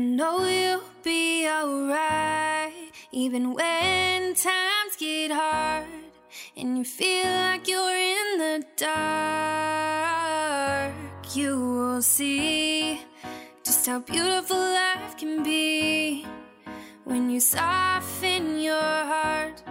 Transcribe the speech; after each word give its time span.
Know 0.00 0.44
you'll 0.44 0.82
be 1.02 1.46
alright, 1.46 2.72
even 3.12 3.52
when 3.54 4.34
times 4.34 4.96
get 4.98 5.30
hard 5.30 5.84
and 6.56 6.78
you 6.78 6.84
feel 6.84 7.26
like 7.26 7.68
you're 7.68 7.94
in 7.94 8.38
the 8.38 8.64
dark. 8.76 9.70
You 11.34 11.58
will 11.58 12.02
see 12.02 13.00
just 13.64 13.86
how 13.86 13.98
beautiful 14.00 14.56
life 14.56 15.16
can 15.18 15.42
be 15.42 16.26
when 17.04 17.30
you 17.30 17.40
soften 17.40 18.60
your 18.60 18.80
heart. 19.12 19.62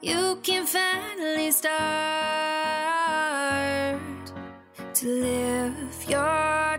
You 0.00 0.38
can 0.42 0.66
finally 0.66 1.50
start 1.50 1.72
to 4.94 5.06
live 5.06 6.04
your 6.08 6.78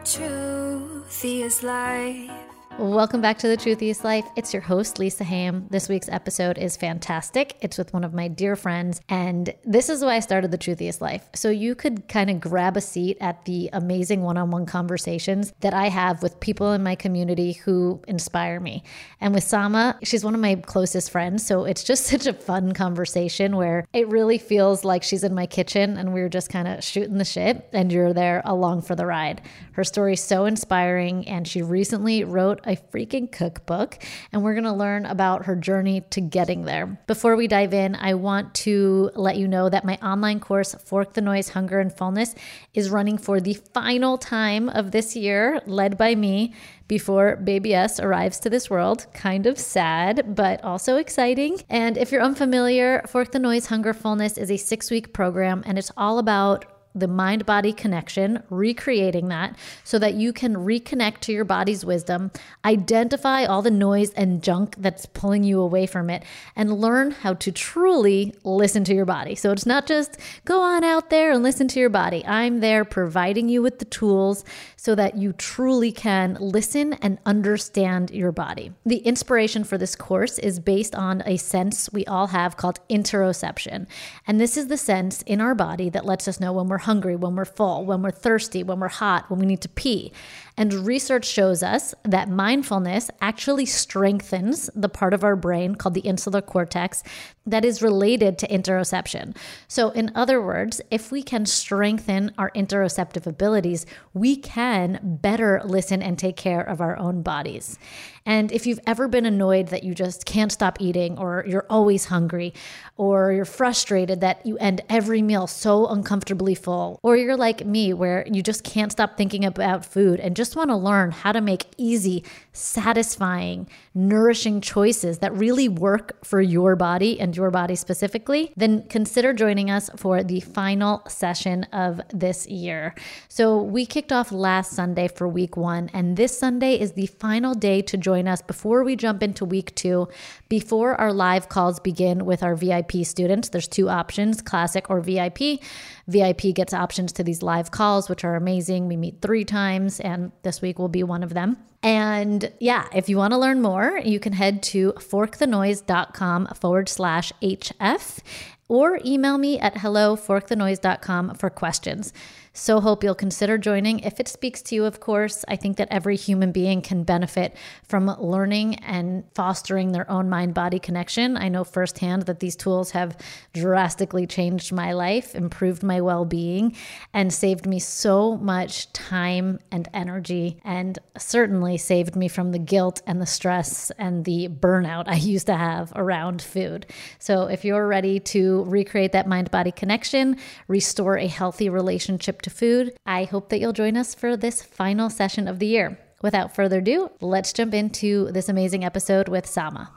truthiest 1.13 1.61
life. 1.61 2.52
Welcome 2.79 3.21
back 3.21 3.37
to 3.37 3.47
The 3.47 3.55
Truthiest 3.55 4.03
Life. 4.03 4.25
It's 4.35 4.51
your 4.51 4.63
host, 4.63 4.97
Lisa 4.97 5.23
Hayim. 5.23 5.69
This 5.69 5.87
week's 5.87 6.09
episode 6.09 6.57
is 6.57 6.75
fantastic. 6.75 7.55
It's 7.61 7.77
with 7.77 7.93
one 7.93 8.03
of 8.03 8.15
my 8.15 8.27
dear 8.27 8.55
friends, 8.55 8.99
and 9.07 9.53
this 9.63 9.89
is 9.89 10.03
why 10.03 10.15
I 10.15 10.19
started 10.21 10.49
The 10.49 10.57
Truthiest 10.57 10.99
Life. 10.99 11.29
So 11.35 11.51
you 11.51 11.75
could 11.75 12.07
kind 12.07 12.31
of 12.31 12.41
grab 12.41 12.75
a 12.75 12.81
seat 12.81 13.17
at 13.21 13.45
the 13.45 13.69
amazing 13.73 14.23
one 14.23 14.37
on 14.37 14.49
one 14.49 14.65
conversations 14.65 15.53
that 15.59 15.75
I 15.75 15.89
have 15.89 16.23
with 16.23 16.39
people 16.39 16.73
in 16.73 16.81
my 16.81 16.95
community 16.95 17.53
who 17.53 18.01
inspire 18.07 18.59
me. 18.59 18.83
And 19.21 19.35
with 19.35 19.43
Samah, 19.43 19.99
she's 20.03 20.25
one 20.25 20.33
of 20.33 20.41
my 20.41 20.55
closest 20.55 21.11
friends. 21.11 21.45
So 21.45 21.65
it's 21.65 21.83
just 21.83 22.05
such 22.07 22.25
a 22.25 22.33
fun 22.33 22.73
conversation 22.73 23.55
where 23.55 23.85
it 23.93 24.07
really 24.07 24.39
feels 24.39 24.83
like 24.83 25.03
she's 25.03 25.23
in 25.23 25.35
my 25.35 25.45
kitchen 25.45 25.95
and 25.95 26.11
we're 26.11 26.27
just 26.27 26.49
kind 26.49 26.67
of 26.67 26.83
shooting 26.83 27.19
the 27.19 27.25
shit, 27.25 27.69
and 27.71 27.91
you're 27.91 28.13
there 28.13 28.41
along 28.45 28.81
for 28.81 28.95
the 28.95 29.05
ride. 29.05 29.43
Her 29.73 29.83
story's 29.83 30.23
so 30.23 30.45
inspiring, 30.45 31.27
and 31.27 31.47
she 31.47 31.61
recently 31.61 32.23
wrote 32.23 32.61
a 32.65 32.75
freaking 32.75 33.31
cookbook, 33.31 33.97
and 34.31 34.43
we're 34.43 34.55
gonna 34.55 34.75
learn 34.75 35.05
about 35.05 35.45
her 35.45 35.55
journey 35.55 36.01
to 36.11 36.21
getting 36.21 36.65
there. 36.65 36.99
Before 37.07 37.35
we 37.35 37.47
dive 37.47 37.73
in, 37.73 37.95
I 37.95 38.13
want 38.13 38.53
to 38.55 39.11
let 39.15 39.37
you 39.37 39.47
know 39.47 39.69
that 39.69 39.85
my 39.85 39.97
online 39.97 40.39
course, 40.39 40.75
Fork 40.75 41.13
the 41.13 41.21
Noise, 41.21 41.49
Hunger 41.49 41.79
and 41.79 41.91
Fullness, 41.91 42.35
is 42.73 42.89
running 42.89 43.17
for 43.17 43.39
the 43.39 43.53
final 43.53 44.17
time 44.17 44.69
of 44.69 44.91
this 44.91 45.15
year, 45.15 45.61
led 45.65 45.97
by 45.97 46.15
me 46.15 46.53
before 46.87 47.37
Baby 47.37 47.73
S 47.73 47.99
arrives 47.99 48.39
to 48.39 48.49
this 48.49 48.69
world. 48.69 49.07
Kind 49.13 49.45
of 49.47 49.57
sad, 49.57 50.35
but 50.35 50.63
also 50.63 50.97
exciting. 50.97 51.61
And 51.69 51.97
if 51.97 52.11
you're 52.11 52.21
unfamiliar, 52.21 53.03
Fork 53.07 53.31
the 53.31 53.39
Noise 53.39 53.67
Hunger 53.67 53.93
Fullness 53.93 54.37
is 54.37 54.51
a 54.51 54.57
six 54.57 54.91
week 54.91 55.13
program, 55.13 55.63
and 55.65 55.77
it's 55.77 55.91
all 55.97 56.19
about 56.19 56.72
the 56.95 57.07
mind 57.07 57.45
body 57.45 57.73
connection, 57.73 58.43
recreating 58.49 59.27
that 59.29 59.55
so 59.83 59.97
that 59.99 60.13
you 60.13 60.31
can 60.31 60.55
reconnect 60.55 61.19
to 61.19 61.31
your 61.31 61.45
body's 61.45 61.83
wisdom, 61.83 62.31
identify 62.63 63.45
all 63.45 63.61
the 63.61 63.71
noise 63.71 64.11
and 64.11 64.43
junk 64.43 64.75
that's 64.77 65.05
pulling 65.07 65.43
you 65.43 65.59
away 65.59 65.85
from 65.85 66.09
it, 66.09 66.23
and 66.55 66.79
learn 66.79 67.11
how 67.11 67.33
to 67.33 67.51
truly 67.51 68.33
listen 68.43 68.83
to 68.83 68.93
your 68.93 69.05
body. 69.05 69.35
So 69.35 69.51
it's 69.51 69.65
not 69.65 69.87
just 69.87 70.19
go 70.45 70.61
on 70.61 70.83
out 70.83 71.09
there 71.09 71.31
and 71.31 71.43
listen 71.43 71.67
to 71.69 71.79
your 71.79 71.89
body. 71.89 72.25
I'm 72.25 72.59
there 72.59 72.85
providing 72.85 73.49
you 73.49 73.61
with 73.61 73.79
the 73.79 73.85
tools 73.85 74.43
so 74.75 74.95
that 74.95 75.17
you 75.17 75.33
truly 75.33 75.91
can 75.91 76.37
listen 76.39 76.93
and 76.93 77.17
understand 77.25 78.11
your 78.11 78.31
body. 78.31 78.71
The 78.85 78.97
inspiration 78.97 79.63
for 79.63 79.77
this 79.77 79.95
course 79.95 80.37
is 80.39 80.59
based 80.59 80.93
on 80.93 81.23
a 81.25 81.37
sense 81.37 81.89
we 81.91 82.05
all 82.05 82.27
have 82.27 82.57
called 82.57 82.79
interoception. 82.89 83.87
And 84.27 84.39
this 84.39 84.57
is 84.57 84.67
the 84.67 84.77
sense 84.77 85.21
in 85.23 85.41
our 85.41 85.55
body 85.55 85.89
that 85.89 86.05
lets 86.05 86.27
us 86.27 86.39
know 86.39 86.53
when 86.53 86.67
we're 86.67 86.79
hungry, 86.83 87.15
when 87.15 87.35
we're 87.35 87.45
full, 87.45 87.85
when 87.85 88.01
we're 88.01 88.11
thirsty, 88.11 88.63
when 88.63 88.79
we're 88.79 88.87
hot, 88.87 89.29
when 89.29 89.39
we 89.39 89.45
need 89.45 89.61
to 89.61 89.69
pee. 89.69 90.11
And 90.57 90.85
research 90.85 91.25
shows 91.25 91.63
us 91.63 91.95
that 92.03 92.29
mindfulness 92.29 93.09
actually 93.21 93.65
strengthens 93.65 94.69
the 94.75 94.89
part 94.89 95.13
of 95.13 95.23
our 95.23 95.35
brain 95.35 95.75
called 95.75 95.95
the 95.95 96.01
insular 96.01 96.41
cortex 96.41 97.03
that 97.45 97.65
is 97.65 97.81
related 97.81 98.37
to 98.37 98.47
interoception. 98.47 99.35
So, 99.67 99.89
in 99.89 100.11
other 100.15 100.41
words, 100.41 100.81
if 100.91 101.11
we 101.11 101.23
can 101.23 101.45
strengthen 101.45 102.31
our 102.37 102.51
interoceptive 102.51 103.25
abilities, 103.25 103.85
we 104.13 104.35
can 104.35 104.99
better 105.03 105.61
listen 105.65 106.01
and 106.01 106.17
take 106.17 106.37
care 106.37 106.61
of 106.61 106.79
our 106.79 106.97
own 106.97 107.21
bodies. 107.21 107.77
And 108.25 108.51
if 108.51 108.65
you've 108.65 108.79
ever 108.87 109.09
been 109.09 109.25
annoyed 109.25 109.67
that 109.67 109.83
you 109.83 109.93
just 109.93 110.25
can't 110.25 110.51
stop 110.51 110.79
eating, 110.79 111.17
or 111.17 111.43
you're 111.45 111.65
always 111.69 112.05
hungry, 112.05 112.53
or 112.95 113.33
you're 113.33 113.43
frustrated 113.43 114.21
that 114.21 114.45
you 114.45 114.57
end 114.59 114.81
every 114.87 115.21
meal 115.21 115.47
so 115.47 115.87
uncomfortably 115.87 116.55
full, 116.55 116.99
or 117.03 117.17
you're 117.17 117.35
like 117.35 117.65
me 117.65 117.93
where 117.93 118.25
you 118.31 118.41
just 118.41 118.63
can't 118.63 118.91
stop 118.93 119.17
thinking 119.17 119.43
about 119.43 119.85
food 119.85 120.21
and 120.21 120.37
just 120.37 120.42
want 120.55 120.69
to 120.69 120.75
learn 120.75 121.11
how 121.11 121.31
to 121.31 121.41
make 121.41 121.67
easy, 121.77 122.23
satisfying, 122.51 123.69
nourishing 123.93 124.61
choices 124.61 125.19
that 125.19 125.33
really 125.33 125.69
work 125.69 126.23
for 126.25 126.41
your 126.41 126.75
body 126.75 127.19
and 127.19 127.35
your 127.35 127.49
body 127.49 127.75
specifically, 127.75 128.51
then 128.57 128.83
consider 128.89 129.33
joining 129.33 129.69
us 129.69 129.89
for 129.95 130.23
the 130.23 130.39
final 130.41 131.01
session 131.07 131.63
of 131.71 132.01
this 132.13 132.47
year. 132.47 132.93
So, 133.29 133.61
we 133.61 133.85
kicked 133.85 134.11
off 134.11 134.31
last 134.31 134.71
Sunday 134.71 135.07
for 135.07 135.27
week 135.27 135.55
one, 135.55 135.89
and 135.93 136.17
this 136.17 136.37
Sunday 136.37 136.79
is 136.79 136.91
the 136.91 137.07
final 137.07 137.53
day 137.53 137.81
to 137.83 137.97
join 137.97 138.27
us 138.27 138.41
before 138.41 138.83
we 138.83 138.95
jump 138.95 139.23
into 139.23 139.45
week 139.45 139.73
two, 139.75 140.07
before 140.49 140.99
our 140.99 141.13
live 141.13 141.47
calls 141.47 141.79
begin 141.79 142.25
with 142.25 142.43
our 142.43 142.55
VIP 142.55 143.05
students. 143.05 143.49
There's 143.49 143.67
two 143.67 143.89
options 143.89 144.41
classic 144.41 144.89
or 144.89 144.99
VIP. 144.99 145.61
VIP 146.07 146.53
gets 146.53 146.73
options 146.73 147.13
to 147.13 147.23
these 147.23 147.41
live 147.41 147.71
calls, 147.71 148.09
which 148.09 148.25
are 148.25 148.35
amazing. 148.35 148.87
We 148.87 148.97
meet 148.97 149.21
three 149.21 149.45
times, 149.45 149.99
and 150.01 150.32
this 150.41 150.61
week 150.61 150.79
will 150.79 150.89
be 150.89 151.03
one 151.03 151.23
of 151.23 151.33
them. 151.33 151.57
And 151.81 152.51
yeah, 152.59 152.87
if 152.93 153.09
you 153.09 153.17
want 153.17 153.33
to 153.33 153.37
learn 153.37 153.61
more, 153.61 153.99
you 154.03 154.19
can 154.19 154.33
head 154.33 154.63
to 154.63 154.93
forkthenoise.com 154.93 156.47
forward 156.55 156.89
slash 156.89 157.31
HF 157.41 158.19
or 158.67 158.99
email 159.05 159.37
me 159.37 159.59
at 159.59 159.75
helloforkthenoise.com 159.75 161.35
for 161.35 161.49
questions. 161.49 162.13
So 162.55 162.79
hope 162.79 163.03
you'll 163.03 163.15
consider 163.15 163.57
joining 163.57 164.01
if 164.01 164.19
it 164.19 164.27
speaks 164.27 164.61
to 164.63 164.75
you, 164.75 164.85
of 164.85 164.99
course. 164.99 165.43
I 165.47 165.55
think 165.55 165.77
that 165.77 165.87
every 165.89 166.15
human 166.15 166.51
being 166.51 166.83
can 166.83 167.03
benefit 167.03 167.55
from 167.81 168.05
learning 168.19 168.75
and 168.75 169.23
fostering 169.33 169.91
their 169.91 170.09
own 170.09 170.29
mind 170.29 170.53
body 170.53 170.77
connection. 170.77 171.35
I 171.35 171.49
know 171.49 171.63
firsthand 171.63 172.23
that 172.23 172.41
these 172.41 172.55
tools 172.55 172.91
have 172.91 173.17
drastically 173.53 174.27
changed 174.27 174.71
my 174.71 174.93
life, 174.93 175.33
improved 175.33 175.81
my 175.81 175.99
well 175.99 176.25
being, 176.25 176.75
and 177.11 177.33
saved 177.33 177.65
me 177.65 177.79
so 177.79 178.37
much 178.37 178.93
time 178.93 179.57
and 179.71 179.89
energy, 179.91 180.59
and 180.63 180.99
certainly 181.17 181.79
saved 181.79 182.15
me 182.15 182.27
from 182.27 182.51
the 182.51 182.59
guilt 182.59 183.01
and 183.07 183.19
the 183.19 183.25
stress 183.25 183.89
and 183.97 184.25
the 184.25 184.47
burnout 184.47 185.05
I 185.07 185.15
used 185.15 185.47
to 185.47 185.57
have 185.57 185.91
around 185.95 186.39
food. 186.39 186.85
So 187.17 187.47
if 187.47 187.65
you're 187.65 187.87
ready 187.87 188.19
to 188.19 188.63
recreate 188.65 189.11
that 189.13 189.27
mind 189.27 189.49
body 189.49 189.71
connection, 189.71 190.37
restore 190.67 191.17
a 191.17 191.25
healthy 191.25 191.67
relationship 191.67 192.42
to 192.43 192.49
food. 192.49 192.93
I 193.05 193.23
hope 193.25 193.49
that 193.49 193.59
you'll 193.59 193.73
join 193.73 193.97
us 193.97 194.13
for 194.13 194.37
this 194.37 194.61
final 194.61 195.09
session 195.09 195.47
of 195.47 195.59
the 195.59 195.67
year. 195.67 195.97
Without 196.21 196.55
further 196.55 196.77
ado, 196.77 197.09
let's 197.19 197.51
jump 197.51 197.73
into 197.73 198.31
this 198.31 198.47
amazing 198.47 198.85
episode 198.85 199.27
with 199.27 199.45
Samah. 199.45 199.89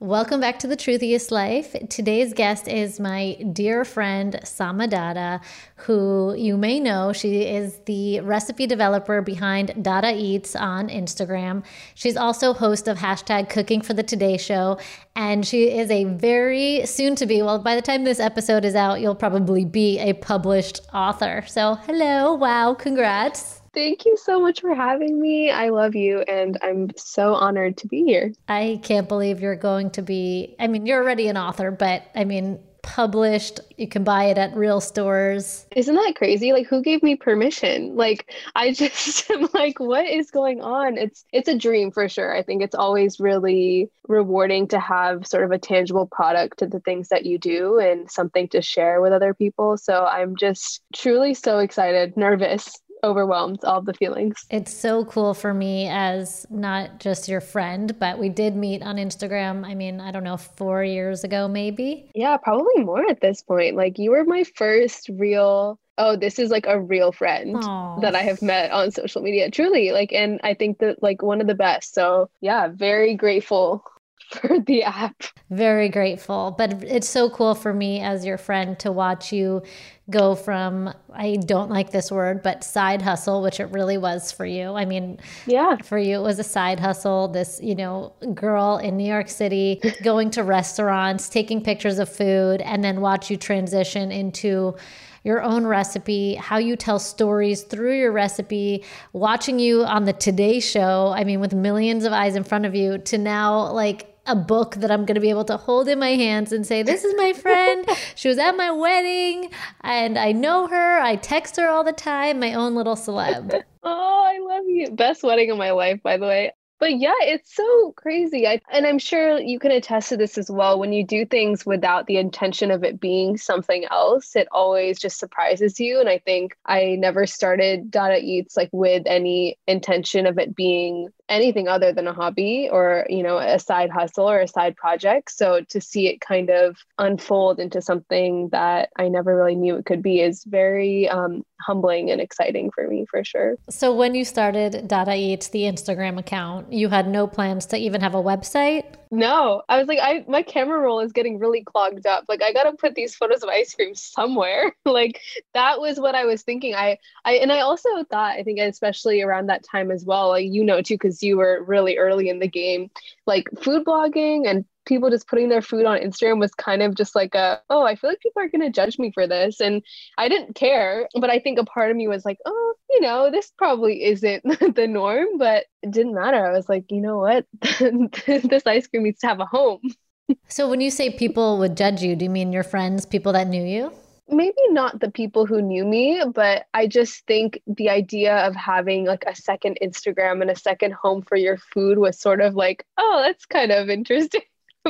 Welcome 0.00 0.40
back 0.40 0.60
to 0.60 0.68
the 0.68 0.76
Truthiest 0.76 1.32
Life. 1.32 1.74
Today's 1.88 2.32
guest 2.32 2.68
is 2.68 3.00
my 3.00 3.34
dear 3.52 3.84
friend 3.84 4.38
Samah 4.44 4.88
Dada, 4.88 5.40
who 5.74 6.36
you 6.38 6.56
may 6.56 6.78
know. 6.78 7.12
She 7.12 7.42
is 7.42 7.80
the 7.86 8.20
recipe 8.20 8.68
developer 8.68 9.20
behind 9.22 9.82
Dada 9.82 10.14
Eats 10.14 10.54
on 10.54 10.88
Instagram. 10.88 11.64
She's 11.96 12.16
also 12.16 12.52
host 12.52 12.86
of 12.86 12.98
hashtag 12.98 13.50
Cooking 13.50 13.80
for 13.80 13.92
the 13.92 14.04
Today 14.04 14.36
Show, 14.36 14.78
and 15.16 15.44
she 15.44 15.64
is 15.64 15.90
a 15.90 16.04
very 16.04 16.86
soon 16.86 17.16
to 17.16 17.26
be, 17.26 17.42
well, 17.42 17.58
by 17.58 17.74
the 17.74 17.82
time 17.82 18.04
this 18.04 18.20
episode 18.20 18.64
is 18.64 18.76
out, 18.76 19.00
you'll 19.00 19.16
probably 19.16 19.64
be 19.64 19.98
a 19.98 20.12
published 20.12 20.80
author. 20.94 21.42
So, 21.48 21.74
hello, 21.74 22.34
wow, 22.34 22.74
congrats. 22.74 23.57
Thank 23.78 24.06
you 24.06 24.16
so 24.16 24.40
much 24.40 24.60
for 24.60 24.74
having 24.74 25.20
me. 25.20 25.52
I 25.52 25.68
love 25.68 25.94
you 25.94 26.22
and 26.22 26.58
I'm 26.62 26.90
so 26.96 27.34
honored 27.34 27.76
to 27.76 27.86
be 27.86 28.02
here. 28.02 28.32
I 28.48 28.80
can't 28.82 29.08
believe 29.08 29.40
you're 29.40 29.54
going 29.54 29.90
to 29.90 30.02
be, 30.02 30.56
I 30.58 30.66
mean, 30.66 30.84
you're 30.84 31.00
already 31.00 31.28
an 31.28 31.36
author, 31.36 31.70
but 31.70 32.02
I 32.12 32.24
mean, 32.24 32.58
published. 32.82 33.60
You 33.76 33.86
can 33.86 34.02
buy 34.02 34.24
it 34.24 34.38
at 34.38 34.56
real 34.56 34.80
stores. 34.80 35.66
Isn't 35.76 35.94
that 35.94 36.14
crazy? 36.16 36.52
Like 36.52 36.66
who 36.66 36.82
gave 36.82 37.04
me 37.04 37.14
permission? 37.14 37.94
Like 37.94 38.34
I 38.56 38.72
just 38.72 39.30
am 39.30 39.48
like 39.54 39.78
what 39.78 40.06
is 40.06 40.32
going 40.32 40.60
on? 40.60 40.98
It's 40.98 41.24
it's 41.32 41.48
a 41.48 41.56
dream 41.56 41.92
for 41.92 42.08
sure. 42.08 42.36
I 42.36 42.42
think 42.42 42.62
it's 42.62 42.74
always 42.74 43.20
really 43.20 43.90
rewarding 44.08 44.66
to 44.68 44.80
have 44.80 45.24
sort 45.24 45.44
of 45.44 45.52
a 45.52 45.58
tangible 45.58 46.06
product 46.06 46.58
to 46.60 46.66
the 46.66 46.80
things 46.80 47.10
that 47.10 47.26
you 47.26 47.38
do 47.38 47.78
and 47.78 48.10
something 48.10 48.48
to 48.48 48.62
share 48.62 49.00
with 49.00 49.12
other 49.12 49.34
people. 49.34 49.76
So 49.76 50.04
I'm 50.04 50.34
just 50.34 50.82
truly 50.92 51.34
so 51.34 51.58
excited, 51.58 52.16
nervous 52.16 52.74
overwhelmed 53.04 53.64
all 53.64 53.82
the 53.82 53.94
feelings. 53.94 54.44
It's 54.50 54.74
so 54.74 55.04
cool 55.04 55.34
for 55.34 55.52
me 55.54 55.88
as 55.88 56.46
not 56.50 57.00
just 57.00 57.28
your 57.28 57.40
friend, 57.40 57.98
but 57.98 58.18
we 58.18 58.28
did 58.28 58.56
meet 58.56 58.82
on 58.82 58.96
Instagram. 58.96 59.66
I 59.66 59.74
mean, 59.74 60.00
I 60.00 60.10
don't 60.10 60.24
know, 60.24 60.36
four 60.36 60.84
years 60.84 61.24
ago, 61.24 61.48
maybe. 61.48 62.10
Yeah, 62.14 62.36
probably 62.36 62.84
more 62.84 63.08
at 63.08 63.20
this 63.20 63.42
point. 63.42 63.76
Like, 63.76 63.98
you 63.98 64.10
were 64.10 64.24
my 64.24 64.44
first 64.44 65.08
real 65.08 65.78
oh 65.98 66.16
this 66.16 66.38
is 66.38 66.50
like 66.50 66.66
a 66.66 66.80
real 66.80 67.12
friend 67.12 67.56
Aww. 67.56 68.00
that 68.02 68.14
i 68.14 68.22
have 68.22 68.40
met 68.40 68.70
on 68.70 68.92
social 68.92 69.20
media 69.20 69.50
truly 69.50 69.90
like 69.90 70.12
and 70.12 70.40
i 70.44 70.54
think 70.54 70.78
that 70.78 71.02
like 71.02 71.22
one 71.22 71.40
of 71.40 71.48
the 71.48 71.54
best 71.54 71.92
so 71.92 72.30
yeah 72.40 72.68
very 72.68 73.14
grateful 73.14 73.84
for 74.40 74.60
the 74.60 74.82
app. 74.82 75.22
Very 75.50 75.88
grateful. 75.88 76.54
But 76.56 76.82
it's 76.84 77.08
so 77.08 77.30
cool 77.30 77.54
for 77.54 77.72
me 77.72 78.00
as 78.00 78.24
your 78.24 78.36
friend 78.36 78.78
to 78.80 78.92
watch 78.92 79.32
you 79.32 79.62
go 80.10 80.34
from, 80.34 80.92
I 81.12 81.36
don't 81.36 81.70
like 81.70 81.90
this 81.90 82.10
word, 82.10 82.42
but 82.42 82.64
side 82.64 83.02
hustle, 83.02 83.42
which 83.42 83.60
it 83.60 83.66
really 83.66 83.98
was 83.98 84.32
for 84.32 84.46
you. 84.46 84.72
I 84.72 84.84
mean, 84.84 85.18
yeah, 85.46 85.76
for 85.76 85.98
you, 85.98 86.18
it 86.18 86.22
was 86.22 86.38
a 86.38 86.44
side 86.44 86.80
hustle. 86.80 87.28
This, 87.28 87.60
you 87.62 87.74
know, 87.74 88.12
girl 88.34 88.78
in 88.78 88.96
New 88.96 89.06
York 89.06 89.28
City 89.28 89.80
going 90.02 90.30
to 90.32 90.44
restaurants, 90.44 91.28
taking 91.28 91.62
pictures 91.62 91.98
of 91.98 92.08
food, 92.08 92.60
and 92.62 92.82
then 92.82 93.00
watch 93.00 93.30
you 93.30 93.36
transition 93.36 94.10
into 94.10 94.76
your 95.24 95.42
own 95.42 95.66
recipe, 95.66 96.34
how 96.36 96.56
you 96.56 96.76
tell 96.76 96.98
stories 96.98 97.62
through 97.62 97.98
your 97.98 98.12
recipe, 98.12 98.84
watching 99.12 99.58
you 99.58 99.84
on 99.84 100.04
the 100.04 100.12
Today 100.12 100.60
Show, 100.60 101.12
I 101.14 101.24
mean, 101.24 101.40
with 101.40 101.52
millions 101.52 102.04
of 102.04 102.12
eyes 102.12 102.34
in 102.34 102.44
front 102.44 102.64
of 102.64 102.74
you, 102.74 102.98
to 102.98 103.18
now 103.18 103.72
like 103.72 104.17
a 104.28 104.36
book 104.36 104.76
that 104.76 104.90
I'm 104.90 105.04
going 105.04 105.14
to 105.16 105.20
be 105.20 105.30
able 105.30 105.44
to 105.46 105.56
hold 105.56 105.88
in 105.88 105.98
my 105.98 106.10
hands 106.14 106.52
and 106.52 106.66
say, 106.66 106.82
This 106.82 107.04
is 107.04 107.14
my 107.16 107.32
friend. 107.32 107.88
she 108.14 108.28
was 108.28 108.38
at 108.38 108.52
my 108.56 108.70
wedding 108.70 109.50
and 109.80 110.18
I 110.18 110.32
know 110.32 110.66
her. 110.68 111.00
I 111.00 111.16
text 111.16 111.56
her 111.56 111.68
all 111.68 111.82
the 111.84 111.92
time, 111.92 112.38
my 112.38 112.54
own 112.54 112.74
little 112.74 112.96
celeb. 112.96 113.62
Oh, 113.84 114.26
I 114.26 114.38
love 114.40 114.64
you. 114.66 114.90
Best 114.90 115.22
wedding 115.22 115.50
of 115.50 115.56
my 115.56 115.70
life, 115.70 116.02
by 116.02 116.18
the 116.18 116.26
way. 116.26 116.52
But 116.80 116.98
yeah, 116.98 117.14
it's 117.20 117.54
so 117.54 117.92
crazy. 117.96 118.46
I, 118.46 118.60
and 118.70 118.86
I'm 118.86 118.98
sure 118.98 119.40
you 119.40 119.58
can 119.58 119.70
attest 119.70 120.10
to 120.10 120.16
this 120.16 120.38
as 120.38 120.50
well. 120.50 120.78
When 120.78 120.92
you 120.92 121.04
do 121.04 121.24
things 121.24 121.66
without 121.66 122.06
the 122.06 122.18
intention 122.18 122.70
of 122.70 122.84
it 122.84 123.00
being 123.00 123.36
something 123.36 123.84
else, 123.90 124.36
it 124.36 124.46
always 124.52 124.98
just 124.98 125.18
surprises 125.18 125.80
you. 125.80 125.98
And 126.00 126.08
I 126.08 126.18
think 126.18 126.56
I 126.66 126.96
never 126.98 127.26
started 127.26 127.90
Dada 127.90 128.18
Eats 128.20 128.56
like 128.56 128.70
with 128.72 129.04
any 129.06 129.58
intention 129.66 130.26
of 130.26 130.38
it 130.38 130.54
being 130.54 131.08
anything 131.28 131.68
other 131.68 131.92
than 131.92 132.06
a 132.06 132.12
hobby 132.12 132.68
or 132.70 133.06
you 133.08 133.22
know 133.22 133.38
a 133.38 133.58
side 133.58 133.90
hustle 133.90 134.28
or 134.28 134.40
a 134.40 134.48
side 134.48 134.76
project. 134.76 135.30
So 135.30 135.62
to 135.68 135.80
see 135.80 136.08
it 136.08 136.20
kind 136.20 136.50
of 136.50 136.76
unfold 136.98 137.58
into 137.58 137.80
something 137.80 138.48
that 138.50 138.90
i 138.96 139.08
never 139.08 139.36
really 139.36 139.54
knew 139.54 139.76
it 139.76 139.86
could 139.86 140.02
be 140.02 140.20
is 140.20 140.44
very 140.44 141.08
um, 141.08 141.44
humbling 141.60 142.10
and 142.10 142.20
exciting 142.20 142.70
for 142.70 142.86
me 142.86 143.06
for 143.10 143.24
sure. 143.24 143.56
So 143.68 143.94
when 143.94 144.14
you 144.14 144.24
started 144.24 144.88
dada 144.88 145.14
eats 145.14 145.48
the 145.48 145.62
instagram 145.62 146.18
account 146.18 146.72
you 146.72 146.88
had 146.88 147.08
no 147.08 147.26
plans 147.26 147.66
to 147.66 147.76
even 147.76 148.00
have 148.00 148.14
a 148.14 148.22
website 148.22 148.84
no 149.10 149.62
i 149.68 149.78
was 149.78 149.88
like 149.88 149.98
i 150.00 150.24
my 150.28 150.42
camera 150.42 150.78
roll 150.78 151.00
is 151.00 151.12
getting 151.12 151.38
really 151.38 151.62
clogged 151.64 152.06
up. 152.06 152.24
Like 152.28 152.42
i 152.42 152.52
gotta 152.52 152.72
put 152.76 152.94
these 152.94 153.14
photos 153.14 153.42
of 153.42 153.48
ice 153.48 153.74
cream 153.74 153.94
somewhere. 153.94 154.74
Like 154.84 155.20
that 155.54 155.80
was 155.80 156.00
what 156.00 156.14
i 156.14 156.24
was 156.24 156.42
thinking. 156.42 156.74
I 156.74 156.98
i 157.24 157.34
and 157.34 157.52
i 157.52 157.60
also 157.60 157.88
thought 158.10 158.36
i 158.38 158.42
think 158.42 158.58
especially 158.58 159.22
around 159.22 159.46
that 159.46 159.64
time 159.64 159.90
as 159.90 160.04
well 160.04 160.28
like 160.28 160.46
you 160.46 160.64
know 160.64 160.82
too 160.82 160.94
because 160.94 161.22
you 161.22 161.36
were 161.36 161.62
really 161.64 161.98
early 161.98 162.28
in 162.28 162.38
the 162.38 162.48
game, 162.48 162.90
like 163.26 163.48
food 163.62 163.84
blogging 163.84 164.48
and 164.48 164.64
people 164.88 165.10
just 165.10 165.28
putting 165.28 165.48
their 165.48 165.62
food 165.62 165.84
on 165.84 166.00
Instagram 166.00 166.40
was 166.40 166.52
kind 166.54 166.82
of 166.82 166.96
just 166.96 167.14
like 167.14 167.34
a, 167.34 167.60
oh, 167.70 167.84
I 167.84 167.94
feel 167.94 168.10
like 168.10 168.20
people 168.20 168.42
are 168.42 168.48
going 168.48 168.62
to 168.62 168.70
judge 168.70 168.98
me 168.98 169.12
for 169.12 169.26
this. 169.26 169.60
And 169.60 169.82
I 170.16 170.28
didn't 170.28 170.54
care. 170.54 171.08
But 171.14 171.30
I 171.30 171.38
think 171.38 171.58
a 171.58 171.64
part 171.64 171.90
of 171.90 171.96
me 171.96 172.08
was 172.08 172.24
like, 172.24 172.38
oh, 172.46 172.74
you 172.90 173.00
know, 173.00 173.30
this 173.30 173.52
probably 173.56 174.02
isn't 174.04 174.42
the 174.74 174.86
norm, 174.88 175.38
but 175.38 175.66
it 175.82 175.92
didn't 175.92 176.14
matter. 176.14 176.44
I 176.44 176.52
was 176.52 176.68
like, 176.68 176.90
you 176.90 177.00
know 177.00 177.18
what? 177.18 177.46
this 177.60 178.66
ice 178.66 178.86
cream 178.88 179.04
needs 179.04 179.20
to 179.20 179.28
have 179.28 179.40
a 179.40 179.46
home. 179.46 179.82
so 180.48 180.68
when 180.68 180.80
you 180.80 180.90
say 180.90 181.10
people 181.10 181.58
would 181.58 181.76
judge 181.76 182.02
you, 182.02 182.16
do 182.16 182.24
you 182.24 182.30
mean 182.30 182.52
your 182.52 182.64
friends, 182.64 183.06
people 183.06 183.32
that 183.34 183.46
knew 183.46 183.62
you? 183.62 183.92
maybe 184.30 184.60
not 184.70 185.00
the 185.00 185.10
people 185.10 185.46
who 185.46 185.62
knew 185.62 185.84
me, 185.84 186.22
but 186.34 186.66
I 186.74 186.86
just 186.86 187.26
think 187.26 187.60
the 187.66 187.88
idea 187.88 188.46
of 188.46 188.54
having 188.54 189.06
like 189.06 189.24
a 189.26 189.34
second 189.34 189.78
Instagram 189.82 190.42
and 190.42 190.50
a 190.50 190.56
second 190.56 190.92
home 190.92 191.22
for 191.22 191.36
your 191.36 191.56
food 191.56 191.98
was 191.98 192.20
sort 192.20 192.40
of 192.40 192.54
like, 192.54 192.84
oh, 192.98 193.22
that's 193.24 193.46
kind 193.46 193.72
of 193.72 193.88
interesting. 193.88 194.42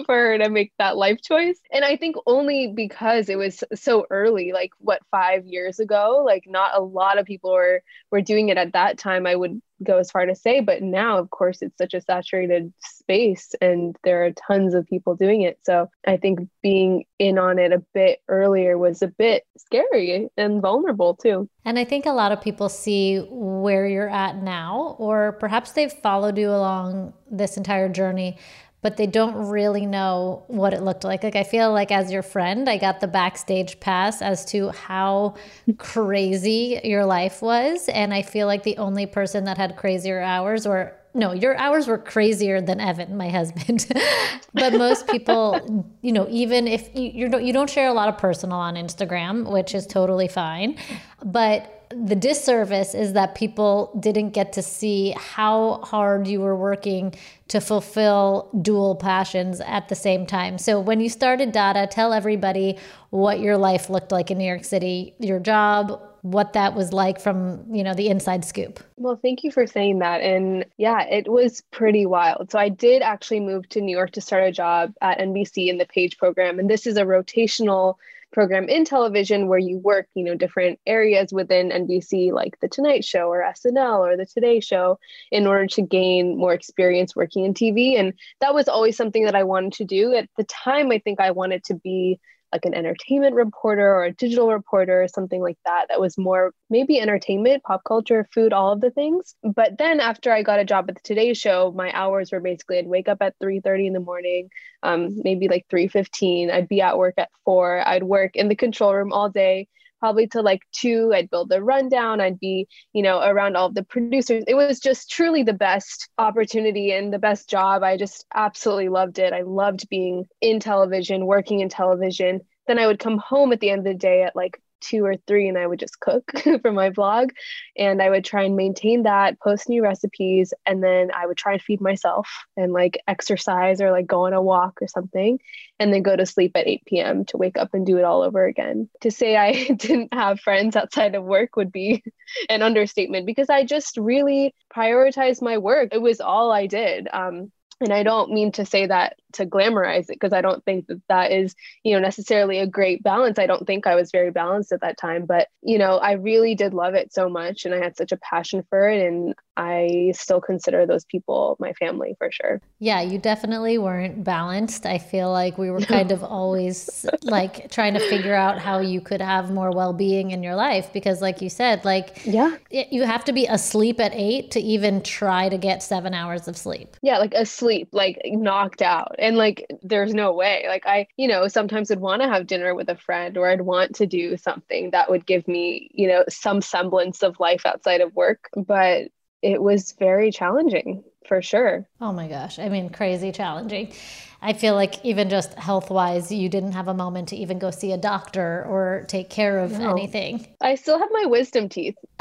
for 0.06 0.14
her 0.14 0.38
to 0.38 0.48
make 0.48 0.72
that 0.78 0.96
life 0.96 1.20
choice. 1.22 1.58
And 1.72 1.84
I 1.84 1.96
think 1.96 2.16
only 2.26 2.72
because 2.74 3.28
it 3.28 3.36
was 3.36 3.62
so 3.74 4.06
early, 4.10 4.52
like 4.52 4.70
what, 4.78 5.00
five 5.10 5.46
years 5.46 5.78
ago, 5.78 6.22
like 6.24 6.44
not 6.46 6.76
a 6.76 6.80
lot 6.80 7.18
of 7.18 7.26
people 7.26 7.52
were 7.52 7.82
were 8.10 8.22
doing 8.22 8.48
it 8.48 8.58
at 8.58 8.72
that 8.72 8.98
time. 8.98 9.26
I 9.26 9.36
would 9.36 9.60
go 9.82 9.98
as 9.98 10.10
far 10.10 10.26
to 10.26 10.34
say 10.34 10.60
but 10.60 10.82
now 10.82 11.18
of 11.18 11.30
course 11.30 11.62
it's 11.62 11.76
such 11.78 11.94
a 11.94 12.00
saturated 12.00 12.72
space 12.80 13.54
and 13.60 13.96
there 14.02 14.24
are 14.24 14.32
tons 14.32 14.74
of 14.74 14.86
people 14.86 15.14
doing 15.14 15.42
it 15.42 15.58
so 15.62 15.88
i 16.06 16.16
think 16.16 16.40
being 16.62 17.04
in 17.18 17.38
on 17.38 17.58
it 17.58 17.72
a 17.72 17.82
bit 17.94 18.20
earlier 18.28 18.76
was 18.76 19.02
a 19.02 19.06
bit 19.06 19.44
scary 19.56 20.28
and 20.36 20.60
vulnerable 20.60 21.14
too 21.14 21.48
and 21.64 21.78
i 21.78 21.84
think 21.84 22.06
a 22.06 22.10
lot 22.10 22.32
of 22.32 22.40
people 22.40 22.68
see 22.68 23.18
where 23.30 23.86
you're 23.86 24.08
at 24.08 24.36
now 24.36 24.96
or 24.98 25.32
perhaps 25.32 25.72
they've 25.72 25.92
followed 25.92 26.36
you 26.36 26.50
along 26.50 27.12
this 27.30 27.56
entire 27.56 27.88
journey 27.88 28.36
but 28.80 28.96
they 28.96 29.06
don't 29.06 29.34
really 29.48 29.86
know 29.86 30.44
what 30.46 30.72
it 30.72 30.82
looked 30.82 31.04
like. 31.04 31.24
Like 31.24 31.36
I 31.36 31.42
feel 31.42 31.72
like 31.72 31.90
as 31.90 32.12
your 32.12 32.22
friend, 32.22 32.68
I 32.68 32.78
got 32.78 33.00
the 33.00 33.08
backstage 33.08 33.80
pass 33.80 34.22
as 34.22 34.44
to 34.46 34.70
how 34.70 35.34
crazy 35.78 36.80
your 36.84 37.04
life 37.04 37.42
was, 37.42 37.88
and 37.88 38.14
I 38.14 38.22
feel 38.22 38.46
like 38.46 38.62
the 38.62 38.78
only 38.78 39.06
person 39.06 39.44
that 39.44 39.58
had 39.58 39.76
crazier 39.76 40.20
hours 40.20 40.66
or 40.66 40.94
no, 41.14 41.32
your 41.32 41.56
hours 41.56 41.88
were 41.88 41.98
crazier 41.98 42.60
than 42.60 42.80
Evan, 42.80 43.16
my 43.16 43.28
husband. 43.28 43.86
but 44.54 44.74
most 44.74 45.08
people, 45.08 45.94
you 46.02 46.12
know, 46.12 46.26
even 46.30 46.68
if 46.68 46.94
you, 46.94 47.10
you 47.10 47.28
don't 47.28 47.44
you 47.44 47.52
don't 47.52 47.68
share 47.70 47.88
a 47.88 47.92
lot 47.92 48.08
of 48.08 48.18
personal 48.18 48.58
on 48.58 48.74
Instagram, 48.74 49.50
which 49.50 49.74
is 49.74 49.86
totally 49.86 50.28
fine, 50.28 50.76
but 51.24 51.77
the 52.04 52.16
disservice 52.16 52.94
is 52.94 53.12
that 53.14 53.34
people 53.34 53.96
didn't 53.98 54.30
get 54.30 54.52
to 54.54 54.62
see 54.62 55.14
how 55.16 55.80
hard 55.82 56.26
you 56.26 56.40
were 56.40 56.56
working 56.56 57.14
to 57.48 57.60
fulfill 57.60 58.50
dual 58.62 58.94
passions 58.94 59.60
at 59.60 59.88
the 59.88 59.94
same 59.94 60.26
time. 60.26 60.58
So 60.58 60.80
when 60.80 61.00
you 61.00 61.08
started 61.08 61.52
Dada, 61.52 61.86
tell 61.86 62.12
everybody 62.12 62.78
what 63.10 63.40
your 63.40 63.56
life 63.56 63.88
looked 63.88 64.12
like 64.12 64.30
in 64.30 64.38
New 64.38 64.44
York 64.44 64.64
City, 64.64 65.14
your 65.18 65.40
job, 65.40 66.00
what 66.22 66.52
that 66.52 66.74
was 66.74 66.92
like 66.92 67.20
from, 67.20 67.64
you 67.74 67.82
know, 67.82 67.94
the 67.94 68.08
inside 68.08 68.44
scoop. 68.44 68.80
Well, 68.96 69.18
thank 69.20 69.44
you 69.44 69.50
for 69.50 69.66
saying 69.66 70.00
that. 70.00 70.20
And 70.20 70.64
yeah, 70.76 71.04
it 71.04 71.28
was 71.28 71.62
pretty 71.70 72.06
wild. 72.06 72.50
So 72.50 72.58
I 72.58 72.68
did 72.68 73.02
actually 73.02 73.40
move 73.40 73.68
to 73.70 73.80
New 73.80 73.96
York 73.96 74.12
to 74.12 74.20
start 74.20 74.44
a 74.44 74.52
job 74.52 74.94
at 75.00 75.18
NBC 75.18 75.68
in 75.68 75.78
the 75.78 75.86
Page 75.86 76.18
program. 76.18 76.58
And 76.58 76.68
this 76.68 76.86
is 76.86 76.96
a 76.96 77.02
rotational 77.02 77.94
program 78.32 78.68
in 78.68 78.84
television 78.84 79.48
where 79.48 79.58
you 79.58 79.78
work, 79.78 80.06
you 80.14 80.24
know, 80.24 80.34
different 80.34 80.78
areas 80.86 81.32
within 81.32 81.70
NBC, 81.70 82.32
like 82.32 82.58
the 82.60 82.68
Tonight 82.68 83.04
Show 83.04 83.28
or 83.28 83.42
SNL 83.42 83.98
or 83.98 84.16
the 84.16 84.26
Today 84.26 84.60
Show, 84.60 84.98
in 85.30 85.46
order 85.46 85.66
to 85.66 85.82
gain 85.82 86.36
more 86.36 86.52
experience 86.52 87.16
working 87.16 87.44
in 87.44 87.54
TV. 87.54 87.98
And 87.98 88.14
that 88.40 88.54
was 88.54 88.68
always 88.68 88.96
something 88.96 89.24
that 89.24 89.34
I 89.34 89.44
wanted 89.44 89.72
to 89.74 89.84
do. 89.84 90.14
At 90.14 90.28
the 90.36 90.44
time, 90.44 90.90
I 90.90 90.98
think 90.98 91.20
I 91.20 91.30
wanted 91.30 91.64
to 91.64 91.74
be 91.74 92.20
like 92.52 92.64
an 92.64 92.74
entertainment 92.74 93.34
reporter 93.34 93.86
or 93.94 94.04
a 94.04 94.12
digital 94.12 94.52
reporter 94.52 95.02
or 95.02 95.08
something 95.08 95.40
like 95.42 95.58
that 95.64 95.86
that 95.88 96.00
was 96.00 96.16
more 96.16 96.52
maybe 96.70 97.00
entertainment 97.00 97.62
pop 97.62 97.82
culture 97.84 98.26
food 98.32 98.52
all 98.52 98.72
of 98.72 98.80
the 98.80 98.90
things. 98.90 99.34
But 99.42 99.78
then 99.78 100.00
after 100.00 100.32
i 100.32 100.42
got 100.42 100.60
a 100.60 100.64
job 100.64 100.86
at 100.88 100.94
the 100.94 101.00
today 101.02 101.34
show 101.34 101.72
my 101.76 101.92
hours 101.92 102.32
were 102.32 102.40
basically 102.40 102.78
i'd 102.78 102.86
wake 102.86 103.08
up 103.08 103.18
at 103.20 103.34
3.30 103.42 103.88
in 103.88 103.92
the 103.92 104.00
morning 104.00 104.48
um, 104.82 105.20
maybe 105.24 105.48
like 105.48 105.66
3.15 105.68 106.52
i'd 106.52 106.68
be 106.68 106.80
at 106.80 106.98
work 106.98 107.14
at 107.18 107.30
4 107.44 107.86
i'd 107.86 108.02
work 108.02 108.36
in 108.36 108.48
the 108.48 108.54
control 108.54 108.94
room 108.94 109.12
all 109.12 109.28
day 109.28 109.68
probably 109.98 110.26
to 110.28 110.42
like 110.42 110.62
two. 110.72 111.12
I'd 111.14 111.30
build 111.30 111.48
the 111.48 111.62
rundown. 111.62 112.20
I'd 112.20 112.40
be, 112.40 112.68
you 112.92 113.02
know, 113.02 113.20
around 113.20 113.56
all 113.56 113.66
of 113.66 113.74
the 113.74 113.84
producers. 113.84 114.44
It 114.46 114.54
was 114.54 114.80
just 114.80 115.10
truly 115.10 115.42
the 115.42 115.52
best 115.52 116.08
opportunity 116.18 116.92
and 116.92 117.12
the 117.12 117.18
best 117.18 117.48
job. 117.48 117.82
I 117.82 117.96
just 117.96 118.24
absolutely 118.34 118.88
loved 118.88 119.18
it. 119.18 119.32
I 119.32 119.42
loved 119.42 119.88
being 119.88 120.24
in 120.40 120.60
television, 120.60 121.26
working 121.26 121.60
in 121.60 121.68
television. 121.68 122.40
Then 122.66 122.78
I 122.78 122.86
would 122.86 122.98
come 122.98 123.18
home 123.18 123.52
at 123.52 123.60
the 123.60 123.70
end 123.70 123.80
of 123.80 123.92
the 123.92 123.94
day 123.94 124.22
at 124.22 124.36
like 124.36 124.60
two 124.80 125.04
or 125.04 125.16
three 125.26 125.48
and 125.48 125.58
I 125.58 125.66
would 125.66 125.78
just 125.78 126.00
cook 126.00 126.30
for 126.62 126.72
my 126.72 126.90
blog 126.90 127.30
and 127.76 128.02
I 128.02 128.10
would 128.10 128.24
try 128.24 128.42
and 128.44 128.56
maintain 128.56 129.02
that, 129.04 129.40
post 129.40 129.68
new 129.68 129.82
recipes, 129.82 130.52
and 130.66 130.82
then 130.82 131.10
I 131.14 131.26
would 131.26 131.36
try 131.36 131.54
and 131.54 131.62
feed 131.62 131.80
myself 131.80 132.28
and 132.56 132.72
like 132.72 133.00
exercise 133.06 133.80
or 133.80 133.90
like 133.90 134.06
go 134.06 134.26
on 134.26 134.32
a 134.32 134.42
walk 134.42 134.80
or 134.82 134.88
something, 134.88 135.38
and 135.78 135.92
then 135.92 136.02
go 136.02 136.16
to 136.16 136.26
sleep 136.26 136.52
at 136.54 136.66
8 136.66 136.84
p.m. 136.86 137.24
to 137.26 137.36
wake 137.36 137.58
up 137.58 137.74
and 137.74 137.86
do 137.86 137.98
it 137.98 138.04
all 138.04 138.22
over 138.22 138.46
again. 138.46 138.88
To 139.02 139.10
say 139.10 139.36
I 139.36 139.68
didn't 139.76 140.12
have 140.14 140.40
friends 140.40 140.76
outside 140.76 141.14
of 141.14 141.24
work 141.24 141.56
would 141.56 141.72
be 141.72 142.02
an 142.48 142.62
understatement 142.62 143.26
because 143.26 143.50
I 143.50 143.64
just 143.64 143.96
really 143.96 144.54
prioritized 144.74 145.42
my 145.42 145.58
work. 145.58 145.90
It 145.92 146.02
was 146.02 146.20
all 146.20 146.50
I 146.52 146.66
did. 146.66 147.08
Um, 147.12 147.52
and 147.80 147.92
I 147.92 148.02
don't 148.02 148.32
mean 148.32 148.52
to 148.52 148.66
say 148.66 148.86
that 148.86 149.16
to 149.34 149.46
glamorize 149.46 150.04
it 150.04 150.18
because 150.18 150.32
I 150.32 150.40
don't 150.40 150.64
think 150.64 150.86
that 150.88 151.00
that 151.08 151.32
is, 151.32 151.54
you 151.84 151.92
know, 151.92 152.00
necessarily 152.00 152.58
a 152.58 152.66
great 152.66 153.02
balance. 153.02 153.38
I 153.38 153.46
don't 153.46 153.66
think 153.66 153.86
I 153.86 153.94
was 153.94 154.10
very 154.10 154.30
balanced 154.30 154.72
at 154.72 154.80
that 154.80 154.98
time, 154.98 155.26
but 155.26 155.48
you 155.62 155.78
know, 155.78 155.98
I 155.98 156.12
really 156.12 156.54
did 156.54 156.74
love 156.74 156.94
it 156.94 157.12
so 157.12 157.28
much 157.28 157.64
and 157.64 157.74
I 157.74 157.78
had 157.78 157.96
such 157.96 158.12
a 158.12 158.16
passion 158.16 158.64
for 158.68 158.88
it 158.88 159.06
and 159.06 159.34
I 159.58 160.12
still 160.14 160.40
consider 160.40 160.86
those 160.86 161.04
people 161.04 161.56
my 161.58 161.72
family 161.72 162.14
for 162.16 162.30
sure. 162.30 162.62
Yeah, 162.78 163.00
you 163.00 163.18
definitely 163.18 163.76
weren't 163.76 164.22
balanced. 164.22 164.86
I 164.86 164.98
feel 164.98 165.32
like 165.32 165.58
we 165.58 165.68
were 165.68 165.80
kind 165.80 166.12
of 166.12 166.22
always 166.22 167.04
like 167.24 167.68
trying 167.72 167.94
to 167.94 168.00
figure 168.00 168.34
out 168.34 168.60
how 168.60 168.78
you 168.78 169.00
could 169.00 169.20
have 169.20 169.50
more 169.50 169.72
well-being 169.72 170.30
in 170.30 170.44
your 170.44 170.54
life 170.54 170.92
because 170.92 171.20
like 171.20 171.42
you 171.42 171.50
said, 171.50 171.84
like 171.84 172.24
yeah, 172.24 172.56
it, 172.70 172.92
you 172.92 173.02
have 173.02 173.24
to 173.24 173.32
be 173.32 173.46
asleep 173.46 173.98
at 173.98 174.14
8 174.14 174.52
to 174.52 174.60
even 174.60 175.02
try 175.02 175.48
to 175.48 175.58
get 175.58 175.82
7 175.82 176.14
hours 176.14 176.46
of 176.46 176.56
sleep. 176.56 176.96
Yeah, 177.02 177.18
like 177.18 177.34
asleep, 177.34 177.88
like 177.92 178.20
knocked 178.24 178.80
out 178.80 179.16
and 179.18 179.36
like 179.36 179.66
there's 179.82 180.14
no 180.14 180.32
way 180.32 180.64
like 180.68 180.86
i 180.86 181.06
you 181.16 181.26
know 181.26 181.48
sometimes 181.48 181.90
would 181.90 182.00
want 182.00 182.22
to 182.22 182.28
have 182.28 182.46
dinner 182.46 182.74
with 182.74 182.88
a 182.88 182.96
friend 182.96 183.36
or 183.36 183.48
i'd 183.48 183.60
want 183.60 183.94
to 183.94 184.06
do 184.06 184.36
something 184.36 184.90
that 184.90 185.10
would 185.10 185.26
give 185.26 185.46
me 185.48 185.90
you 185.92 186.06
know 186.06 186.24
some 186.28 186.60
semblance 186.60 187.22
of 187.22 187.38
life 187.40 187.66
outside 187.66 188.00
of 188.00 188.14
work 188.14 188.48
but 188.56 189.08
it 189.42 189.60
was 189.60 189.92
very 189.98 190.30
challenging 190.30 191.02
for 191.26 191.42
sure 191.42 191.86
oh 192.00 192.12
my 192.12 192.28
gosh 192.28 192.58
i 192.58 192.68
mean 192.68 192.88
crazy 192.90 193.32
challenging 193.32 193.92
I 194.40 194.52
feel 194.52 194.74
like 194.74 195.04
even 195.04 195.30
just 195.30 195.54
health 195.54 195.90
wise, 195.90 196.30
you 196.30 196.48
didn't 196.48 196.72
have 196.72 196.88
a 196.88 196.94
moment 196.94 197.28
to 197.28 197.36
even 197.36 197.58
go 197.58 197.70
see 197.70 197.92
a 197.92 197.96
doctor 197.96 198.64
or 198.68 199.04
take 199.08 199.30
care 199.30 199.58
of 199.58 199.72
no. 199.72 199.90
anything. 199.90 200.46
I 200.60 200.76
still 200.76 200.98
have 200.98 201.08
my 201.10 201.26
wisdom 201.26 201.68
teeth. 201.68 201.96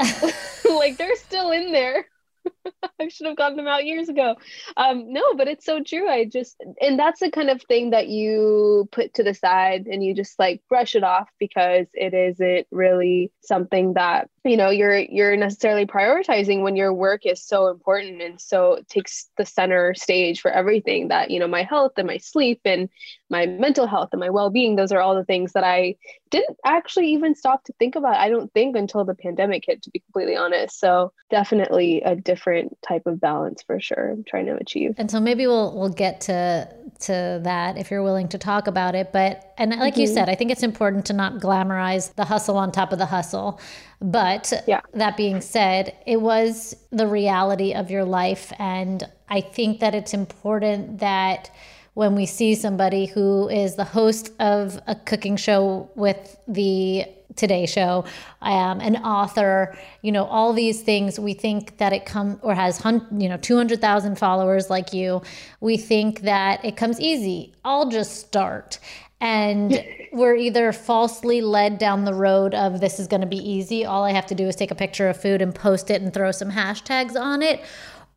like 0.68 0.96
they're 0.96 1.16
still 1.16 1.50
in 1.52 1.70
there. 1.70 2.06
I 3.00 3.08
should 3.08 3.26
have 3.26 3.36
gotten 3.36 3.56
them 3.56 3.68
out 3.68 3.84
years 3.84 4.08
ago. 4.08 4.34
Um, 4.76 5.12
no, 5.12 5.34
but 5.36 5.48
it's 5.48 5.64
so 5.64 5.82
true. 5.82 6.08
I 6.08 6.24
just, 6.24 6.56
and 6.80 6.98
that's 6.98 7.20
the 7.20 7.30
kind 7.30 7.50
of 7.50 7.62
thing 7.62 7.90
that 7.90 8.08
you 8.08 8.88
put 8.90 9.14
to 9.14 9.22
the 9.22 9.34
side 9.34 9.86
and 9.86 10.02
you 10.02 10.14
just 10.14 10.38
like 10.38 10.62
brush 10.68 10.94
it 10.94 11.04
off 11.04 11.28
because 11.38 11.86
it 11.94 12.14
isn't 12.14 12.66
really 12.72 13.30
something 13.42 13.94
that 13.94 14.28
you 14.48 14.56
know 14.56 14.70
you're 14.70 14.98
you're 14.98 15.36
necessarily 15.36 15.86
prioritizing 15.86 16.62
when 16.62 16.76
your 16.76 16.92
work 16.92 17.26
is 17.26 17.42
so 17.42 17.68
important 17.68 18.22
and 18.22 18.40
so 18.40 18.80
takes 18.88 19.28
the 19.36 19.44
center 19.44 19.94
stage 19.94 20.40
for 20.40 20.50
everything 20.50 21.08
that 21.08 21.30
you 21.30 21.38
know 21.38 21.48
my 21.48 21.62
health 21.62 21.92
and 21.96 22.06
my 22.06 22.18
sleep 22.18 22.60
and 22.64 22.88
my 23.30 23.46
mental 23.46 23.86
health 23.86 24.08
and 24.12 24.20
my 24.20 24.30
well-being 24.30 24.76
those 24.76 24.92
are 24.92 25.00
all 25.00 25.14
the 25.14 25.24
things 25.24 25.52
that 25.52 25.64
i 25.64 25.94
didn't 26.30 26.56
actually 26.64 27.08
even 27.08 27.34
stop 27.34 27.64
to 27.64 27.72
think 27.78 27.96
about 27.96 28.16
i 28.16 28.28
don't 28.28 28.52
think 28.52 28.76
until 28.76 29.04
the 29.04 29.14
pandemic 29.14 29.64
hit 29.66 29.82
to 29.82 29.90
be 29.90 30.00
completely 30.00 30.36
honest. 30.36 30.78
So 30.78 31.12
definitely 31.30 32.02
a 32.02 32.16
different 32.16 32.76
type 32.86 33.06
of 33.06 33.20
balance 33.20 33.62
for 33.62 33.80
sure 33.80 34.10
i'm 34.10 34.24
trying 34.24 34.46
to 34.46 34.56
achieve. 34.56 34.94
And 34.96 35.10
so 35.10 35.20
maybe 35.20 35.46
we'll 35.46 35.76
we'll 35.78 35.88
get 35.90 36.20
to 36.22 36.68
to 37.00 37.40
that 37.44 37.78
if 37.78 37.90
you're 37.90 38.02
willing 38.02 38.28
to 38.28 38.38
talk 38.38 38.66
about 38.66 38.94
it 38.94 39.12
but 39.12 39.54
and 39.56 39.70
like 39.76 39.92
mm-hmm. 39.92 40.00
you 40.00 40.06
said 40.06 40.28
i 40.28 40.34
think 40.34 40.50
it's 40.50 40.64
important 40.64 41.04
to 41.06 41.12
not 41.12 41.34
glamorize 41.34 42.12
the 42.14 42.24
hustle 42.24 42.56
on 42.56 42.72
top 42.72 42.92
of 42.92 42.98
the 42.98 43.06
hustle 43.06 43.60
but 44.00 44.52
yeah. 44.66 44.80
that 44.94 45.16
being 45.16 45.40
said, 45.40 45.96
it 46.06 46.20
was 46.20 46.76
the 46.90 47.06
reality 47.06 47.74
of 47.74 47.90
your 47.90 48.04
life. 48.04 48.52
And 48.58 49.02
I 49.28 49.40
think 49.40 49.80
that 49.80 49.94
it's 49.94 50.14
important 50.14 50.98
that 51.00 51.50
when 51.94 52.14
we 52.14 52.26
see 52.26 52.54
somebody 52.54 53.06
who 53.06 53.48
is 53.48 53.74
the 53.74 53.84
host 53.84 54.30
of 54.38 54.80
a 54.86 54.94
cooking 54.94 55.36
show 55.36 55.90
with 55.96 56.36
the 56.46 57.04
Today 57.34 57.66
Show, 57.66 58.04
um, 58.40 58.80
an 58.80 58.96
author, 58.96 59.76
you 60.02 60.10
know, 60.10 60.24
all 60.24 60.52
these 60.52 60.82
things. 60.82 61.20
We 61.20 61.34
think 61.34 61.78
that 61.78 61.92
it 61.92 62.04
comes 62.04 62.38
or 62.42 62.54
has, 62.54 62.82
you 62.84 63.28
know, 63.28 63.36
two 63.36 63.56
hundred 63.56 63.80
thousand 63.80 64.18
followers 64.18 64.70
like 64.70 64.92
you. 64.92 65.22
We 65.60 65.76
think 65.76 66.22
that 66.22 66.64
it 66.64 66.76
comes 66.76 67.00
easy. 67.00 67.54
I'll 67.64 67.90
just 67.90 68.16
start, 68.16 68.78
and 69.20 69.84
we're 70.12 70.36
either 70.36 70.72
falsely 70.72 71.40
led 71.40 71.78
down 71.78 72.04
the 72.04 72.14
road 72.14 72.54
of 72.54 72.80
this 72.80 73.00
is 73.00 73.06
going 73.06 73.20
to 73.20 73.26
be 73.26 73.36
easy. 73.36 73.84
All 73.84 74.04
I 74.04 74.12
have 74.12 74.26
to 74.26 74.34
do 74.34 74.46
is 74.46 74.56
take 74.56 74.70
a 74.70 74.76
picture 74.76 75.08
of 75.08 75.20
food 75.20 75.42
and 75.42 75.54
post 75.54 75.90
it 75.90 76.00
and 76.02 76.12
throw 76.12 76.30
some 76.30 76.50
hashtags 76.50 77.20
on 77.20 77.42
it. 77.42 77.62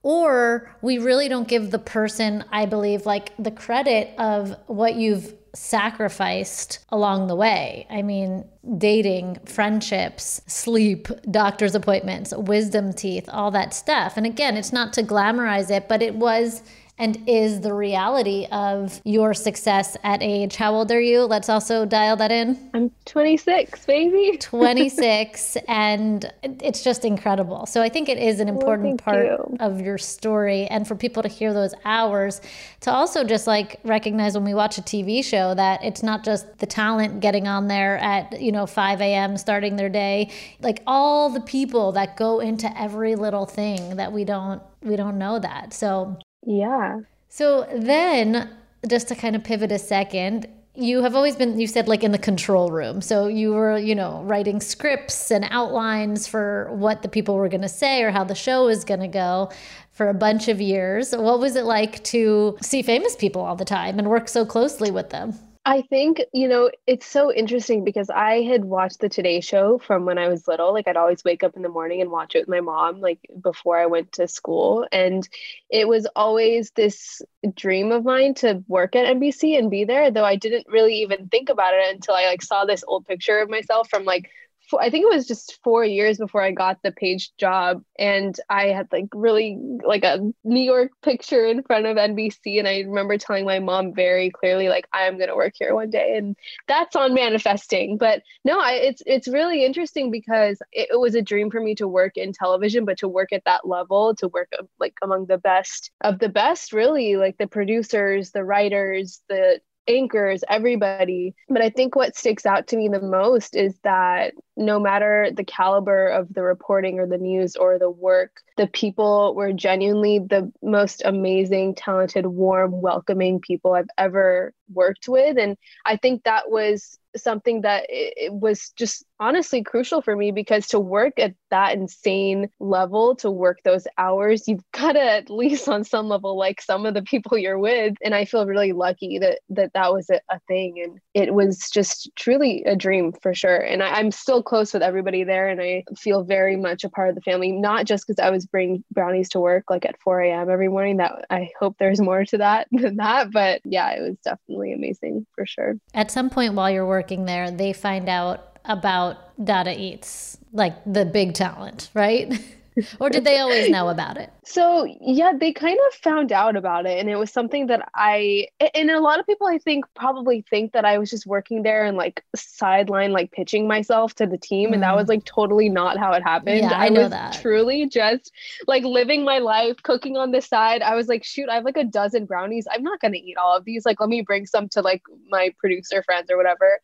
Or 0.03 0.75
we 0.81 0.97
really 0.97 1.27
don't 1.27 1.47
give 1.47 1.69
the 1.69 1.79
person, 1.79 2.43
I 2.51 2.65
believe, 2.65 3.05
like 3.05 3.33
the 3.37 3.51
credit 3.51 4.13
of 4.17 4.55
what 4.67 4.95
you've 4.95 5.35
sacrificed 5.53 6.79
along 6.89 7.27
the 7.27 7.35
way. 7.35 7.85
I 7.89 8.01
mean, 8.01 8.45
dating, 8.77 9.39
friendships, 9.45 10.41
sleep, 10.47 11.07
doctor's 11.29 11.75
appointments, 11.75 12.33
wisdom 12.35 12.93
teeth, 12.93 13.27
all 13.31 13.51
that 13.51 13.73
stuff. 13.73 14.17
And 14.17 14.25
again, 14.25 14.55
it's 14.55 14.73
not 14.73 14.93
to 14.93 15.03
glamorize 15.03 15.69
it, 15.69 15.87
but 15.87 16.01
it 16.01 16.15
was 16.15 16.63
and 17.01 17.17
is 17.27 17.61
the 17.61 17.73
reality 17.73 18.45
of 18.51 19.01
your 19.03 19.33
success 19.33 19.97
at 20.03 20.21
age. 20.21 20.55
How 20.55 20.75
old 20.75 20.91
are 20.91 21.01
you? 21.01 21.21
Let's 21.23 21.49
also 21.49 21.83
dial 21.83 22.15
that 22.17 22.31
in. 22.31 22.69
I'm 22.75 22.91
26, 23.05 23.87
baby. 23.87 24.37
26, 24.39 25.57
and 25.67 26.31
it's 26.43 26.83
just 26.83 27.03
incredible. 27.03 27.65
So 27.65 27.81
I 27.81 27.89
think 27.89 28.07
it 28.07 28.19
is 28.19 28.39
an 28.39 28.47
important 28.47 29.03
part 29.03 29.25
you. 29.25 29.57
of 29.59 29.81
your 29.81 29.97
story, 29.97 30.67
and 30.67 30.87
for 30.87 30.95
people 30.95 31.23
to 31.23 31.29
hear 31.29 31.53
those 31.53 31.73
hours, 31.85 32.39
to 32.81 32.91
also 32.91 33.23
just 33.23 33.47
like 33.47 33.79
recognize 33.83 34.35
when 34.35 34.45
we 34.45 34.53
watch 34.53 34.77
a 34.77 34.83
TV 34.83 35.25
show 35.25 35.55
that 35.55 35.83
it's 35.83 36.03
not 36.03 36.23
just 36.23 36.59
the 36.59 36.67
talent 36.67 37.19
getting 37.19 37.47
on 37.47 37.67
there 37.67 37.97
at 37.97 38.39
you 38.39 38.51
know 38.51 38.67
5 38.67 39.01
a.m. 39.01 39.37
starting 39.37 39.75
their 39.75 39.89
day, 39.89 40.29
like 40.61 40.83
all 40.85 41.31
the 41.31 41.41
people 41.41 41.93
that 41.93 42.15
go 42.15 42.39
into 42.39 42.71
every 42.79 43.15
little 43.15 43.47
thing 43.47 43.95
that 43.95 44.11
we 44.11 44.23
don't 44.23 44.61
we 44.83 44.95
don't 44.95 45.17
know 45.17 45.39
that. 45.39 45.73
So 45.73 46.19
yeah. 46.45 46.99
So 47.29 47.67
then, 47.73 48.49
just 48.87 49.07
to 49.09 49.15
kind 49.15 49.35
of 49.35 49.43
pivot 49.43 49.71
a 49.71 49.79
second, 49.79 50.47
you 50.73 51.01
have 51.03 51.15
always 51.15 51.35
been, 51.35 51.59
you 51.59 51.67
said 51.67 51.87
like 51.87 52.03
in 52.03 52.11
the 52.11 52.17
control 52.17 52.71
room. 52.71 53.01
So 53.01 53.27
you 53.27 53.53
were, 53.53 53.77
you 53.77 53.93
know, 53.93 54.21
writing 54.23 54.61
scripts 54.61 55.31
and 55.31 55.45
outlines 55.49 56.27
for 56.27 56.69
what 56.73 57.01
the 57.01 57.09
people 57.09 57.35
were 57.35 57.49
going 57.49 57.61
to 57.61 57.69
say 57.69 58.03
or 58.03 58.11
how 58.11 58.23
the 58.23 58.35
show 58.35 58.65
was 58.65 58.83
going 58.85 59.01
to 59.01 59.07
go 59.07 59.51
for 59.91 60.09
a 60.09 60.13
bunch 60.13 60.47
of 60.47 60.61
years. 60.61 61.13
What 61.15 61.39
was 61.39 61.55
it 61.55 61.65
like 61.65 62.03
to 62.05 62.57
see 62.61 62.81
famous 62.81 63.15
people 63.15 63.41
all 63.41 63.55
the 63.55 63.65
time 63.65 63.99
and 63.99 64.09
work 64.09 64.29
so 64.29 64.45
closely 64.45 64.91
with 64.91 65.09
them? 65.09 65.37
I 65.63 65.83
think, 65.83 66.19
you 66.33 66.47
know, 66.47 66.71
it's 66.87 67.05
so 67.05 67.31
interesting 67.31 67.83
because 67.83 68.09
I 68.09 68.41
had 68.41 68.65
watched 68.65 68.99
the 68.99 69.09
Today 69.09 69.41
Show 69.41 69.77
from 69.77 70.05
when 70.05 70.17
I 70.17 70.27
was 70.27 70.47
little. 70.47 70.73
Like, 70.73 70.87
I'd 70.87 70.97
always 70.97 71.23
wake 71.23 71.43
up 71.43 71.55
in 71.55 71.61
the 71.61 71.69
morning 71.69 72.01
and 72.01 72.09
watch 72.09 72.33
it 72.33 72.39
with 72.39 72.49
my 72.49 72.61
mom, 72.61 72.99
like 72.99 73.19
before 73.39 73.77
I 73.77 73.85
went 73.85 74.13
to 74.13 74.27
school. 74.27 74.87
And 74.91 75.27
it 75.69 75.87
was 75.87 76.07
always 76.15 76.71
this 76.71 77.21
dream 77.55 77.91
of 77.91 78.03
mine 78.03 78.33
to 78.35 78.63
work 78.67 78.95
at 78.95 79.05
NBC 79.05 79.55
and 79.55 79.69
be 79.69 79.83
there, 79.83 80.09
though 80.09 80.25
I 80.25 80.35
didn't 80.35 80.65
really 80.67 80.95
even 81.03 81.27
think 81.27 81.49
about 81.49 81.75
it 81.75 81.93
until 81.93 82.15
I 82.15 82.25
like 82.25 82.41
saw 82.41 82.65
this 82.65 82.83
old 82.87 83.05
picture 83.05 83.37
of 83.37 83.49
myself 83.49 83.87
from 83.87 84.03
like 84.03 84.31
I 84.79 84.89
think 84.89 85.03
it 85.03 85.15
was 85.15 85.27
just 85.27 85.59
four 85.63 85.83
years 85.83 86.17
before 86.17 86.41
I 86.41 86.51
got 86.51 86.79
the 86.83 86.91
page 86.91 87.31
job, 87.37 87.83
and 87.97 88.37
I 88.49 88.67
had 88.67 88.87
like 88.91 89.07
really 89.13 89.57
like 89.83 90.03
a 90.03 90.19
New 90.43 90.61
York 90.61 90.91
picture 91.01 91.45
in 91.47 91.63
front 91.63 91.85
of 91.85 91.97
NBC, 91.97 92.59
and 92.59 92.67
I 92.67 92.79
remember 92.81 93.17
telling 93.17 93.45
my 93.45 93.59
mom 93.59 93.93
very 93.93 94.29
clearly 94.29 94.69
like 94.69 94.87
I 94.93 95.03
am 95.03 95.17
gonna 95.17 95.35
work 95.35 95.53
here 95.57 95.73
one 95.73 95.89
day, 95.89 96.15
and 96.17 96.35
that's 96.67 96.95
on 96.95 97.13
manifesting. 97.13 97.97
But 97.97 98.21
no, 98.45 98.59
I, 98.59 98.73
it's 98.73 99.01
it's 99.05 99.27
really 99.27 99.65
interesting 99.65 100.11
because 100.11 100.61
it, 100.71 100.89
it 100.91 100.99
was 100.99 101.15
a 101.15 101.21
dream 101.21 101.49
for 101.49 101.59
me 101.59 101.75
to 101.75 101.87
work 101.87 102.17
in 102.17 102.33
television, 102.33 102.85
but 102.85 102.99
to 102.99 103.07
work 103.07 103.33
at 103.33 103.45
that 103.45 103.67
level, 103.67 104.15
to 104.15 104.27
work 104.27 104.49
um, 104.59 104.67
like 104.79 104.93
among 105.01 105.25
the 105.25 105.37
best 105.37 105.91
of 106.01 106.19
the 106.19 106.29
best, 106.29 106.73
really 106.73 107.15
like 107.15 107.37
the 107.37 107.47
producers, 107.47 108.31
the 108.31 108.43
writers, 108.43 109.21
the 109.29 109.59
anchors, 109.91 110.43
everybody. 110.49 111.35
But 111.49 111.61
I 111.61 111.69
think 111.69 111.95
what 111.95 112.15
sticks 112.15 112.45
out 112.45 112.67
to 112.67 112.77
me 112.77 112.87
the 112.87 113.01
most 113.01 113.55
is 113.55 113.77
that 113.83 114.33
no 114.57 114.79
matter 114.79 115.29
the 115.35 115.43
caliber 115.43 116.07
of 116.07 116.33
the 116.33 116.43
reporting 116.43 116.99
or 116.99 117.07
the 117.07 117.17
news 117.17 117.55
or 117.55 117.79
the 117.79 117.89
work, 117.89 118.41
the 118.57 118.67
people 118.67 119.33
were 119.35 119.53
genuinely 119.53 120.19
the 120.19 120.51
most 120.61 121.01
amazing, 121.05 121.75
talented, 121.75 122.25
warm, 122.25 122.81
welcoming 122.81 123.39
people 123.39 123.73
I've 123.73 123.89
ever 123.97 124.53
worked 124.73 125.07
with. 125.07 125.37
And 125.37 125.57
I 125.85 125.97
think 125.97 126.23
that 126.23 126.49
was 126.49 126.97
something 127.15 127.61
that 127.61 127.85
it, 127.89 128.33
was 128.33 128.71
just 128.77 129.03
honestly 129.19 129.61
crucial 129.63 130.01
for 130.01 130.15
me 130.15 130.31
because 130.31 130.67
to 130.67 130.79
work 130.79 131.19
at 131.19 131.33
that 131.49 131.73
insane 131.73 132.49
level, 132.59 133.15
to 133.15 133.29
work 133.29 133.59
those 133.63 133.85
hours, 133.97 134.47
you've 134.47 134.63
got 134.71 134.93
to 134.93 135.01
at 135.01 135.29
least 135.29 135.67
on 135.67 135.83
some 135.83 136.07
level 136.07 136.37
like 136.37 136.61
some 136.61 136.85
of 136.85 136.93
the 136.93 137.01
people 137.01 137.37
you're 137.37 137.59
with. 137.59 137.95
And 138.03 138.15
I 138.15 138.25
feel 138.25 138.45
really 138.45 138.71
lucky 138.71 139.19
that 139.19 139.39
that, 139.49 139.73
that 139.73 139.93
was 139.93 140.09
a, 140.09 140.19
a 140.29 140.39
thing. 140.47 140.81
And 140.83 140.99
it 141.13 141.33
was 141.33 141.69
just 141.69 142.09
truly 142.15 142.63
a 142.63 142.75
dream 142.75 143.13
for 143.21 143.33
sure. 143.33 143.57
And 143.57 143.83
I, 143.83 143.99
I'm 143.99 144.11
still 144.11 144.41
close 144.41 144.73
with 144.73 144.81
everybody 144.81 145.23
there. 145.23 145.49
And 145.49 145.61
I 145.61 145.83
feel 145.97 146.23
very 146.23 146.55
much 146.55 146.83
a 146.83 146.89
part 146.89 147.09
of 147.09 147.15
the 147.15 147.21
family, 147.21 147.51
not 147.51 147.85
just 147.85 148.07
because 148.07 148.19
I 148.19 148.29
was 148.29 148.45
bringing 148.45 148.83
brownies 148.91 149.29
to 149.29 149.39
work 149.39 149.65
like 149.69 149.85
at 149.85 149.99
4 150.01 150.21
a.m. 150.21 150.49
every 150.49 150.69
morning. 150.69 150.97
That 150.97 151.25
I 151.29 151.49
hope 151.59 151.75
there's 151.77 152.01
more 152.01 152.25
to 152.25 152.37
that 152.37 152.67
than 152.71 152.97
that. 152.97 153.31
But 153.31 153.61
yeah, 153.65 153.91
it 153.91 154.01
was 154.01 154.17
definitely 154.23 154.60
amazing 154.69 155.25
for 155.35 155.45
sure. 155.45 155.75
At 155.93 156.11
some 156.11 156.29
point 156.29 156.53
while 156.53 156.69
you're 156.69 156.85
working 156.85 157.25
there, 157.25 157.49
they 157.49 157.73
find 157.73 158.07
out 158.07 158.59
about 158.65 159.17
Dada 159.43 159.77
Eats, 159.79 160.37
like 160.53 160.75
the 160.85 161.05
big 161.05 161.33
talent, 161.33 161.89
right? 161.93 162.31
or 162.99 163.09
did 163.09 163.23
they 163.23 163.39
always 163.39 163.69
know 163.69 163.89
about 163.89 164.17
it? 164.17 164.31
So, 164.43 164.87
yeah, 164.99 165.33
they 165.39 165.53
kind 165.53 165.77
of 165.87 165.93
found 165.93 166.31
out 166.31 166.55
about 166.55 166.87
it. 166.87 166.99
And 166.99 167.07
it 167.09 167.15
was 167.15 167.31
something 167.31 167.67
that 167.67 167.87
I, 167.93 168.47
and 168.73 168.89
a 168.89 168.99
lot 168.99 169.19
of 169.19 169.27
people 169.27 169.45
I 169.45 169.59
think 169.59 169.85
probably 169.93 170.43
think 170.49 170.73
that 170.73 170.83
I 170.83 170.97
was 170.97 171.11
just 171.11 171.27
working 171.27 171.61
there 171.61 171.85
and 171.85 171.95
like 171.95 172.23
sideline, 172.35 173.11
like 173.11 173.31
pitching 173.31 173.67
myself 173.67 174.15
to 174.15 174.25
the 174.25 174.39
team. 174.39 174.71
Mm. 174.71 174.73
And 174.73 174.83
that 174.83 174.95
was 174.95 175.05
mm. 175.05 175.09
like 175.09 175.25
totally 175.25 175.69
not 175.69 175.97
how 175.97 176.11
it 176.13 176.23
happened. 176.23 176.61
Yeah, 176.61 176.73
I, 176.73 176.87
I 176.87 176.89
know 176.89 177.07
that. 177.07 177.39
Truly 177.39 177.87
just 177.87 178.31
like 178.65 178.83
living 178.83 179.23
my 179.23 179.37
life, 179.37 179.77
cooking 179.83 180.17
on 180.17 180.31
the 180.31 180.41
side. 180.41 180.81
I 180.81 180.95
was 180.95 181.07
like, 181.07 181.23
shoot, 181.23 181.47
I 181.47 181.55
have 181.55 181.65
like 181.65 181.77
a 181.77 181.83
dozen 181.83 182.25
brownies. 182.25 182.67
I'm 182.69 182.83
not 182.83 182.99
going 182.99 183.13
to 183.13 183.19
eat 183.19 183.37
all 183.37 183.55
of 183.55 183.63
these. 183.63 183.85
Like, 183.85 183.99
let 183.99 184.09
me 184.09 184.21
bring 184.21 184.47
some 184.47 184.67
to 184.69 184.81
like 184.81 185.03
my 185.29 185.53
producer 185.59 186.01
friends 186.01 186.31
or 186.31 186.37
whatever. 186.37 186.79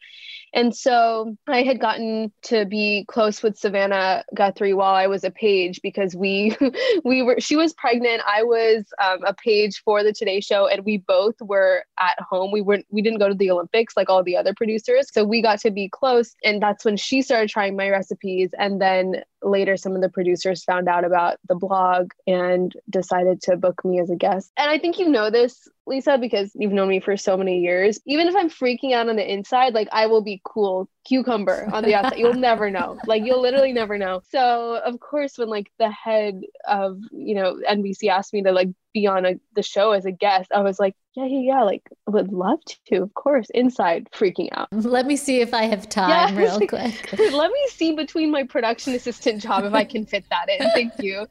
And 0.54 0.76
so 0.76 1.36
I 1.48 1.64
had 1.64 1.80
gotten 1.80 2.32
to 2.44 2.66
be 2.66 3.06
close 3.08 3.44
with 3.44 3.58
Savannah 3.58 4.24
Guthrie 4.34 4.74
while 4.74 4.96
I 4.96 5.08
was 5.08 5.24
a 5.24 5.32
page 5.32 5.82
because 5.82 6.16
we, 6.16 6.56
we 7.04 7.22
were, 7.22 7.40
she 7.40 7.56
was 7.58 7.74
pregnant. 7.74 8.22
I 8.26 8.44
was 8.44 8.86
um, 9.04 9.24
a 9.26 9.34
page 9.34 9.82
for 9.84 10.04
the 10.04 10.14
Today 10.14 10.40
Show, 10.40 10.68
and 10.68 10.86
we 10.86 10.98
both 10.98 11.36
were 11.42 11.84
at 12.00 12.18
home. 12.22 12.52
We 12.52 12.62
weren't. 12.62 12.86
We 12.90 13.02
didn't 13.02 13.20
go 13.20 13.28
to 13.28 13.36
the 13.36 13.52
Olympics 13.52 13.98
like 13.98 14.10
all 14.10 14.24
the 14.24 14.38
other 14.38 14.54
producers, 14.54 15.10
so 15.12 15.24
we 15.24 15.42
got 15.42 15.60
to 15.62 15.72
be 15.72 15.90
close. 15.90 16.36
And 16.44 16.62
that's 16.62 16.86
when 16.86 16.98
she 16.98 17.22
started 17.22 17.50
trying 17.50 17.76
my 17.76 17.90
recipes, 17.90 18.52
and 18.58 18.82
then 18.82 19.24
later 19.42 19.78
some 19.78 19.96
of 19.96 20.02
the 20.02 20.10
producers 20.10 20.64
found 20.64 20.88
out 20.88 21.06
about 21.06 21.38
the 21.48 21.56
blog 21.56 22.12
and 22.26 22.74
decided 22.90 23.42
to 23.42 23.58
book 23.58 23.84
me 23.86 24.00
as 24.00 24.10
a 24.10 24.16
guest. 24.16 24.52
And 24.58 24.70
I 24.70 24.78
think 24.78 25.00
you 25.00 25.10
know 25.10 25.30
this, 25.30 25.68
Lisa, 25.86 26.18
because 26.18 26.52
you've 26.56 26.72
known 26.72 26.90
me 26.90 27.00
for 27.00 27.18
so 27.18 27.38
many 27.38 27.60
years. 27.60 28.00
Even 28.06 28.28
if 28.28 28.36
I'm 28.36 28.50
freaking 28.50 28.94
out 28.94 29.10
on 29.10 29.16
the 29.16 29.32
inside, 29.32 29.74
like 29.74 29.88
I 29.92 30.08
will 30.08 30.22
be 30.22 30.42
cool 30.44 30.90
cucumber 31.06 31.70
on 31.72 31.84
the 31.84 31.96
outside. 31.96 32.20
You'll 32.20 32.34
never 32.34 32.70
know. 32.70 33.00
Like 33.08 33.24
you'll 33.24 33.42
literally 33.42 33.72
never 33.72 33.98
know. 33.98 34.22
So 34.30 34.82
of 34.84 35.00
course 35.00 35.38
when 35.38 35.48
like 35.48 35.72
the 35.80 35.90
head 35.90 36.42
of, 36.68 37.00
you 37.12 37.36
know, 37.36 37.58
NBC 37.70 38.10
asked 38.10 38.34
me 38.34 38.44
to 38.44 38.52
like 38.52 38.70
be 38.98 39.08
on 39.08 39.26
a, 39.26 39.34
the 39.54 39.64
show 39.64 39.92
as 39.92 40.06
a 40.06 40.12
guest, 40.12 40.52
I 40.54 40.62
was 40.62 40.80
like, 40.80 40.96
yeah, 41.16 41.26
yeah, 41.26 41.40
yeah, 41.40 41.64
like 41.64 41.82
would 42.06 42.32
love 42.32 42.60
to, 42.88 43.02
of 43.02 43.14
course, 43.16 43.48
inside 43.56 44.08
freaking 44.12 44.50
out. 44.52 44.68
Let 44.72 45.08
me 45.08 45.16
see 45.16 45.42
if 45.42 45.52
I 45.52 45.64
have 45.64 45.90
time 45.90 46.10
yeah, 46.10 46.40
real 46.40 46.60
quick. 46.68 47.12
Let 47.18 47.52
me 47.52 47.68
see 47.70 47.94
between 47.94 48.30
my 48.30 48.44
production 48.44 48.94
assistant 48.94 49.42
job 49.42 49.64
if 49.66 49.74
I 49.74 49.84
can 49.84 50.06
fit 50.06 50.26
that 50.30 50.48
in. 50.48 50.70
Thank 50.72 50.94
you 51.00 51.26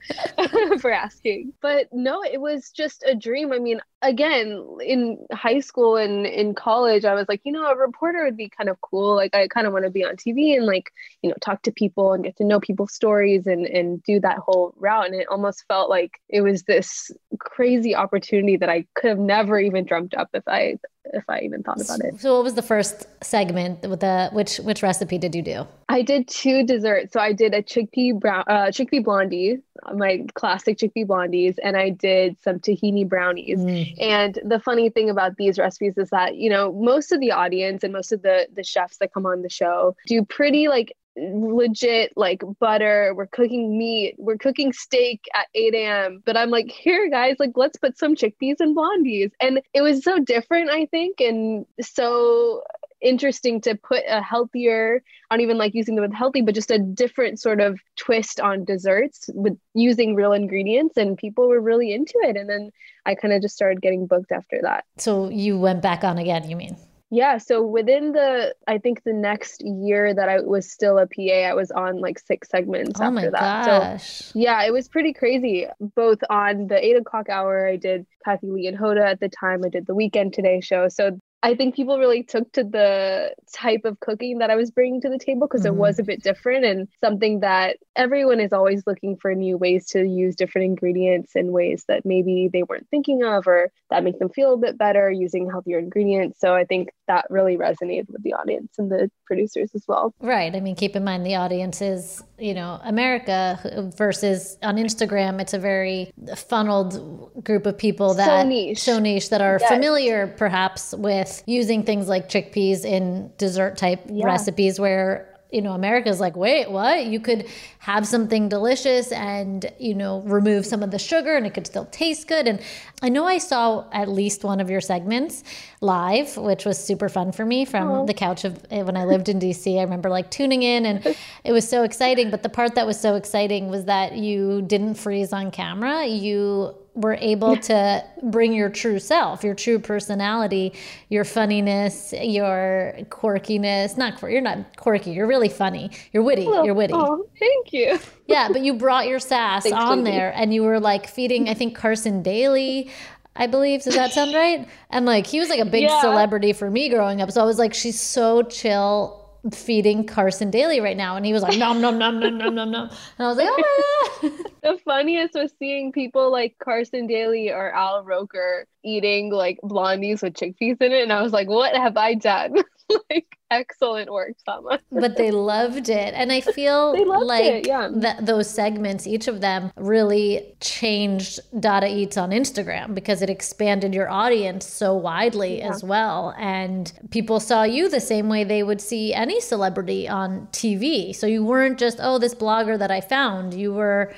for 0.81 0.91
asking. 0.91 1.53
But 1.63 1.89
no, 1.93 2.23
it 2.25 2.41
was 2.41 2.71
just 2.71 3.05
a 3.07 3.15
dream. 3.15 3.53
I 3.53 3.61
mean, 3.61 3.81
again, 4.03 4.67
in 4.85 5.25
high 5.33 5.61
school 5.61 5.97
and 5.97 6.27
in 6.27 6.55
college, 6.55 7.05
I 7.05 7.15
was 7.15 7.27
like, 7.29 7.41
you 7.45 7.53
know, 7.53 7.67
a 7.67 7.77
reporter 7.77 8.25
would 8.25 8.37
be 8.37 8.49
kind 8.49 8.69
of 8.69 8.81
cool. 8.81 9.15
Like 9.15 9.37
I 9.37 9.47
kind 9.47 9.69
of 9.69 9.73
want 9.73 9.85
to 9.85 9.91
be 9.91 10.05
on 10.05 10.17
TV 10.17 10.57
and 10.57 10.67
like, 10.67 10.91
you 11.23 11.31
know, 11.31 11.37
talk 11.41 11.63
to 11.63 11.71
people 11.71 12.13
and 12.13 12.25
get 12.25 12.37
to 12.39 12.45
know 12.45 12.59
people's 12.59 12.93
stories 12.93 13.47
and 13.47 13.67
and 13.67 14.03
do 14.03 14.19
that 14.21 14.39
whole 14.39 14.75
route. 14.79 15.07
And 15.07 15.15
it 15.15 15.29
almost 15.31 15.65
felt 15.69 15.89
like 15.89 16.21
it 16.29 16.41
was 16.41 16.65
this 16.65 17.13
crazy 17.57 17.95
opportunity 17.95 18.57
that 18.59 18.69
I 18.69 18.85
could 18.95 19.09
have 19.09 19.19
never 19.19 19.59
even 19.59 19.87
dreamt 19.87 20.15
up 20.15 20.29
if 20.35 20.47
I 20.47 20.77
if 21.13 21.25
I 21.29 21.41
even 21.41 21.63
thought 21.63 21.81
about 21.81 22.01
it. 22.01 22.21
So 22.21 22.35
what 22.35 22.45
was 22.45 22.55
the 22.55 22.63
first 22.63 23.07
segment 23.23 23.89
with 23.89 24.01
the 24.01 24.29
which 24.33 24.59
which 24.59 24.83
recipe 24.83 25.17
did 25.17 25.35
you 25.35 25.43
do? 25.43 25.67
I 25.89 26.03
did 26.03 26.29
two 26.29 26.65
desserts. 26.67 27.13
So 27.15 27.21
I 27.21 27.33
did 27.33 27.55
a 27.55 27.63
chickpea 27.63 28.21
brown 28.21 28.45
uh, 28.47 28.67
chickpea 28.67 29.03
blondie, 29.03 29.59
my 29.95 30.27
classic 30.35 30.77
chickpea 30.77 31.07
blondies, 31.07 31.57
and 31.63 31.77
I 31.77 31.91
did 31.91 32.37
some 32.43 32.59
tahini 32.59 33.09
brownies. 33.09 33.59
Mm. 33.59 33.95
And 34.03 34.39
the 34.45 34.61
funny 34.61 34.91
thing 34.91 35.09
about 35.09 35.37
these 35.37 35.59
recipes 35.59 35.97
is 35.97 36.11
that, 36.11 36.37
you 36.37 36.51
know, 36.51 36.73
most 36.73 37.11
of 37.13 37.21
the 37.21 37.33
audience 37.33 37.83
and 37.85 37.93
most 37.93 38.13
of 38.13 38.21
the 38.21 38.49
the 38.55 38.65
chefs 38.65 38.99
that 38.99 39.15
come 39.15 39.25
on 39.25 39.41
the 39.41 39.49
show 39.49 39.97
do 40.07 40.25
pretty 40.25 40.69
like 40.69 40.95
legit 41.17 42.13
like 42.17 42.43
butter. 42.61 43.13
We're 43.15 43.27
cooking 43.27 43.79
meat. 43.79 44.15
We're 44.19 44.37
cooking 44.37 44.73
steak 44.73 45.25
at 45.35 45.47
8 45.55 45.75
a.m. 45.75 46.23
But 46.25 46.37
I'm 46.37 46.51
like, 46.51 46.71
here, 46.71 47.09
guys, 47.11 47.37
like, 47.39 47.53
let's 47.57 47.79
put 47.79 47.99
some 47.99 48.15
chickpeas 48.15 48.57
and 48.61 48.77
blondies. 48.77 49.31
And 49.41 49.61
it 49.73 49.83
was 49.83 50.05
so 50.05 50.19
different, 50.19 50.71
I 50.71 50.87
think, 50.87 51.21
and 51.21 51.67
so 51.81 52.63
interesting 53.01 53.61
to 53.61 53.75
put 53.75 54.03
a 54.09 54.23
healthier, 54.23 55.03
don't 55.31 55.41
even 55.41 55.59
like 55.59 55.75
using 55.75 55.97
the 55.97 56.03
word 56.03 56.15
healthy, 56.15 56.41
but 56.41 56.55
just 56.55 56.71
a 56.71 56.79
different 56.79 57.39
sort 57.39 57.61
of 57.61 57.79
twist 57.97 58.41
on 58.41 58.65
desserts 58.65 59.29
with 59.35 59.59
using 59.75 60.15
real 60.15 60.33
ingredients. 60.33 60.97
And 60.97 61.17
people 61.17 61.49
were 61.49 61.61
really 61.61 61.93
into 61.93 62.15
it. 62.23 62.37
And 62.37 62.49
then 62.49 62.71
I 63.05 63.15
kind 63.15 63.35
of 63.35 63.43
just 63.43 63.55
started 63.55 63.83
getting 63.83 64.07
booked 64.07 64.33
after 64.33 64.61
that. 64.63 64.85
So 64.99 65.29
you 65.29 65.59
went 65.59 65.83
back 65.83 66.05
on 66.05 66.19
again, 66.19 66.49
you 66.49 66.57
mean? 66.57 66.77
Yeah, 67.11 67.39
so 67.39 67.65
within 67.65 68.13
the 68.13 68.55
I 68.67 68.79
think 68.79 69.05
the 69.05 69.13
next 69.13 69.63
year 69.65 70.13
that 70.13 70.29
I 70.29 70.41
was 70.41 70.71
still 70.71 70.99
a 70.99 71.07
PA, 71.07 71.49
I 71.49 71.55
was 71.55 71.71
on 71.71 72.01
like 72.01 72.19
six 72.19 72.49
segments 72.49 73.01
oh 73.01 73.05
after 73.05 73.31
that. 73.31 73.67
Gosh. 73.67 74.03
So 74.03 74.33
yeah, 74.35 74.65
it 74.65 74.73
was 74.73 74.89
pretty 74.89 75.13
crazy. 75.13 75.67
Both 75.79 76.19
on 76.31 76.67
the 76.67 76.85
eight 76.85 76.97
o'clock 76.97 77.29
hour, 77.29 77.69
I 77.69 77.77
did 77.77 78.07
Kathie 78.25 78.51
Lee 78.51 78.67
and 78.67 78.77
Hoda 78.77 79.05
at 79.05 79.21
the 79.21 79.29
time. 79.29 79.63
I 79.65 79.69
did 79.69 79.87
the 79.87 79.95
weekend 79.95 80.35
today 80.35 80.61
show. 80.61 80.89
So 80.89 81.21
I 81.47 81.55
think 81.55 81.77
people 81.77 81.97
really 82.01 82.25
took 82.25 82.51
to 82.55 82.65
the 82.65 83.33
type 83.55 83.85
of 83.85 84.01
cooking 84.01 84.39
that 84.39 84.51
I 84.51 84.57
was 84.57 84.73
bringing 84.73 85.01
to 85.03 85.09
the 85.09 85.17
table 85.17 85.47
because 85.47 85.61
mm-hmm. 85.61 85.77
it 85.77 85.79
was 85.79 86.01
a 86.01 86.03
bit 86.03 86.21
different 86.21 86.65
and 86.65 86.89
something 87.01 87.39
that 87.41 87.77
everyone 87.95 88.41
is 88.41 88.53
always 88.53 88.83
looking 88.85 89.17
for 89.17 89.33
new 89.33 89.57
ways 89.57 89.87
to 89.91 90.05
use 90.05 90.35
different 90.35 90.65
ingredients 90.65 91.37
in 91.37 91.53
ways 91.53 91.85
that 91.87 92.05
maybe 92.05 92.51
they 92.53 92.65
weren't 92.65 92.89
thinking 92.91 93.23
of 93.23 93.47
or 93.47 93.71
that 93.91 94.03
make 94.03 94.19
them 94.19 94.29
feel 94.29 94.55
a 94.55 94.57
bit 94.57 94.77
better 94.77 95.09
using 95.09 95.49
healthier 95.49 95.79
ingredients. 95.79 96.41
So 96.41 96.53
I 96.53 96.65
think 96.65 96.89
that 97.07 97.27
really 97.31 97.57
resonated 97.57 98.11
with 98.11 98.25
the 98.25 98.35
audience 98.35 98.73
and 98.77 98.91
the 98.91 99.09
producers 99.25 99.71
as 99.77 99.85
well. 99.87 100.13
Right. 100.21 100.53
I 100.53 100.59
mean, 100.59 100.75
keep 100.75 100.97
in 100.97 101.05
mind 101.05 101.25
the 101.25 101.37
audience 101.37 101.81
is, 101.81 102.25
you 102.39 102.55
know, 102.55 102.81
America 102.83 103.93
versus 103.97 104.59
on 104.63 104.79
Instagram, 104.79 105.41
it's 105.41 105.55
a 105.55 105.61
very 105.61 106.11
funneled 106.35 107.45
group 107.45 107.67
of 107.67 107.79
people 107.79 108.15
that 108.15 108.27
so 108.27 108.49
niche, 108.49 108.81
so 108.81 108.99
niche 108.99 109.31
that 109.31 109.41
are 109.41 109.59
yes. 109.61 109.71
familiar 109.71 110.27
perhaps 110.27 110.93
with 110.93 111.36
using 111.47 111.85
things 111.85 112.09
like 112.09 112.29
chickpeas 112.29 112.85
in 112.85 113.33
dessert 113.39 113.77
type 113.77 114.01
yeah. 114.09 114.25
recipes 114.25 114.81
where 114.81 115.37
you 115.53 115.63
know, 115.63 115.73
America's 115.73 116.19
like, 116.19 116.37
wait, 116.37 116.71
what? 116.71 117.07
You 117.07 117.21
could 117.21 117.47
have 117.79 118.07
something 118.07 118.49
delicious 118.49 119.13
and, 119.13 119.65
you 119.79 119.95
know, 119.95 120.21
remove 120.23 120.67
some 120.67 120.83
of 120.83 120.91
the 120.91 120.99
sugar 120.99 121.37
and 121.37 121.47
it 121.47 121.55
could 121.55 121.67
still 121.67 121.87
taste 121.87 122.27
good. 122.27 122.49
And 122.49 122.61
I 123.01 123.09
know 123.09 123.25
I 123.27 123.39
saw 123.39 123.89
at 123.93 124.09
least 124.09 124.43
one 124.43 124.61
of 124.61 124.69
your 124.69 124.81
segments 124.81 125.45
live, 125.81 126.37
which 126.37 126.65
was 126.65 126.83
super 126.83 127.09
fun 127.09 127.31
for 127.31 127.47
me 127.47 127.65
from 127.65 127.89
Aww. 127.89 128.07
the 128.07 128.15
couch 128.15 128.45
of 128.45 128.67
eh, 128.71 128.83
when 128.83 128.97
I 128.97 129.05
lived 129.05 129.29
in 129.29 129.39
DC. 129.39 129.79
I 129.79 129.83
remember 129.83 130.11
like 130.11 130.31
tuning 130.31 130.63
in 130.63 130.85
and 130.85 131.17
it 131.45 131.53
was 131.53 131.69
so 131.69 131.85
exciting. 131.85 132.31
But 132.31 132.43
the 132.43 132.49
part 132.49 132.75
that 132.75 132.87
was 132.87 132.99
so 132.99 133.15
exciting 133.15 133.69
was 133.69 133.85
that 133.85 134.17
you 134.17 134.63
didn't 134.63 134.95
freeze 134.95 135.33
on 135.33 135.53
camera. 135.53 136.05
You 136.05 136.75
were 136.97 137.17
able 137.21 137.57
to 137.57 138.05
bring 138.23 138.55
your 138.55 138.71
true 138.71 138.99
self, 138.99 139.45
your 139.45 139.55
true 139.55 139.79
personality, 139.79 140.73
your 141.11 141.25
funniness, 141.25 142.13
your 142.19 142.95
quirkiness. 143.11 143.97
Not 143.97 144.19
quirky, 144.19 144.33
you're 144.33 144.43
not 144.43 144.77
quirky. 144.77 145.11
You're 145.13 145.27
really 145.27 145.51
funny. 145.51 145.91
You're 146.13 146.23
witty. 146.23 146.43
You're 146.43 146.75
witty. 146.75 146.95
Oh, 146.95 147.29
thank 147.39 147.73
you. 147.73 147.99
yeah, 148.27 148.49
but 148.51 148.63
you 148.63 148.75
brought 148.75 149.07
your 149.07 149.21
sass 149.21 149.65
Thanks, 149.65 149.79
on 149.79 150.05
there, 150.05 150.33
and 150.35 150.53
you 150.53 150.63
were 150.63 150.81
like 150.81 151.07
feeding. 151.07 151.49
I 151.49 151.55
think 151.55 151.77
Carson 151.77 152.23
Daly. 152.23 152.91
I 153.39 153.47
believe. 153.47 153.83
Does 153.83 153.95
that 153.95 154.13
sound 154.13 154.35
right? 154.35 154.67
And 154.89 155.05
like 155.05 155.27
he 155.27 155.39
was 155.39 155.51
like 155.51 155.61
a 155.61 155.67
big 155.67 155.83
yeah. 155.83 156.01
celebrity 156.01 156.55
for 156.55 156.71
me 156.71 156.89
growing 156.89 157.21
up. 157.21 157.31
So 157.31 157.43
I 157.43 157.45
was 157.45 157.59
like, 157.59 157.75
she's 157.75 158.01
so 158.01 158.43
chill 158.43 159.26
feeding 159.53 160.05
Carson 160.07 160.51
Daly 160.51 160.81
right 160.81 160.97
now. 160.97 161.17
And 161.17 161.25
he 161.25 161.33
was 161.33 161.43
like, 161.43 161.59
nom, 161.59 161.81
nom, 161.81 161.99
nom, 161.99 162.21
nom, 162.21 162.39
nom, 162.39 162.55
nom, 162.55 162.71
nom. 162.71 162.91
And 163.19 163.27
I 163.27 163.29
was 163.29 163.37
like, 163.37 163.49
oh 163.51 164.45
The 164.63 164.79
funniest 164.85 165.35
was 165.35 165.53
seeing 165.59 165.93
people 165.93 166.33
like 166.33 166.57
Carson 166.59 167.07
Daly 167.07 167.51
or 167.51 167.71
Al 167.73 168.03
Roker 168.03 168.67
eating 168.87 169.31
like 169.31 169.59
blondies 169.63 170.23
with 170.23 170.35
chickpeas 170.35 170.81
in 170.81 170.93
it. 170.93 171.03
And 171.03 171.13
I 171.13 171.21
was 171.23 171.33
like, 171.33 171.49
what 171.49 171.75
have 171.75 171.97
I 171.97 172.15
done? 172.15 172.57
like, 173.11 173.37
excellent 173.51 174.13
work, 174.13 174.33
Samah. 174.47 174.79
but 174.91 175.17
they 175.17 175.31
loved 175.31 175.89
it. 175.89 176.15
And 176.15 176.33
I 176.33 176.41
feel 176.41 176.95
like 177.27 177.45
it, 177.45 177.67
yeah. 177.67 177.89
that 177.93 178.25
those 178.25 178.49
segments, 178.49 179.07
each 179.07 179.29
of 179.29 179.41
them 179.41 179.73
really 179.77 180.55
changed 180.61 181.41
Dada 181.61 181.89
Eats 181.89 182.17
on 182.17 182.31
Instagram 182.31 182.95
because 182.95 183.23
it 183.23 183.31
expanded 183.31 183.95
your 183.95 184.09
audience 184.09 184.67
so 184.67 184.95
widely 184.95 185.59
yeah. 185.59 185.71
as 185.71 185.83
well. 185.83 186.35
And 186.39 186.93
people 187.11 187.41
saw 187.41 187.65
you 187.65 187.89
the 187.89 188.01
same 188.01 188.29
way 188.29 188.45
they 188.45 188.63
would 188.63 188.81
see 188.81 189.15
any 189.15 189.41
celebrity 189.41 190.09
on 190.09 190.47
TV. 190.53 191.15
So 191.15 191.27
you 191.27 191.45
weren't 191.45 191.79
just, 191.79 191.99
oh, 192.01 192.19
this 192.19 192.35
blogger 192.35 192.79
that 192.79 192.91
I 192.91 193.01
found. 193.01 193.55
You 193.55 193.73
were 193.73 194.15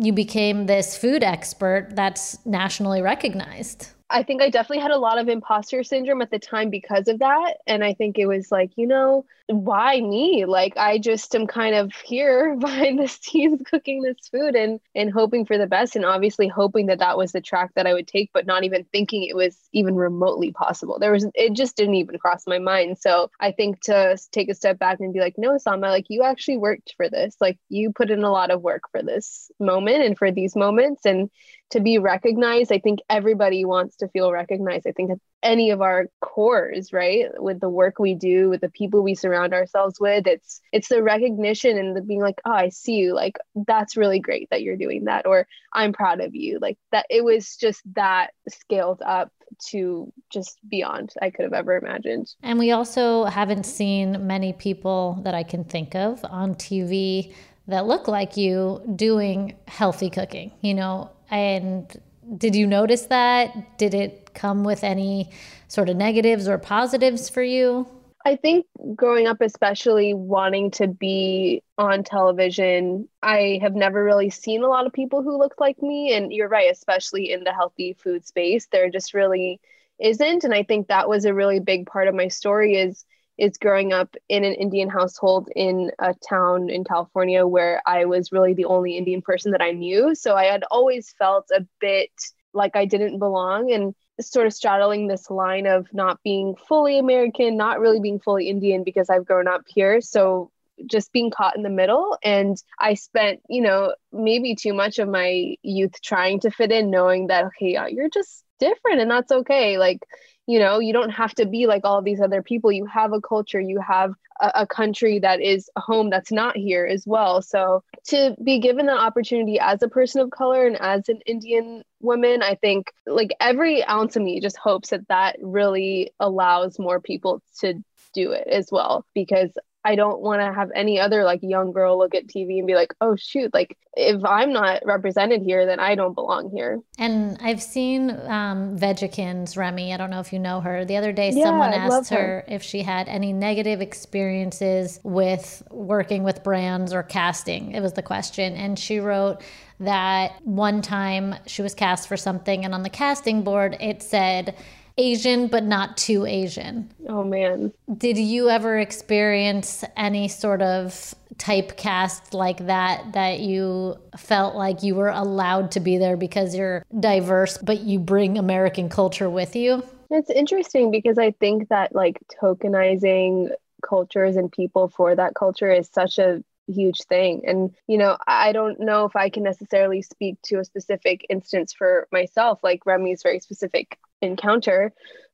you 0.00 0.12
became 0.12 0.66
this 0.66 0.96
food 0.96 1.22
expert 1.22 1.88
that's 1.92 2.44
nationally 2.46 3.02
recognized. 3.02 3.88
I 4.10 4.22
think 4.22 4.42
I 4.42 4.50
definitely 4.50 4.82
had 4.82 4.90
a 4.90 4.98
lot 4.98 5.18
of 5.18 5.28
imposter 5.28 5.82
syndrome 5.82 6.20
at 6.20 6.30
the 6.30 6.38
time 6.38 6.68
because 6.68 7.08
of 7.08 7.18
that. 7.20 7.54
And 7.66 7.82
I 7.82 7.94
think 7.94 8.18
it 8.18 8.26
was 8.26 8.52
like, 8.52 8.70
you 8.76 8.86
know, 8.86 9.24
why 9.52 10.00
me? 10.00 10.44
Like 10.46 10.76
I 10.76 10.98
just 10.98 11.34
am 11.34 11.46
kind 11.46 11.74
of 11.74 11.92
here 11.94 12.56
behind 12.60 12.98
the 12.98 13.08
scenes 13.08 13.60
cooking 13.64 14.02
this 14.02 14.28
food 14.30 14.54
and 14.54 14.80
and 14.94 15.12
hoping 15.12 15.44
for 15.46 15.58
the 15.58 15.66
best 15.66 15.96
and 15.96 16.04
obviously 16.04 16.48
hoping 16.48 16.86
that 16.86 16.98
that 17.00 17.16
was 17.18 17.32
the 17.32 17.40
track 17.40 17.70
that 17.76 17.86
I 17.86 17.92
would 17.94 18.08
take 18.08 18.30
but 18.32 18.46
not 18.46 18.64
even 18.64 18.84
thinking 18.92 19.24
it 19.24 19.36
was 19.36 19.56
even 19.72 19.94
remotely 19.94 20.52
possible. 20.52 20.98
There 20.98 21.12
was 21.12 21.26
it 21.34 21.52
just 21.54 21.76
didn't 21.76 21.94
even 21.94 22.18
cross 22.18 22.46
my 22.46 22.58
mind. 22.58 22.98
So 22.98 23.30
I 23.40 23.52
think 23.52 23.80
to 23.82 24.18
take 24.32 24.48
a 24.48 24.54
step 24.54 24.78
back 24.78 25.00
and 25.00 25.12
be 25.12 25.20
like, 25.20 25.34
"No, 25.38 25.52
Samah, 25.52 25.90
like 25.90 26.06
you 26.08 26.22
actually 26.22 26.58
worked 26.58 26.94
for 26.96 27.08
this. 27.08 27.36
Like 27.40 27.58
you 27.68 27.92
put 27.92 28.10
in 28.10 28.24
a 28.24 28.32
lot 28.32 28.50
of 28.50 28.62
work 28.62 28.82
for 28.90 29.02
this 29.02 29.50
moment 29.60 30.04
and 30.04 30.16
for 30.18 30.30
these 30.32 30.56
moments 30.56 31.06
and 31.06 31.30
to 31.70 31.80
be 31.80 31.98
recognized. 31.98 32.72
I 32.72 32.78
think 32.78 33.00
everybody 33.10 33.64
wants 33.64 33.96
to 33.96 34.08
feel 34.08 34.30
recognized. 34.32 34.86
I 34.86 34.92
think 34.92 35.10
any 35.42 35.70
of 35.70 35.80
our 35.80 36.06
cores, 36.20 36.92
right? 36.92 37.26
With 37.36 37.60
the 37.60 37.68
work 37.68 37.98
we 37.98 38.14
do, 38.14 38.48
with 38.48 38.60
the 38.60 38.70
people 38.70 39.02
we 39.02 39.14
surround 39.14 39.52
ourselves 39.52 39.98
with, 40.00 40.26
it's 40.26 40.60
it's 40.72 40.88
the 40.88 41.02
recognition 41.02 41.78
and 41.78 41.96
the 41.96 42.00
being 42.00 42.20
like, 42.20 42.40
oh, 42.44 42.52
I 42.52 42.68
see 42.68 42.94
you. 42.94 43.14
Like 43.14 43.38
that's 43.66 43.96
really 43.96 44.20
great 44.20 44.48
that 44.50 44.62
you're 44.62 44.76
doing 44.76 45.04
that, 45.04 45.26
or 45.26 45.46
I'm 45.72 45.92
proud 45.92 46.20
of 46.20 46.34
you. 46.34 46.58
Like 46.60 46.78
that. 46.92 47.06
It 47.10 47.24
was 47.24 47.56
just 47.56 47.80
that 47.94 48.30
scaled 48.48 49.02
up 49.04 49.32
to 49.68 50.12
just 50.30 50.58
beyond 50.68 51.12
I 51.20 51.30
could 51.30 51.44
have 51.44 51.52
ever 51.52 51.76
imagined. 51.76 52.32
And 52.42 52.58
we 52.58 52.70
also 52.70 53.24
haven't 53.24 53.64
seen 53.64 54.26
many 54.26 54.52
people 54.52 55.20
that 55.24 55.34
I 55.34 55.42
can 55.42 55.64
think 55.64 55.94
of 55.94 56.24
on 56.24 56.54
TV 56.54 57.34
that 57.68 57.86
look 57.86 58.08
like 58.08 58.36
you 58.36 58.82
doing 58.96 59.56
healthy 59.66 60.10
cooking. 60.10 60.52
You 60.60 60.74
know, 60.74 61.10
and 61.30 62.00
did 62.36 62.54
you 62.54 62.66
notice 62.66 63.06
that? 63.06 63.78
Did 63.78 63.94
it 63.94 64.30
come 64.34 64.64
with 64.64 64.84
any 64.84 65.30
sort 65.68 65.88
of 65.88 65.96
negatives 65.96 66.48
or 66.48 66.58
positives 66.58 67.28
for 67.28 67.42
you? 67.42 67.86
I 68.24 68.36
think 68.36 68.66
growing 68.94 69.26
up, 69.26 69.40
especially 69.40 70.14
wanting 70.14 70.70
to 70.72 70.86
be 70.86 71.62
on 71.76 72.04
television, 72.04 73.08
I 73.22 73.58
have 73.62 73.74
never 73.74 74.04
really 74.04 74.30
seen 74.30 74.62
a 74.62 74.68
lot 74.68 74.86
of 74.86 74.92
people 74.92 75.22
who 75.22 75.36
looked 75.36 75.60
like 75.60 75.82
me. 75.82 76.14
And 76.14 76.32
you're 76.32 76.48
right, 76.48 76.70
especially 76.70 77.32
in 77.32 77.42
the 77.42 77.52
healthy 77.52 77.94
food 77.94 78.24
space, 78.24 78.68
there 78.70 78.90
just 78.90 79.12
really 79.12 79.60
isn't. 79.98 80.44
And 80.44 80.54
I 80.54 80.62
think 80.62 80.86
that 80.86 81.08
was 81.08 81.24
a 81.24 81.34
really 81.34 81.58
big 81.58 81.86
part 81.86 82.06
of 82.06 82.14
my 82.14 82.28
story 82.28 82.76
is 82.76 83.04
is 83.38 83.58
growing 83.58 83.92
up 83.92 84.14
in 84.28 84.44
an 84.44 84.54
Indian 84.54 84.88
household 84.88 85.48
in 85.54 85.90
a 85.98 86.14
town 86.28 86.70
in 86.70 86.84
California 86.84 87.46
where 87.46 87.82
I 87.86 88.04
was 88.04 88.32
really 88.32 88.54
the 88.54 88.66
only 88.66 88.96
Indian 88.96 89.22
person 89.22 89.52
that 89.52 89.62
I 89.62 89.72
knew. 89.72 90.14
So 90.14 90.36
I 90.36 90.44
had 90.44 90.64
always 90.70 91.14
felt 91.18 91.50
a 91.54 91.66
bit 91.80 92.10
like 92.54 92.76
I 92.76 92.84
didn't 92.84 93.18
belong 93.18 93.72
and 93.72 93.94
sort 94.20 94.46
of 94.46 94.52
straddling 94.52 95.06
this 95.08 95.30
line 95.30 95.66
of 95.66 95.86
not 95.92 96.22
being 96.22 96.54
fully 96.68 96.98
American, 96.98 97.56
not 97.56 97.80
really 97.80 98.00
being 98.00 98.20
fully 98.20 98.48
Indian 98.48 98.84
because 98.84 99.08
I've 99.08 99.24
grown 99.24 99.48
up 99.48 99.62
here. 99.66 100.00
So 100.00 100.50
just 100.86 101.12
being 101.12 101.30
caught 101.30 101.56
in 101.56 101.62
the 101.62 101.70
middle. 101.70 102.18
And 102.22 102.56
I 102.78 102.94
spent, 102.94 103.40
you 103.48 103.62
know, 103.62 103.94
maybe 104.12 104.54
too 104.54 104.74
much 104.74 104.98
of 104.98 105.08
my 105.08 105.54
youth 105.62 106.00
trying 106.02 106.40
to 106.40 106.50
fit 106.50 106.72
in, 106.72 106.90
knowing 106.90 107.28
that, 107.28 107.46
okay, 107.46 107.78
you're 107.90 108.10
just 108.10 108.44
different 108.62 109.00
and 109.00 109.10
that's 109.10 109.32
okay. 109.32 109.78
Like, 109.78 110.00
you 110.46 110.58
know 110.58 110.78
you 110.78 110.92
don't 110.92 111.10
have 111.10 111.34
to 111.34 111.46
be 111.46 111.66
like 111.66 111.82
all 111.84 112.02
these 112.02 112.20
other 112.20 112.42
people 112.42 112.72
you 112.72 112.86
have 112.86 113.12
a 113.12 113.20
culture 113.20 113.60
you 113.60 113.80
have 113.80 114.14
a, 114.40 114.50
a, 114.56 114.66
country 114.66 115.18
that 115.18 115.40
is 115.40 115.70
a 115.76 115.80
home 115.80 116.10
that's 116.10 116.32
not 116.32 116.56
here 116.56 116.84
as 116.84 117.06
well 117.06 117.42
so 117.42 117.82
to 118.04 118.34
be 118.42 118.58
given 118.58 118.86
the 118.86 118.92
opportunity 118.92 119.58
as 119.60 119.82
a 119.82 119.88
person 119.88 120.20
of 120.20 120.30
color 120.30 120.66
and 120.66 120.80
as 120.80 121.08
an 121.08 121.20
indian 121.26 121.82
woman 122.00 122.42
i 122.42 122.54
think 122.56 122.92
like 123.06 123.30
every 123.40 123.84
ounce 123.84 124.16
of 124.16 124.22
me 124.22 124.40
just 124.40 124.56
hopes 124.56 124.90
that 124.90 125.06
that 125.08 125.36
really 125.40 126.10
allows 126.18 126.78
more 126.78 127.00
people 127.00 127.40
to 127.60 127.74
do 128.14 128.32
it 128.32 128.46
as 128.48 128.68
well 128.70 129.06
because 129.14 129.50
I 129.84 129.96
don't 129.96 130.20
want 130.20 130.40
to 130.40 130.52
have 130.52 130.70
any 130.74 131.00
other 131.00 131.24
like 131.24 131.40
young 131.42 131.72
girl 131.72 131.98
look 131.98 132.14
at 132.14 132.26
TV 132.26 132.58
and 132.58 132.66
be 132.66 132.74
like, 132.74 132.94
oh 133.00 133.16
shoot, 133.16 133.52
like 133.52 133.76
if 133.94 134.24
I'm 134.24 134.52
not 134.52 134.84
represented 134.86 135.42
here, 135.42 135.66
then 135.66 135.78
I 135.78 135.94
don't 135.94 136.14
belong 136.14 136.50
here. 136.50 136.80
And 136.98 137.36
I've 137.42 137.60
seen 137.60 138.10
um, 138.10 138.78
Veggiekins, 138.78 139.56
Remy. 139.56 139.92
I 139.92 139.96
don't 139.96 140.08
know 140.08 140.20
if 140.20 140.32
you 140.32 140.38
know 140.38 140.60
her. 140.60 140.84
The 140.84 140.96
other 140.96 141.12
day, 141.12 141.30
yeah, 141.30 141.44
someone 141.44 141.74
asked 141.74 142.10
her. 142.10 142.16
her 142.16 142.44
if 142.48 142.62
she 142.62 142.82
had 142.82 143.08
any 143.08 143.32
negative 143.32 143.82
experiences 143.82 144.98
with 145.02 145.62
working 145.70 146.22
with 146.22 146.42
brands 146.42 146.94
or 146.94 147.02
casting. 147.02 147.72
It 147.72 147.80
was 147.80 147.92
the 147.92 148.02
question. 148.02 148.54
And 148.54 148.78
she 148.78 148.98
wrote, 148.98 149.42
that 149.80 150.40
one 150.44 150.80
time 150.80 151.34
she 151.46 151.60
was 151.60 151.74
cast 151.74 152.06
for 152.06 152.16
something, 152.16 152.64
and 152.64 152.72
on 152.72 152.84
the 152.84 152.88
casting 152.88 153.42
board 153.42 153.76
it 153.80 154.00
said, 154.00 154.54
Asian, 154.98 155.46
but 155.48 155.64
not 155.64 155.96
too 155.96 156.26
Asian. 156.26 156.90
Oh, 157.08 157.24
man. 157.24 157.72
Did 157.96 158.18
you 158.18 158.48
ever 158.48 158.78
experience 158.78 159.84
any 159.96 160.28
sort 160.28 160.62
of 160.62 161.14
typecast 161.36 162.34
like 162.34 162.66
that, 162.66 163.12
that 163.14 163.40
you 163.40 163.96
felt 164.16 164.54
like 164.54 164.82
you 164.82 164.94
were 164.94 165.08
allowed 165.08 165.70
to 165.72 165.80
be 165.80 165.98
there 165.98 166.16
because 166.16 166.54
you're 166.54 166.84
diverse, 167.00 167.58
but 167.58 167.80
you 167.80 167.98
bring 167.98 168.38
American 168.38 168.88
culture 168.88 169.30
with 169.30 169.56
you? 169.56 169.82
It's 170.10 170.30
interesting 170.30 170.90
because 170.90 171.18
I 171.18 171.30
think 171.32 171.68
that 171.68 171.94
like 171.94 172.20
tokenizing 172.40 173.50
cultures 173.82 174.36
and 174.36 174.52
people 174.52 174.88
for 174.88 175.14
that 175.14 175.34
culture 175.34 175.70
is 175.70 175.88
such 175.92 176.18
a 176.18 176.44
huge 176.68 177.02
thing. 177.08 177.42
And, 177.46 177.74
you 177.86 177.98
know, 177.98 178.16
I 178.26 178.52
don't 178.52 178.80
know 178.80 179.04
if 179.04 179.16
I 179.16 179.30
can 179.30 179.42
necessarily 179.42 180.02
speak 180.02 180.36
to 180.44 180.58
a 180.58 180.64
specific 180.64 181.26
instance 181.28 181.72
for 181.72 182.08
myself, 182.12 182.60
like 182.62 182.86
Remy's 182.86 183.22
very 183.22 183.40
specific 183.40 183.98
encounter. 184.20 184.92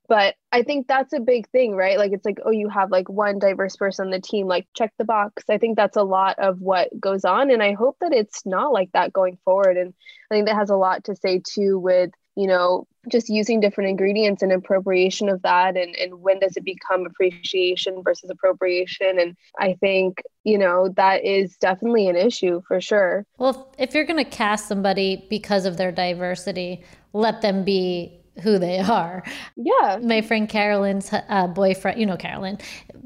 But 0.09 0.37
I 0.51 0.63
think 0.63 0.87
that's 0.87 1.13
a 1.13 1.21
big 1.21 1.51
thing, 1.51 1.77
right? 1.77 1.99
Like, 1.99 2.13
it's 2.13 2.25
like, 2.25 2.39
oh, 2.43 2.51
you 2.51 2.71
have 2.71 2.91
like 2.91 3.11
one 3.11 3.39
diverse 3.39 3.77
person 3.77 4.07
on 4.07 4.11
the 4.11 4.21
team, 4.21 4.47
like, 4.47 4.67
check 4.75 4.91
the 4.97 5.05
box. 5.05 5.45
I 5.51 5.59
think 5.59 5.77
that's 5.77 5.99
a 5.99 6.03
lot 6.03 6.39
of 6.39 6.63
what 6.63 6.99
goes 6.99 7.27
on. 7.27 7.51
And 7.51 7.63
I 7.63 7.75
hope 7.75 7.99
that 8.01 8.15
it's 8.15 8.47
not 8.47 8.73
like 8.73 8.91
that 8.93 9.13
going 9.13 9.39
forward. 9.45 9.77
And 9.77 9.93
I 10.31 10.35
think 10.35 10.47
that 10.47 10.57
has 10.57 10.71
a 10.71 10.77
lot 10.77 11.05
to 11.05 11.17
say 11.17 11.43
too 11.47 11.79
with 11.79 12.11
you 12.39 12.47
know 12.47 12.87
just 13.09 13.29
using 13.29 13.61
different 13.61 13.91
ingredients 13.91 14.43
and 14.43 14.53
appropriation 14.53 15.29
of 15.29 15.43
that 15.43 15.77
and, 15.77 15.95
and 15.97 16.21
when 16.21 16.39
does 16.41 16.57
it 16.57 16.65
become 16.65 17.07
appreciation 17.07 18.03
versus 18.03 18.31
appropriation. 18.31 19.19
And 19.19 19.37
i 19.59 19.75
think 19.81 20.23
you 20.45 20.59
know 20.59 20.89
that 20.97 21.25
is 21.25 21.57
definitely 21.57 22.09
an 22.09 22.17
issue 22.17 22.63
for 22.67 22.81
sure. 22.81 23.27
Well 23.39 23.75
if 23.79 23.95
you're 23.95 24.07
going 24.07 24.25
to 24.25 24.31
cast 24.31 24.69
somebody 24.69 25.27
because 25.29 25.67
of 25.67 25.77
their 25.77 25.93
diversity 25.93 26.85
let 27.13 27.43
them 27.43 27.65
be 27.65 28.21
who 28.43 28.59
they 28.59 28.79
are. 28.79 29.23
Yeah. 29.57 29.99
My 30.03 30.21
friend 30.21 30.49
Carolyn's 30.49 31.11
uh, 31.13 31.47
boyfriend, 31.49 32.01
you 32.01 32.07
know 32.07 32.17
Carolyn. 32.17 32.59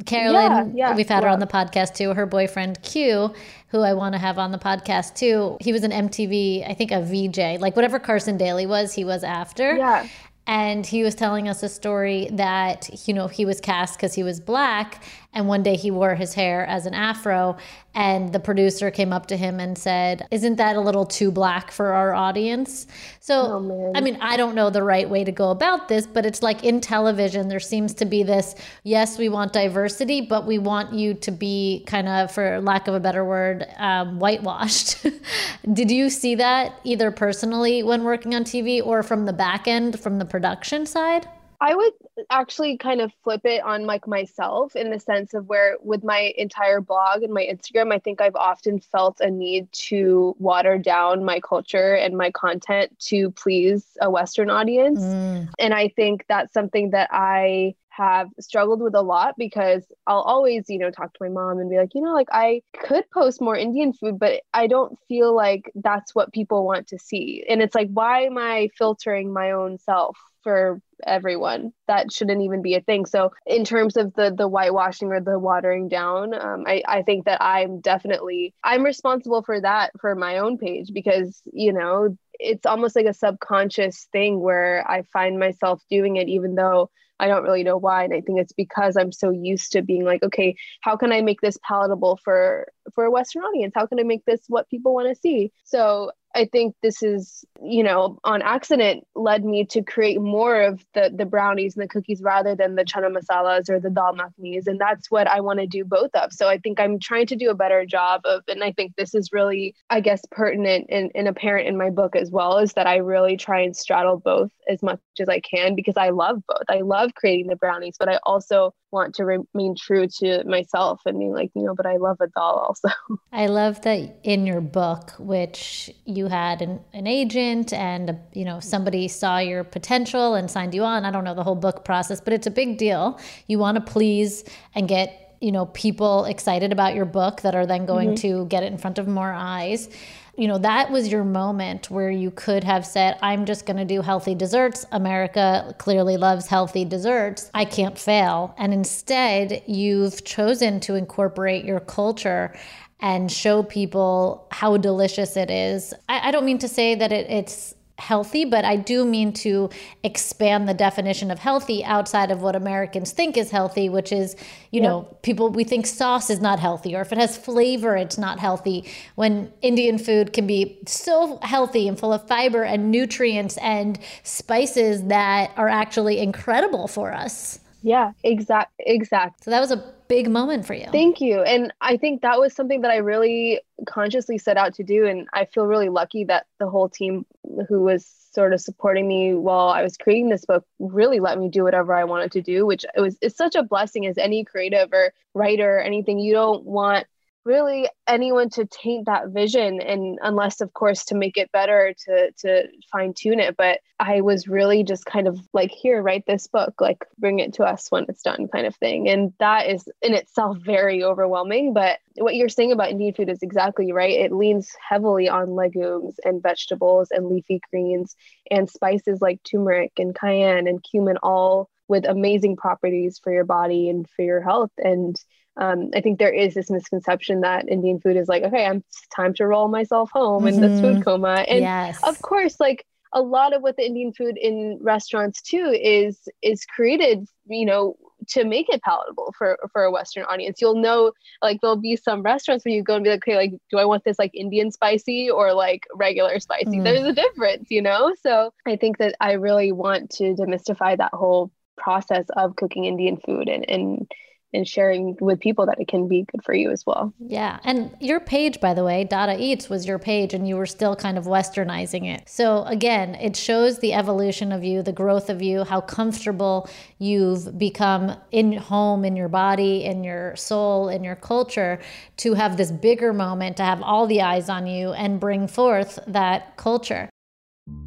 Carolyn, 0.06 0.74
yeah, 0.76 0.88
yeah, 0.90 0.96
we've 0.96 1.08
had 1.08 1.22
her 1.22 1.28
on 1.28 1.38
the 1.38 1.46
podcast 1.46 1.94
too. 1.94 2.14
Her 2.14 2.26
boyfriend 2.26 2.82
Q, 2.82 3.32
who 3.68 3.80
I 3.80 3.92
want 3.94 4.14
to 4.14 4.18
have 4.18 4.38
on 4.38 4.52
the 4.52 4.58
podcast 4.58 5.14
too. 5.14 5.56
He 5.60 5.72
was 5.72 5.82
an 5.82 5.90
MTV, 5.90 6.68
I 6.68 6.74
think 6.74 6.92
a 6.92 7.00
VJ, 7.02 7.60
like 7.60 7.76
whatever 7.76 7.98
Carson 7.98 8.36
Daly 8.36 8.66
was, 8.66 8.92
he 8.94 9.04
was 9.04 9.22
after. 9.22 9.76
Yeah 9.76 10.06
and 10.46 10.84
he 10.84 11.04
was 11.04 11.14
telling 11.14 11.48
us 11.48 11.62
a 11.62 11.68
story 11.68 12.28
that 12.32 13.06
you 13.06 13.14
know 13.14 13.28
he 13.28 13.44
was 13.44 13.60
cast 13.60 13.96
because 13.96 14.14
he 14.14 14.22
was 14.22 14.40
black 14.40 15.02
and 15.32 15.46
one 15.46 15.62
day 15.62 15.76
he 15.76 15.90
wore 15.90 16.14
his 16.14 16.34
hair 16.34 16.66
as 16.66 16.84
an 16.86 16.94
afro 16.94 17.56
and 17.94 18.32
the 18.32 18.40
producer 18.40 18.90
came 18.90 19.12
up 19.12 19.26
to 19.26 19.36
him 19.36 19.60
and 19.60 19.76
said 19.76 20.26
isn't 20.30 20.56
that 20.56 20.76
a 20.76 20.80
little 20.80 21.04
too 21.04 21.30
black 21.30 21.70
for 21.70 21.92
our 21.92 22.14
audience? 22.14 22.86
So 23.20 23.34
oh, 23.34 23.92
i 23.94 24.00
mean 24.00 24.18
i 24.20 24.36
don't 24.36 24.54
know 24.54 24.70
the 24.70 24.82
right 24.82 25.08
way 25.08 25.24
to 25.24 25.32
go 25.32 25.50
about 25.50 25.88
this 25.88 26.06
but 26.06 26.26
it's 26.26 26.42
like 26.42 26.64
in 26.64 26.80
television 26.80 27.48
there 27.48 27.60
seems 27.60 27.94
to 27.94 28.04
be 28.04 28.22
this 28.22 28.54
yes 28.82 29.18
we 29.18 29.28
want 29.28 29.52
diversity 29.52 30.20
but 30.20 30.46
we 30.46 30.58
want 30.58 30.92
you 30.92 31.14
to 31.14 31.30
be 31.30 31.84
kind 31.86 32.08
of 32.08 32.32
for 32.32 32.60
lack 32.60 32.88
of 32.88 32.94
a 32.94 33.00
better 33.00 33.24
word 33.24 33.66
um, 33.76 34.18
whitewashed. 34.18 35.06
Did 35.72 35.90
you 35.90 36.10
see 36.10 36.34
that 36.36 36.80
either 36.84 37.10
personally 37.10 37.82
when 37.82 38.04
working 38.04 38.34
on 38.34 38.44
tv 38.44 38.84
or 38.84 39.02
from 39.02 39.26
the 39.26 39.32
back 39.32 39.68
end 39.68 40.00
from 40.00 40.18
the 40.18 40.24
production 40.24 40.86
side 40.86 41.28
I 41.62 41.76
would 41.76 41.92
actually 42.28 42.76
kind 42.76 43.00
of 43.00 43.12
flip 43.22 43.42
it 43.44 43.62
on 43.62 43.86
like 43.86 44.08
myself 44.08 44.74
in 44.74 44.90
the 44.90 44.98
sense 44.98 45.32
of 45.32 45.46
where 45.46 45.76
with 45.80 46.02
my 46.02 46.32
entire 46.36 46.80
blog 46.80 47.22
and 47.22 47.32
my 47.32 47.46
Instagram, 47.48 47.94
I 47.94 48.00
think 48.00 48.20
I've 48.20 48.34
often 48.34 48.80
felt 48.80 49.20
a 49.20 49.30
need 49.30 49.70
to 49.72 50.34
water 50.40 50.76
down 50.76 51.24
my 51.24 51.38
culture 51.38 51.94
and 51.94 52.18
my 52.18 52.32
content 52.32 52.98
to 53.06 53.30
please 53.30 53.86
a 54.00 54.10
Western 54.10 54.50
audience. 54.50 54.98
Mm. 54.98 55.50
And 55.60 55.72
I 55.72 55.86
think 55.86 56.24
that's 56.28 56.52
something 56.52 56.90
that 56.90 57.10
I 57.12 57.76
have 57.90 58.30
struggled 58.40 58.80
with 58.80 58.96
a 58.96 59.02
lot 59.02 59.36
because 59.38 59.84
I'll 60.08 60.22
always, 60.22 60.68
you 60.68 60.78
know, 60.78 60.90
talk 60.90 61.12
to 61.12 61.18
my 61.22 61.28
mom 61.28 61.60
and 61.60 61.70
be 61.70 61.76
like, 61.76 61.94
you 61.94 62.02
know, 62.02 62.12
like 62.12 62.28
I 62.32 62.62
could 62.76 63.08
post 63.12 63.40
more 63.40 63.56
Indian 63.56 63.92
food, 63.92 64.18
but 64.18 64.42
I 64.52 64.66
don't 64.66 64.98
feel 65.06 65.32
like 65.32 65.70
that's 65.76 66.12
what 66.12 66.32
people 66.32 66.64
want 66.64 66.88
to 66.88 66.98
see. 66.98 67.44
And 67.48 67.62
it's 67.62 67.74
like, 67.76 67.90
why 67.92 68.22
am 68.22 68.36
I 68.36 68.70
filtering 68.76 69.32
my 69.32 69.52
own 69.52 69.78
self 69.78 70.18
for 70.42 70.80
everyone. 71.06 71.72
That 71.88 72.12
shouldn't 72.12 72.42
even 72.42 72.62
be 72.62 72.74
a 72.74 72.80
thing. 72.80 73.06
So 73.06 73.32
in 73.46 73.64
terms 73.64 73.96
of 73.96 74.14
the 74.14 74.34
the 74.36 74.48
whitewashing 74.48 75.12
or 75.12 75.20
the 75.20 75.38
watering 75.38 75.88
down, 75.88 76.34
um, 76.34 76.64
I 76.66 76.82
I 76.86 77.02
think 77.02 77.26
that 77.26 77.42
I'm 77.42 77.80
definitely 77.80 78.54
I'm 78.64 78.82
responsible 78.84 79.42
for 79.42 79.60
that 79.60 79.92
for 80.00 80.14
my 80.14 80.38
own 80.38 80.58
page 80.58 80.90
because 80.92 81.40
you 81.52 81.72
know 81.72 82.16
it's 82.34 82.66
almost 82.66 82.96
like 82.96 83.06
a 83.06 83.14
subconscious 83.14 84.08
thing 84.12 84.40
where 84.40 84.84
I 84.88 85.02
find 85.12 85.38
myself 85.38 85.82
doing 85.90 86.16
it 86.16 86.28
even 86.28 86.54
though 86.54 86.90
I 87.22 87.28
don't 87.28 87.44
really 87.44 87.62
know 87.62 87.78
why. 87.78 88.02
And 88.02 88.12
I 88.12 88.20
think 88.20 88.40
it's 88.40 88.52
because 88.52 88.96
I'm 88.96 89.12
so 89.12 89.30
used 89.30 89.70
to 89.72 89.82
being 89.82 90.04
like, 90.04 90.24
okay, 90.24 90.56
how 90.80 90.96
can 90.96 91.12
I 91.12 91.22
make 91.22 91.40
this 91.40 91.56
palatable 91.66 92.18
for 92.24 92.66
for 92.94 93.04
a 93.04 93.10
Western 93.12 93.42
audience? 93.42 93.72
How 93.76 93.86
can 93.86 94.00
I 94.00 94.02
make 94.02 94.24
this 94.24 94.40
what 94.48 94.68
people 94.68 94.92
want 94.92 95.08
to 95.08 95.14
see? 95.14 95.52
So 95.64 96.10
I 96.34 96.46
think 96.46 96.74
this 96.82 97.02
is, 97.02 97.44
you 97.62 97.82
know, 97.82 98.18
on 98.24 98.42
accident 98.42 99.04
led 99.14 99.44
me 99.44 99.66
to 99.66 99.82
create 99.82 100.20
more 100.20 100.62
of 100.62 100.84
the 100.94 101.12
the 101.14 101.26
brownies 101.26 101.76
and 101.76 101.84
the 101.84 101.88
cookies 101.88 102.22
rather 102.22 102.54
than 102.54 102.74
the 102.74 102.84
chana 102.84 103.14
masalas 103.14 103.68
or 103.68 103.80
the 103.80 103.90
dal 103.90 104.14
makhnis. 104.14 104.66
And 104.66 104.80
that's 104.80 105.10
what 105.10 105.28
I 105.28 105.40
want 105.40 105.60
to 105.60 105.66
do 105.66 105.84
both 105.84 106.10
of. 106.14 106.32
So 106.32 106.48
I 106.48 106.58
think 106.58 106.80
I'm 106.80 106.98
trying 106.98 107.26
to 107.26 107.36
do 107.36 107.50
a 107.50 107.54
better 107.54 107.84
job 107.84 108.22
of, 108.24 108.42
and 108.48 108.64
I 108.64 108.72
think 108.72 108.96
this 108.96 109.14
is 109.14 109.30
really, 109.32 109.74
I 109.90 110.00
guess, 110.00 110.22
pertinent 110.30 110.86
and, 110.88 111.10
and 111.14 111.28
apparent 111.28 111.68
in 111.68 111.76
my 111.76 111.90
book 111.90 112.16
as 112.16 112.30
well, 112.30 112.58
is 112.58 112.72
that 112.74 112.86
I 112.86 112.96
really 112.96 113.36
try 113.36 113.60
and 113.60 113.76
straddle 113.76 114.18
both 114.18 114.50
as 114.68 114.82
much 114.82 115.00
as 115.20 115.28
I 115.28 115.40
can 115.40 115.74
because 115.74 115.96
I 115.96 116.10
love 116.10 116.42
both. 116.48 116.64
I 116.68 116.80
love 116.80 117.14
creating 117.14 117.48
the 117.48 117.56
brownies, 117.56 117.96
but 117.98 118.08
I 118.08 118.18
also 118.24 118.74
want 118.92 119.14
to 119.16 119.24
remain 119.24 119.74
true 119.74 120.06
to 120.06 120.44
myself 120.44 121.00
and 121.06 121.18
being 121.18 121.32
like, 121.32 121.50
you 121.54 121.62
know, 121.62 121.74
but 121.74 121.86
I 121.86 121.96
love 121.96 122.18
a 122.20 122.26
dal 122.28 122.66
also. 122.68 122.88
I 123.32 123.46
love 123.46 123.80
that 123.82 124.18
in 124.22 124.46
your 124.46 124.60
book, 124.60 125.12
which 125.18 125.90
you 126.04 126.26
had 126.26 126.62
an, 126.62 126.80
an 126.92 127.06
agent 127.06 127.72
and, 127.72 128.18
you 128.32 128.44
know, 128.44 128.60
somebody 128.60 129.08
saw 129.08 129.38
your 129.38 129.64
potential 129.64 130.34
and 130.34 130.50
signed 130.50 130.74
you 130.74 130.84
on. 130.84 131.04
I 131.04 131.10
don't 131.10 131.24
know 131.24 131.34
the 131.34 131.44
whole 131.44 131.56
book 131.56 131.84
process, 131.84 132.20
but 132.20 132.32
it's 132.32 132.46
a 132.46 132.50
big 132.50 132.78
deal. 132.78 133.18
You 133.46 133.58
want 133.58 133.76
to 133.76 133.92
please 133.92 134.44
and 134.74 134.86
get 134.86 135.18
you 135.40 135.50
know 135.50 135.66
people 135.66 136.24
excited 136.26 136.70
about 136.70 136.94
your 136.94 137.04
book 137.04 137.40
that 137.40 137.56
are 137.56 137.66
then 137.66 137.84
going 137.84 138.10
mm-hmm. 138.10 138.44
to 138.44 138.46
get 138.46 138.62
it 138.62 138.70
in 138.70 138.78
front 138.78 138.98
of 138.98 139.08
more 139.08 139.32
eyes 139.32 139.88
you 140.36 140.48
know, 140.48 140.58
that 140.58 140.90
was 140.90 141.08
your 141.08 141.24
moment 141.24 141.90
where 141.90 142.10
you 142.10 142.30
could 142.30 142.64
have 142.64 142.86
said, 142.86 143.18
I'm 143.22 143.44
just 143.44 143.66
going 143.66 143.76
to 143.76 143.84
do 143.84 144.00
healthy 144.00 144.34
desserts. 144.34 144.86
America 144.90 145.74
clearly 145.78 146.16
loves 146.16 146.46
healthy 146.46 146.84
desserts. 146.84 147.50
I 147.52 147.66
can't 147.66 147.98
fail. 147.98 148.54
And 148.56 148.72
instead, 148.72 149.62
you've 149.66 150.24
chosen 150.24 150.80
to 150.80 150.94
incorporate 150.94 151.64
your 151.64 151.80
culture 151.80 152.54
and 153.00 153.30
show 153.30 153.62
people 153.62 154.46
how 154.52 154.76
delicious 154.78 155.36
it 155.36 155.50
is. 155.50 155.92
I, 156.08 156.28
I 156.28 156.30
don't 156.30 156.46
mean 156.46 156.58
to 156.58 156.68
say 156.68 156.94
that 156.94 157.12
it, 157.12 157.28
it's 157.28 157.74
healthy, 157.98 158.44
but 158.44 158.64
I 158.64 158.76
do 158.76 159.04
mean 159.04 159.32
to 159.34 159.70
expand 160.02 160.68
the 160.68 160.74
definition 160.74 161.30
of 161.30 161.38
healthy 161.38 161.84
outside 161.84 162.30
of 162.30 162.42
what 162.42 162.56
Americans 162.56 163.12
think 163.12 163.36
is 163.36 163.50
healthy, 163.50 163.88
which 163.88 164.12
is, 164.12 164.34
you 164.70 164.80
know, 164.80 165.02
people, 165.22 165.50
we 165.50 165.64
think 165.64 165.86
sauce 165.86 166.30
is 166.30 166.40
not 166.40 166.58
healthy, 166.58 166.96
or 166.96 167.02
if 167.02 167.12
it 167.12 167.18
has 167.18 167.36
flavor, 167.36 167.96
it's 167.96 168.18
not 168.18 168.40
healthy. 168.40 168.90
When 169.14 169.52
Indian 169.62 169.98
food 169.98 170.32
can 170.32 170.46
be 170.46 170.78
so 170.86 171.38
healthy 171.42 171.86
and 171.86 171.98
full 171.98 172.12
of 172.12 172.26
fiber 172.26 172.64
and 172.64 172.90
nutrients 172.90 173.56
and 173.58 173.98
spices 174.22 175.04
that 175.04 175.52
are 175.56 175.68
actually 175.68 176.18
incredible 176.18 176.88
for 176.88 177.12
us. 177.12 177.60
Yeah, 177.82 178.12
exact, 178.22 178.72
exact. 178.78 179.44
So 179.44 179.50
that 179.50 179.60
was 179.60 179.70
a 179.70 179.92
big 180.08 180.30
moment 180.30 180.66
for 180.66 180.74
you. 180.74 180.86
Thank 180.92 181.20
you. 181.20 181.42
And 181.42 181.72
I 181.80 181.96
think 181.96 182.22
that 182.22 182.38
was 182.38 182.54
something 182.54 182.82
that 182.82 182.90
I 182.90 182.96
really 182.96 183.60
consciously 183.86 184.38
set 184.38 184.56
out 184.56 184.74
to 184.74 184.84
do. 184.84 185.06
And 185.06 185.26
I 185.32 185.46
feel 185.46 185.66
really 185.66 185.88
lucky 185.88 186.24
that 186.24 186.46
the 186.58 186.68
whole 186.68 186.88
team 186.88 187.26
who 187.68 187.80
was 187.80 188.06
sort 188.32 188.52
of 188.52 188.60
supporting 188.60 189.06
me 189.06 189.34
while 189.34 189.68
I 189.68 189.82
was 189.82 189.96
creating 189.96 190.28
this 190.28 190.44
book 190.44 190.64
really 190.78 191.20
let 191.20 191.38
me 191.38 191.48
do 191.48 191.64
whatever 191.64 191.94
I 191.94 192.04
wanted 192.04 192.32
to 192.32 192.42
do, 192.42 192.64
which 192.64 192.84
it 192.96 193.00
was 193.00 193.16
it's 193.20 193.36
such 193.36 193.54
a 193.54 193.62
blessing 193.62 194.06
as 194.06 194.16
any 194.16 194.44
creative 194.44 194.92
or 194.92 195.12
writer 195.34 195.76
or 195.76 195.80
anything. 195.80 196.18
You 196.18 196.32
don't 196.32 196.64
want 196.64 197.06
really 197.44 197.88
anyone 198.06 198.48
to 198.50 198.66
taint 198.66 199.06
that 199.06 199.28
vision 199.28 199.80
and 199.80 200.18
unless 200.22 200.60
of 200.60 200.72
course 200.74 201.04
to 201.06 201.14
make 201.14 201.36
it 201.36 201.50
better 201.52 201.94
to 202.06 202.30
to 202.38 202.68
fine 202.90 203.12
tune 203.14 203.40
it. 203.40 203.56
But 203.56 203.80
i 203.98 204.20
was 204.20 204.48
really 204.48 204.82
just 204.84 205.04
kind 205.04 205.26
of 205.26 205.38
like 205.52 205.70
here 205.70 206.02
write 206.02 206.24
this 206.26 206.46
book. 206.46 206.74
Like 206.80 207.04
bring 207.18 207.40
it 207.40 207.54
to 207.54 207.64
us 207.64 207.90
when 207.90 208.06
it's 208.08 208.22
done 208.22 208.48
kind 208.48 208.66
of 208.66 208.76
thing. 208.76 209.08
And 209.08 209.32
that 209.38 209.68
is 209.68 209.88
in 210.02 210.14
itself 210.14 210.58
very 210.64 211.02
overwhelming. 211.02 211.72
But 211.72 211.98
what 212.16 212.36
you're 212.36 212.48
saying 212.48 212.72
about 212.72 212.90
indian 212.90 213.14
food 213.14 213.28
is 213.28 213.42
exactly 213.42 213.92
right. 213.92 214.20
It 214.20 214.32
leans 214.32 214.70
heavily 214.88 215.28
on 215.28 215.54
legumes 215.54 216.16
and 216.24 216.42
vegetables 216.42 217.08
and 217.10 217.26
leafy 217.26 217.60
greens 217.70 218.14
and 218.50 218.70
spices 218.70 219.20
like 219.20 219.42
turmeric 219.42 219.92
and 219.98 220.14
cayenne 220.14 220.66
and 220.66 220.84
cumin 220.88 221.16
all 221.22 221.68
with 221.88 222.06
amazing 222.06 222.56
properties 222.56 223.20
for 223.22 223.32
your 223.32 223.44
body 223.44 223.88
and 223.90 224.08
for 224.16 224.22
your 224.22 224.40
health. 224.40 224.70
And 224.78 225.16
um, 225.56 225.90
I 225.94 226.00
think 226.00 226.18
there 226.18 226.32
is 226.32 226.54
this 226.54 226.70
misconception 226.70 227.42
that 227.42 227.68
Indian 227.68 228.00
food 228.00 228.16
is 228.16 228.28
like, 228.28 228.42
okay, 228.42 228.64
I'm 228.64 228.78
it's 228.88 229.06
time 229.14 229.34
to 229.34 229.46
roll 229.46 229.68
myself 229.68 230.10
home 230.10 230.44
mm-hmm. 230.44 230.54
in 230.54 230.60
this 230.60 230.80
food 230.80 230.94
mm-hmm. 230.94 231.02
coma. 231.02 231.44
And 231.48 231.60
yes. 231.60 232.02
of 232.02 232.20
course, 232.22 232.58
like 232.58 232.86
a 233.12 233.20
lot 233.20 233.52
of 233.52 233.62
what 233.62 233.76
the 233.76 233.84
Indian 233.84 234.12
food 234.12 234.38
in 234.38 234.78
restaurants 234.80 235.42
too 235.42 235.76
is 235.78 236.18
is 236.40 236.64
created, 236.64 237.26
you 237.46 237.66
know, 237.66 237.96
to 238.28 238.44
make 238.44 238.70
it 238.70 238.82
palatable 238.82 239.34
for 239.36 239.58
for 239.72 239.84
a 239.84 239.90
Western 239.90 240.24
audience. 240.24 240.60
You'll 240.60 240.80
know 240.80 241.12
like 241.42 241.60
there'll 241.60 241.76
be 241.76 241.96
some 241.96 242.22
restaurants 242.22 242.64
where 242.64 242.74
you 242.74 242.82
go 242.82 242.94
and 242.94 243.04
be 243.04 243.10
like, 243.10 243.18
okay, 243.18 243.36
like, 243.36 243.52
do 243.70 243.78
I 243.78 243.84
want 243.84 244.04
this 244.04 244.18
like 244.18 244.34
Indian 244.34 244.70
spicy 244.70 245.30
or 245.30 245.52
like 245.52 245.86
regular 245.94 246.40
spicy? 246.40 246.78
Mm. 246.78 246.84
There's 246.84 247.04
a 247.04 247.12
difference, 247.12 247.66
you 247.70 247.82
know? 247.82 248.14
So 248.22 248.54
I 248.66 248.76
think 248.76 248.98
that 248.98 249.16
I 249.20 249.32
really 249.32 249.72
want 249.72 250.10
to 250.12 250.34
demystify 250.34 250.96
that 250.96 251.12
whole 251.12 251.50
process 251.76 252.24
of 252.36 252.56
cooking 252.56 252.84
Indian 252.84 253.18
food 253.18 253.48
and 253.48 253.68
and 253.68 254.10
and 254.52 254.68
sharing 254.68 255.16
with 255.20 255.40
people 255.40 255.66
that 255.66 255.80
it 255.80 255.88
can 255.88 256.08
be 256.08 256.24
good 256.30 256.42
for 256.44 256.54
you 256.54 256.70
as 256.70 256.84
well. 256.86 257.12
Yeah. 257.18 257.58
And 257.64 257.94
your 258.00 258.20
page, 258.20 258.60
by 258.60 258.74
the 258.74 258.84
way, 258.84 259.04
Dada 259.04 259.36
Eats 259.38 259.70
was 259.70 259.86
your 259.86 259.98
page 259.98 260.34
and 260.34 260.46
you 260.46 260.56
were 260.56 260.66
still 260.66 260.94
kind 260.94 261.16
of 261.16 261.24
westernizing 261.24 262.06
it. 262.06 262.28
So 262.28 262.64
again, 262.64 263.14
it 263.14 263.36
shows 263.36 263.78
the 263.78 263.94
evolution 263.94 264.52
of 264.52 264.62
you, 264.62 264.82
the 264.82 264.92
growth 264.92 265.30
of 265.30 265.40
you, 265.40 265.64
how 265.64 265.80
comfortable 265.80 266.68
you've 266.98 267.58
become 267.58 268.16
in 268.30 268.52
home, 268.52 269.04
in 269.04 269.16
your 269.16 269.28
body, 269.28 269.84
in 269.84 270.04
your 270.04 270.36
soul, 270.36 270.88
in 270.88 271.02
your 271.02 271.16
culture 271.16 271.80
to 272.18 272.34
have 272.34 272.56
this 272.56 272.70
bigger 272.70 273.12
moment, 273.12 273.56
to 273.56 273.64
have 273.64 273.82
all 273.82 274.06
the 274.06 274.20
eyes 274.20 274.48
on 274.48 274.66
you 274.66 274.92
and 274.92 275.18
bring 275.18 275.46
forth 275.46 275.98
that 276.06 276.56
culture. 276.56 277.08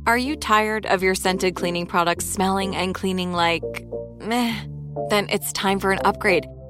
Are 0.07 0.17
you 0.17 0.35
tired 0.35 0.85
of 0.85 1.03
your 1.03 1.15
scented 1.15 1.55
cleaning 1.55 1.85
products 1.85 2.25
smelling 2.25 2.75
and 2.75 2.95
cleaning 2.95 3.33
like 3.33 3.63
meh? 4.19 4.55
Then 5.09 5.27
it's 5.29 5.51
time 5.51 5.79
for 5.79 5.91
an 5.91 5.99
upgrade 6.05 6.47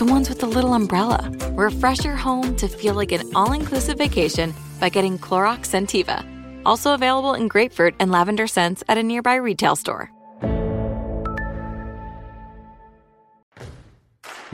The 0.00 0.06
ones 0.06 0.30
with 0.30 0.40
the 0.40 0.46
little 0.46 0.72
umbrella. 0.72 1.30
Refresh 1.52 2.06
your 2.06 2.16
home 2.16 2.56
to 2.56 2.68
feel 2.68 2.94
like 2.94 3.12
an 3.12 3.20
all 3.34 3.52
inclusive 3.52 3.98
vacation 3.98 4.54
by 4.80 4.88
getting 4.88 5.18
Clorox 5.18 5.66
Scentiva. 5.68 6.24
Also 6.64 6.94
available 6.94 7.34
in 7.34 7.48
grapefruit 7.48 7.96
and 8.00 8.10
lavender 8.10 8.46
scents 8.46 8.82
at 8.88 8.96
a 8.96 9.02
nearby 9.02 9.34
retail 9.34 9.76
store. 9.76 10.10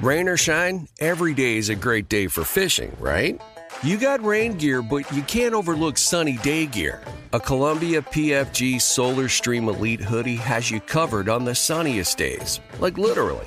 Rain 0.00 0.26
or 0.26 0.36
shine, 0.36 0.88
every 0.98 1.32
day 1.32 1.58
is 1.58 1.68
a 1.68 1.76
great 1.76 2.08
day 2.08 2.26
for 2.26 2.42
fishing, 2.42 2.90
right? 2.98 3.40
You 3.84 3.98
got 3.98 4.24
rain 4.24 4.54
gear, 4.54 4.82
but 4.82 5.08
you 5.12 5.22
can't 5.22 5.54
overlook 5.54 5.96
sunny 5.96 6.38
day 6.38 6.66
gear. 6.66 7.04
A 7.32 7.38
Columbia 7.38 8.02
PFG 8.02 8.80
Solar 8.80 9.28
Stream 9.28 9.68
Elite 9.68 10.00
hoodie 10.00 10.34
has 10.34 10.72
you 10.72 10.80
covered 10.80 11.28
on 11.28 11.44
the 11.44 11.54
sunniest 11.54 12.18
days. 12.18 12.58
Like 12.80 12.98
literally. 12.98 13.46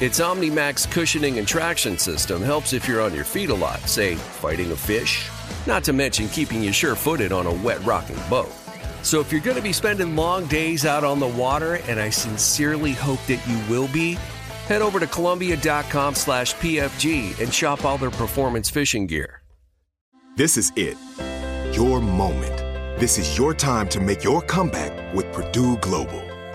Its 0.00 0.18
OmniMax 0.18 0.90
cushioning 0.90 1.38
and 1.38 1.46
traction 1.46 1.96
system 1.96 2.42
helps 2.42 2.72
if 2.72 2.88
you're 2.88 3.00
on 3.00 3.14
your 3.14 3.24
feet 3.24 3.50
a 3.50 3.54
lot, 3.54 3.78
say, 3.88 4.16
fighting 4.16 4.72
a 4.72 4.76
fish. 4.76 5.28
Not 5.68 5.84
to 5.84 5.92
mention 5.92 6.28
keeping 6.28 6.60
you 6.60 6.72
sure 6.72 6.96
footed 6.96 7.30
on 7.30 7.46
a 7.46 7.52
wet 7.52 7.84
rocking 7.84 8.18
boat. 8.28 8.50
So 9.02 9.20
if 9.20 9.30
you're 9.30 9.40
going 9.40 9.56
to 9.56 9.62
be 9.62 9.72
spending 9.72 10.16
long 10.16 10.46
days 10.46 10.84
out 10.84 11.04
on 11.04 11.20
the 11.20 11.28
water, 11.28 11.74
and 11.86 12.00
I 12.00 12.10
sincerely 12.10 12.90
hope 12.90 13.24
that 13.26 13.46
you 13.46 13.56
will 13.70 13.86
be, 13.92 14.14
head 14.66 14.82
over 14.82 14.98
to 14.98 15.06
Columbia.com 15.06 16.16
slash 16.16 16.54
PFG 16.56 17.38
and 17.38 17.54
shop 17.54 17.84
all 17.84 17.96
their 17.96 18.10
performance 18.10 18.68
fishing 18.68 19.06
gear. 19.06 19.42
This 20.36 20.56
is 20.56 20.72
it. 20.74 20.96
Your 21.72 22.00
moment. 22.00 22.58
This 22.98 23.16
is 23.18 23.38
your 23.38 23.54
time 23.54 23.88
to 23.90 24.00
make 24.00 24.24
your 24.24 24.42
comeback 24.42 25.14
with 25.14 25.32
Purdue 25.32 25.76
Global. 25.76 26.23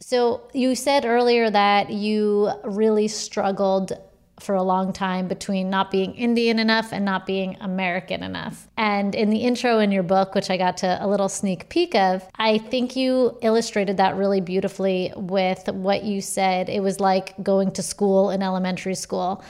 So 0.00 0.48
you 0.52 0.74
said 0.74 1.04
earlier 1.04 1.50
that 1.50 1.90
you 1.90 2.50
really 2.64 3.08
struggled 3.08 3.92
for 4.40 4.54
a 4.54 4.62
long 4.62 4.92
time 4.92 5.28
between 5.28 5.70
not 5.70 5.90
being 5.90 6.14
Indian 6.14 6.58
enough 6.58 6.92
and 6.92 7.04
not 7.04 7.24
being 7.24 7.56
American 7.60 8.22
enough. 8.22 8.68
And 8.76 9.14
in 9.14 9.30
the 9.30 9.38
intro 9.38 9.78
in 9.78 9.92
your 9.92 10.02
book, 10.02 10.34
which 10.34 10.50
I 10.50 10.56
got 10.56 10.76
to 10.78 10.98
a 11.00 11.06
little 11.06 11.28
sneak 11.28 11.68
peek 11.68 11.94
of, 11.94 12.28
I 12.34 12.58
think 12.58 12.96
you 12.96 13.38
illustrated 13.42 13.96
that 13.98 14.16
really 14.16 14.40
beautifully 14.40 15.12
with 15.16 15.68
what 15.68 16.02
you 16.04 16.20
said. 16.20 16.68
It 16.68 16.82
was 16.82 16.98
like 16.98 17.34
going 17.42 17.70
to 17.72 17.82
school 17.82 18.30
in 18.30 18.42
elementary 18.42 18.96
school 18.96 19.44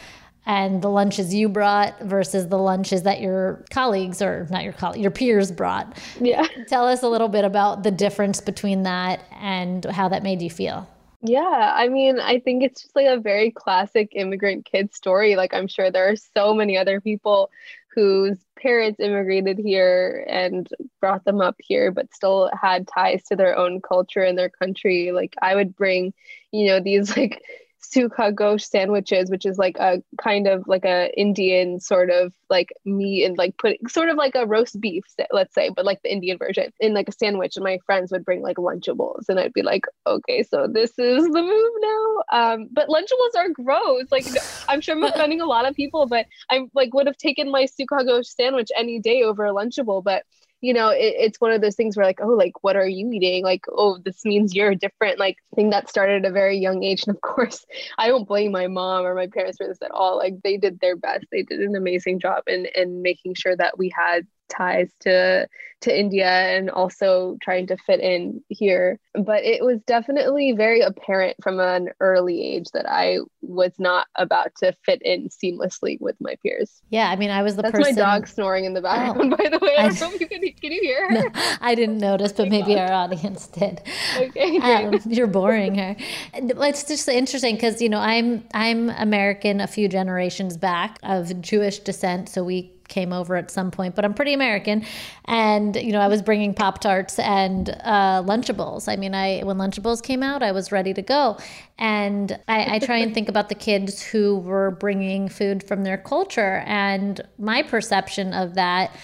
and 0.46 0.82
the 0.82 0.90
lunches 0.90 1.34
you 1.34 1.48
brought 1.48 1.98
versus 2.00 2.48
the 2.48 2.58
lunches 2.58 3.02
that 3.02 3.20
your 3.20 3.64
colleagues 3.70 4.20
or 4.20 4.46
not 4.50 4.64
your 4.64 4.72
colleagues, 4.72 5.02
your 5.02 5.10
peers 5.10 5.50
brought. 5.50 5.96
Yeah. 6.20 6.46
Tell 6.68 6.86
us 6.86 7.02
a 7.02 7.08
little 7.08 7.28
bit 7.28 7.44
about 7.44 7.82
the 7.82 7.90
difference 7.90 8.40
between 8.40 8.82
that 8.82 9.20
and 9.32 9.84
how 9.84 10.08
that 10.08 10.22
made 10.22 10.42
you 10.42 10.50
feel. 10.50 10.88
Yeah, 11.26 11.72
I 11.74 11.88
mean, 11.88 12.20
I 12.20 12.38
think 12.38 12.62
it's 12.62 12.82
just 12.82 12.94
like 12.94 13.06
a 13.06 13.18
very 13.18 13.50
classic 13.50 14.10
immigrant 14.12 14.66
kid 14.66 14.94
story. 14.94 15.36
Like, 15.36 15.54
I'm 15.54 15.68
sure 15.68 15.90
there 15.90 16.10
are 16.10 16.16
so 16.16 16.52
many 16.52 16.76
other 16.76 17.00
people 17.00 17.50
whose 17.94 18.36
parents 18.58 19.00
immigrated 19.00 19.56
here 19.56 20.26
and 20.28 20.68
brought 21.00 21.24
them 21.24 21.40
up 21.40 21.56
here, 21.58 21.90
but 21.90 22.12
still 22.12 22.50
had 22.60 22.86
ties 22.88 23.22
to 23.24 23.36
their 23.36 23.56
own 23.56 23.80
culture 23.80 24.22
and 24.22 24.36
their 24.36 24.50
country. 24.50 25.12
Like, 25.12 25.34
I 25.40 25.54
would 25.54 25.74
bring, 25.74 26.12
you 26.52 26.66
know, 26.66 26.80
these 26.80 27.16
like 27.16 27.42
sukha 27.92 28.32
gosht 28.32 28.70
sandwiches, 28.70 29.30
which 29.30 29.46
is 29.46 29.58
like 29.58 29.76
a 29.78 30.02
kind 30.18 30.46
of 30.46 30.66
like 30.66 30.84
a 30.84 31.12
Indian 31.18 31.80
sort 31.80 32.10
of 32.10 32.32
like 32.50 32.72
meat 32.84 33.24
and 33.24 33.36
like 33.38 33.56
put 33.58 33.76
sort 33.90 34.08
of 34.08 34.16
like 34.16 34.34
a 34.34 34.46
roast 34.46 34.80
beef, 34.80 35.04
let's 35.32 35.54
say, 35.54 35.70
but 35.70 35.84
like 35.84 36.02
the 36.02 36.12
Indian 36.12 36.38
version 36.38 36.72
in 36.80 36.94
like 36.94 37.08
a 37.08 37.12
sandwich. 37.12 37.56
And 37.56 37.64
my 37.64 37.78
friends 37.86 38.12
would 38.12 38.24
bring 38.24 38.42
like 38.42 38.56
Lunchables, 38.56 39.28
and 39.28 39.38
I'd 39.38 39.52
be 39.52 39.62
like, 39.62 39.84
okay, 40.06 40.42
so 40.42 40.66
this 40.70 40.98
is 40.98 41.24
the 41.24 41.42
move 41.42 41.72
now. 41.80 42.54
Um, 42.54 42.68
but 42.72 42.88
Lunchables 42.88 43.36
are 43.36 43.48
gross. 43.50 44.10
Like 44.10 44.26
I'm 44.68 44.80
sure 44.80 44.96
I'm 44.96 45.04
offending 45.04 45.40
a 45.40 45.46
lot 45.46 45.66
of 45.66 45.74
people, 45.74 46.06
but 46.06 46.26
I 46.50 46.66
like 46.74 46.94
would 46.94 47.06
have 47.06 47.16
taken 47.16 47.50
my 47.50 47.64
sukha 47.64 48.06
gosht 48.06 48.34
sandwich 48.36 48.70
any 48.76 48.98
day 48.98 49.22
over 49.22 49.44
a 49.44 49.52
Lunchable, 49.52 50.02
but 50.02 50.24
you 50.64 50.72
know, 50.72 50.88
it, 50.88 51.14
it's 51.18 51.40
one 51.40 51.52
of 51.52 51.60
those 51.60 51.76
things 51.76 51.94
where 51.94 52.06
like, 52.06 52.20
oh, 52.22 52.28
like, 52.28 52.64
what 52.64 52.74
are 52.74 52.88
you 52.88 53.12
eating? 53.12 53.44
Like, 53.44 53.66
oh, 53.68 53.98
this 53.98 54.24
means 54.24 54.54
you're 54.54 54.74
different. 54.74 55.18
Like, 55.18 55.36
thing 55.54 55.70
that 55.70 55.90
started 55.90 56.24
at 56.24 56.30
a 56.30 56.32
very 56.32 56.56
young 56.56 56.82
age. 56.82 57.04
And 57.06 57.14
of 57.14 57.20
course, 57.20 57.66
I 57.98 58.08
don't 58.08 58.26
blame 58.26 58.52
my 58.52 58.66
mom 58.66 59.04
or 59.04 59.14
my 59.14 59.26
parents 59.26 59.58
for 59.58 59.66
this 59.66 59.82
at 59.82 59.90
all. 59.90 60.16
Like, 60.16 60.40
they 60.42 60.56
did 60.56 60.80
their 60.80 60.96
best. 60.96 61.26
They 61.30 61.42
did 61.42 61.60
an 61.60 61.76
amazing 61.76 62.18
job 62.18 62.44
in 62.46 62.66
in 62.74 63.02
making 63.02 63.34
sure 63.34 63.54
that 63.54 63.76
we 63.76 63.92
had 63.94 64.26
ties 64.48 64.90
to 65.00 65.48
to 65.84 65.98
India 65.98 66.26
and 66.26 66.70
also 66.70 67.36
trying 67.42 67.66
to 67.66 67.76
fit 67.76 68.00
in 68.00 68.42
here. 68.48 68.98
But 69.14 69.44
it 69.44 69.62
was 69.64 69.80
definitely 69.86 70.52
very 70.52 70.80
apparent 70.80 71.36
from 71.42 71.60
an 71.60 71.90
early 72.00 72.42
age 72.42 72.66
that 72.72 72.86
I 72.88 73.18
was 73.42 73.72
not 73.78 74.06
about 74.16 74.54
to 74.56 74.74
fit 74.84 75.02
in 75.02 75.28
seamlessly 75.28 76.00
with 76.00 76.16
my 76.20 76.36
peers. 76.42 76.82
Yeah, 76.88 77.10
I 77.10 77.16
mean, 77.16 77.30
I 77.30 77.42
was 77.42 77.56
the 77.56 77.62
That's 77.62 77.76
person. 77.76 77.94
my 77.94 78.00
dog 78.00 78.26
snoring 78.26 78.64
in 78.64 78.74
the 78.74 78.80
background, 78.80 79.34
oh, 79.34 79.36
by 79.42 79.48
the 79.50 79.58
way. 79.58 79.76
I, 79.76 79.84
I 79.84 79.88
don't 79.88 80.00
know 80.00 80.14
if 80.14 80.20
you 80.20 80.26
can, 80.26 80.40
can 80.40 80.72
you 80.72 80.80
hear 80.80 81.08
her? 81.08 81.14
No, 81.14 81.28
I 81.60 81.74
didn't 81.74 81.98
notice, 81.98 82.32
but 82.32 82.48
maybe 82.48 82.78
our 82.78 82.92
audience 82.92 83.46
did. 83.46 83.82
Okay, 84.16 84.58
um, 84.58 85.00
you're 85.06 85.26
boring 85.26 85.74
her. 85.74 85.96
It's 86.34 86.84
just 86.84 87.08
interesting 87.08 87.56
because 87.56 87.82
you 87.82 87.88
know 87.88 87.98
I'm 87.98 88.44
I'm 88.54 88.90
American 88.90 89.60
a 89.60 89.66
few 89.66 89.88
generations 89.88 90.56
back 90.56 90.98
of 91.02 91.40
Jewish 91.40 91.80
descent, 91.80 92.28
so 92.28 92.44
we 92.44 92.73
came 92.88 93.12
over 93.12 93.36
at 93.36 93.50
some 93.50 93.70
point, 93.70 93.94
but 93.94 94.04
I'm 94.04 94.14
pretty 94.14 94.34
American. 94.34 94.84
And, 95.24 95.76
you 95.76 95.92
know, 95.92 96.00
I 96.00 96.08
was 96.08 96.22
bringing 96.22 96.54
Pop 96.54 96.80
Tarts 96.80 97.18
and 97.18 97.70
uh, 97.70 98.22
Lunchables. 98.22 98.90
I 98.92 98.96
mean, 98.96 99.14
I 99.14 99.40
when 99.40 99.56
Lunchables 99.56 100.02
came 100.02 100.22
out, 100.22 100.42
I 100.42 100.52
was 100.52 100.72
ready 100.72 100.94
to 100.94 101.02
go. 101.02 101.38
And 101.78 102.38
I, 102.48 102.76
I 102.76 102.78
try 102.78 102.98
and 102.98 103.12
think 103.12 103.28
about 103.28 103.48
the 103.48 103.54
kids 103.54 104.02
who 104.02 104.38
were 104.38 104.70
bringing 104.70 105.28
food 105.28 105.62
from 105.62 105.82
their 105.82 105.98
culture 105.98 106.62
and 106.66 107.20
my 107.38 107.62
perception 107.62 108.32
of 108.32 108.54
that. 108.54 108.94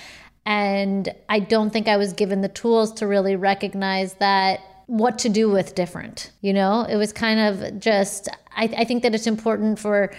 And 0.46 1.08
I 1.28 1.40
don't 1.40 1.70
think 1.70 1.88
I 1.88 1.96
was 1.96 2.12
given 2.12 2.40
the 2.40 2.48
tools 2.48 2.92
to 2.94 3.06
really 3.06 3.36
recognize 3.36 4.14
that 4.14 4.60
what 4.86 5.18
to 5.20 5.28
do 5.28 5.48
with 5.48 5.74
different. 5.74 6.32
You 6.40 6.52
know, 6.52 6.82
it 6.82 6.96
was 6.96 7.12
kind 7.12 7.38
of 7.38 7.78
just, 7.78 8.28
I, 8.56 8.64
I 8.64 8.84
think 8.84 9.02
that 9.04 9.14
it's 9.14 9.26
important 9.26 9.78
for 9.78 10.12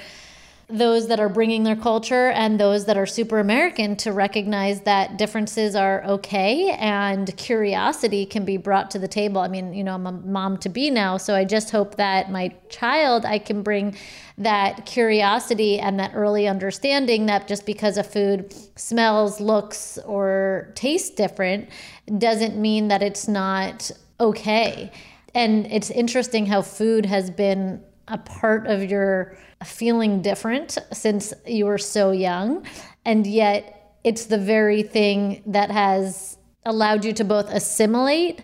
those 0.72 1.08
that 1.08 1.20
are 1.20 1.30
bringing 1.30 1.64
their 1.64 1.76
culture 1.76 2.30
and 2.30 2.60
those 2.60 2.86
that 2.86 2.98
are 2.98 3.06
super 3.06 3.40
American 3.40 3.96
to 3.98 4.12
recognize 4.12 4.82
that 4.82 5.18
differences 5.18 5.76
are 5.76 6.04
okay 6.06 6.72
and 6.72 7.36
curiosity 7.38 8.26
can 8.26 8.46
be 8.46 8.58
brought 8.58 8.92
to 8.92 9.00
the 9.00 9.08
table. 9.08 9.42
I 9.42 9.48
mean, 9.48 9.74
you 9.74 9.84
know, 9.84 9.96
I'm 9.96 10.08
a 10.08 10.12
mom 10.12 10.58
to 10.58 10.70
be 10.70 10.90
now, 10.90 11.18
so 11.18 11.36
I 11.36 11.46
just 11.46 11.72
hope 11.72 11.96
that 11.96 12.32
my 12.32 12.54
child, 12.70 13.26
I 13.26 13.40
can 13.40 13.62
bring 13.64 13.96
that 14.38 14.86
curiosity 14.86 15.80
and 15.80 16.00
that 16.00 16.12
early 16.16 16.48
understanding 16.48 17.26
that 17.28 17.48
just 17.48 17.66
because 17.66 17.98
a 17.98 18.04
food 18.04 18.54
smells, 18.76 19.40
looks, 19.40 19.98
or 20.06 20.72
tastes 20.76 21.10
different 21.12 21.70
doesn't 22.18 22.58
mean 22.58 22.88
that 22.88 23.02
it's 23.02 23.28
not 23.28 23.92
okay. 24.20 24.92
And 25.34 25.66
it's 25.68 25.90
interesting 25.90 26.46
how 26.46 26.62
food 26.62 27.06
has 27.06 27.30
been 27.30 27.84
a 28.12 28.18
part 28.18 28.68
of 28.68 28.84
your 28.84 29.38
feeling 29.66 30.22
different 30.22 30.78
since 30.92 31.34
you 31.48 31.66
were 31.66 31.78
so 31.78 32.12
young. 32.12 32.66
And 33.06 33.26
yet, 33.26 33.96
it's 34.04 34.26
the 34.26 34.38
very 34.38 34.84
thing 34.84 35.44
that 35.46 35.72
has 35.72 36.38
allowed 36.66 37.06
you 37.06 37.14
to 37.14 37.24
both 37.24 37.50
assimilate, 37.50 38.44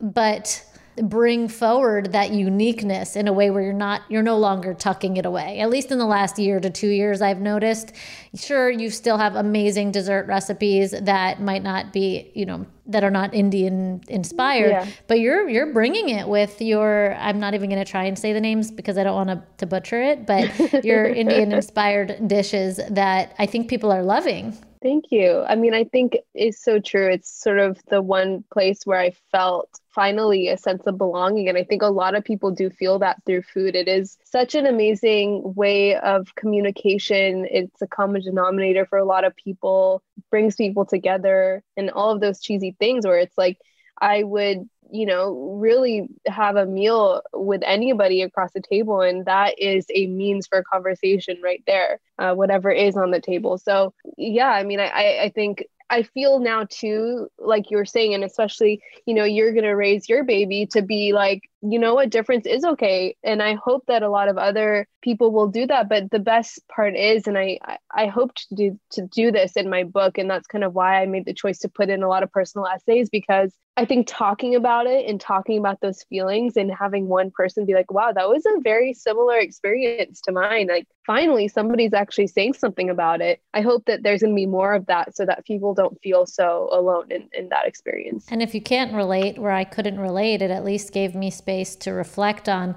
but 0.00 0.64
bring 1.02 1.48
forward 1.48 2.12
that 2.12 2.30
uniqueness 2.30 3.16
in 3.16 3.28
a 3.28 3.32
way 3.32 3.50
where 3.50 3.62
you're 3.62 3.72
not 3.72 4.02
you're 4.08 4.22
no 4.22 4.38
longer 4.38 4.74
tucking 4.74 5.16
it 5.16 5.26
away 5.26 5.58
at 5.60 5.70
least 5.70 5.90
in 5.90 5.98
the 5.98 6.06
last 6.06 6.38
year 6.38 6.60
to 6.60 6.70
two 6.70 6.88
years 6.88 7.20
i've 7.22 7.40
noticed 7.40 7.92
sure 8.34 8.70
you 8.70 8.90
still 8.90 9.18
have 9.18 9.36
amazing 9.36 9.90
dessert 9.90 10.26
recipes 10.26 10.92
that 11.02 11.40
might 11.40 11.62
not 11.62 11.92
be 11.92 12.30
you 12.34 12.44
know 12.44 12.66
that 12.86 13.04
are 13.04 13.10
not 13.10 13.32
indian 13.34 14.02
inspired 14.08 14.70
yeah. 14.70 14.86
but 15.06 15.20
you're 15.20 15.48
you're 15.48 15.72
bringing 15.72 16.08
it 16.08 16.26
with 16.26 16.60
your 16.60 17.14
i'm 17.18 17.38
not 17.38 17.54
even 17.54 17.68
going 17.68 17.82
to 17.82 17.90
try 17.90 18.04
and 18.04 18.18
say 18.18 18.32
the 18.32 18.40
names 18.40 18.70
because 18.70 18.98
i 18.98 19.04
don't 19.04 19.14
want 19.14 19.28
to, 19.28 19.42
to 19.58 19.66
butcher 19.66 20.00
it 20.02 20.26
but 20.26 20.84
your 20.84 21.06
indian 21.06 21.52
inspired 21.52 22.16
dishes 22.26 22.80
that 22.90 23.34
i 23.38 23.46
think 23.46 23.68
people 23.68 23.92
are 23.92 24.02
loving 24.02 24.56
Thank 24.80 25.06
you. 25.10 25.42
I 25.48 25.56
mean, 25.56 25.74
I 25.74 25.84
think 25.84 26.18
it's 26.34 26.62
so 26.62 26.78
true. 26.78 27.10
It's 27.10 27.28
sort 27.28 27.58
of 27.58 27.80
the 27.88 28.00
one 28.00 28.44
place 28.52 28.80
where 28.84 29.00
I 29.00 29.10
felt 29.32 29.68
finally 29.88 30.48
a 30.48 30.56
sense 30.56 30.82
of 30.86 30.98
belonging. 30.98 31.48
And 31.48 31.58
I 31.58 31.64
think 31.64 31.82
a 31.82 31.86
lot 31.86 32.14
of 32.14 32.22
people 32.24 32.52
do 32.52 32.70
feel 32.70 33.00
that 33.00 33.20
through 33.26 33.42
food. 33.42 33.74
It 33.74 33.88
is 33.88 34.18
such 34.24 34.54
an 34.54 34.66
amazing 34.66 35.54
way 35.56 35.96
of 35.96 36.32
communication. 36.36 37.46
It's 37.50 37.82
a 37.82 37.88
common 37.88 38.22
denominator 38.22 38.86
for 38.86 38.98
a 38.98 39.04
lot 39.04 39.24
of 39.24 39.34
people, 39.34 40.00
brings 40.30 40.54
people 40.54 40.84
together, 40.84 41.64
and 41.76 41.90
all 41.90 42.10
of 42.12 42.20
those 42.20 42.40
cheesy 42.40 42.76
things 42.78 43.04
where 43.04 43.18
it's 43.18 43.36
like, 43.36 43.58
I 44.00 44.22
would 44.22 44.68
you 44.90 45.06
know, 45.06 45.58
really 45.60 46.08
have 46.26 46.56
a 46.56 46.66
meal 46.66 47.22
with 47.32 47.62
anybody 47.64 48.22
across 48.22 48.52
the 48.52 48.60
table. 48.60 49.00
And 49.00 49.24
that 49.26 49.58
is 49.58 49.86
a 49.94 50.06
means 50.06 50.46
for 50.46 50.62
conversation 50.62 51.40
right 51.42 51.62
there, 51.66 52.00
uh, 52.18 52.34
whatever 52.34 52.70
is 52.70 52.96
on 52.96 53.10
the 53.10 53.20
table. 53.20 53.58
So, 53.58 53.94
yeah, 54.16 54.50
I 54.50 54.64
mean, 54.64 54.80
I, 54.80 55.18
I 55.22 55.32
think 55.34 55.64
I 55.90 56.02
feel 56.02 56.38
now 56.38 56.66
too, 56.68 57.28
like 57.38 57.70
you 57.70 57.78
were 57.78 57.86
saying, 57.86 58.12
and 58.12 58.22
especially, 58.22 58.82
you 59.06 59.14
know, 59.14 59.24
you're 59.24 59.52
going 59.52 59.64
to 59.64 59.74
raise 59.74 60.08
your 60.08 60.22
baby 60.22 60.66
to 60.72 60.82
be 60.82 61.12
like, 61.12 61.48
you 61.62 61.78
know 61.78 61.94
what, 61.94 62.10
difference 62.10 62.46
is 62.46 62.62
okay. 62.62 63.16
And 63.24 63.42
I 63.42 63.54
hope 63.54 63.84
that 63.86 64.02
a 64.02 64.10
lot 64.10 64.28
of 64.28 64.36
other 64.36 64.86
people 65.00 65.32
will 65.32 65.48
do 65.48 65.66
that. 65.66 65.88
But 65.88 66.10
the 66.10 66.18
best 66.18 66.60
part 66.68 66.94
is, 66.94 67.26
and 67.26 67.38
I, 67.38 67.58
I 67.90 68.06
hope 68.06 68.34
to 68.34 68.54
do, 68.54 68.80
to 68.92 69.06
do 69.06 69.32
this 69.32 69.56
in 69.56 69.70
my 69.70 69.84
book. 69.84 70.18
And 70.18 70.30
that's 70.30 70.46
kind 70.46 70.62
of 70.62 70.74
why 70.74 71.00
I 71.00 71.06
made 71.06 71.24
the 71.24 71.32
choice 71.32 71.60
to 71.60 71.68
put 71.68 71.88
in 71.88 72.02
a 72.02 72.08
lot 72.08 72.22
of 72.22 72.30
personal 72.30 72.66
essays 72.66 73.08
because 73.08 73.52
I 73.78 73.84
think 73.84 74.08
talking 74.08 74.56
about 74.56 74.88
it 74.88 75.08
and 75.08 75.20
talking 75.20 75.56
about 75.56 75.80
those 75.80 76.02
feelings 76.02 76.56
and 76.56 76.68
having 76.68 77.06
one 77.06 77.30
person 77.30 77.64
be 77.64 77.74
like, 77.74 77.92
wow, 77.92 78.10
that 78.10 78.28
was 78.28 78.44
a 78.44 78.60
very 78.60 78.92
similar 78.92 79.36
experience 79.36 80.20
to 80.22 80.32
mine. 80.32 80.66
Like, 80.66 80.88
finally, 81.06 81.46
somebody's 81.46 81.92
actually 81.92 82.26
saying 82.26 82.54
something 82.54 82.90
about 82.90 83.20
it. 83.20 83.40
I 83.54 83.60
hope 83.60 83.84
that 83.84 84.02
there's 84.02 84.22
going 84.22 84.32
to 84.32 84.34
be 84.34 84.46
more 84.46 84.74
of 84.74 84.86
that 84.86 85.14
so 85.14 85.24
that 85.26 85.46
people 85.46 85.74
don't 85.74 85.96
feel 86.02 86.26
so 86.26 86.68
alone 86.72 87.12
in, 87.12 87.28
in 87.32 87.50
that 87.50 87.68
experience. 87.68 88.26
And 88.32 88.42
if 88.42 88.52
you 88.52 88.60
can't 88.60 88.92
relate 88.94 89.38
where 89.38 89.52
I 89.52 89.62
couldn't 89.62 90.00
relate, 90.00 90.42
it 90.42 90.50
at 90.50 90.64
least 90.64 90.92
gave 90.92 91.14
me 91.14 91.30
space 91.30 91.76
to 91.76 91.92
reflect 91.92 92.48
on, 92.48 92.74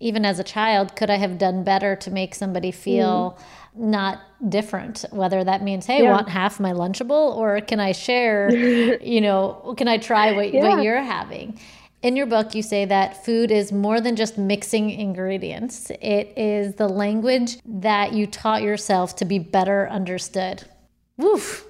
even 0.00 0.24
as 0.24 0.38
a 0.38 0.44
child, 0.44 0.96
could 0.96 1.10
I 1.10 1.16
have 1.16 1.38
done 1.38 1.62
better 1.62 1.94
to 1.96 2.10
make 2.10 2.34
somebody 2.34 2.72
feel. 2.72 3.36
Mm 3.38 3.44
not 3.74 4.20
different 4.48 5.04
whether 5.10 5.44
that 5.44 5.62
means 5.62 5.86
hey 5.86 6.02
yeah. 6.02 6.10
want 6.10 6.28
half 6.28 6.58
my 6.58 6.72
lunchable 6.72 7.36
or 7.36 7.60
can 7.60 7.78
i 7.78 7.92
share 7.92 8.52
you 9.02 9.20
know 9.20 9.74
can 9.76 9.86
i 9.86 9.96
try 9.96 10.32
what, 10.32 10.52
yeah. 10.52 10.68
what 10.68 10.82
you're 10.82 11.02
having 11.02 11.58
in 12.02 12.16
your 12.16 12.26
book 12.26 12.54
you 12.54 12.62
say 12.62 12.84
that 12.84 13.24
food 13.24 13.50
is 13.50 13.70
more 13.70 14.00
than 14.00 14.16
just 14.16 14.36
mixing 14.38 14.90
ingredients 14.90 15.90
it 16.00 16.32
is 16.36 16.74
the 16.76 16.88
language 16.88 17.58
that 17.64 18.12
you 18.12 18.26
taught 18.26 18.62
yourself 18.62 19.14
to 19.14 19.24
be 19.24 19.38
better 19.38 19.88
understood 19.88 20.64
woof 21.16 21.66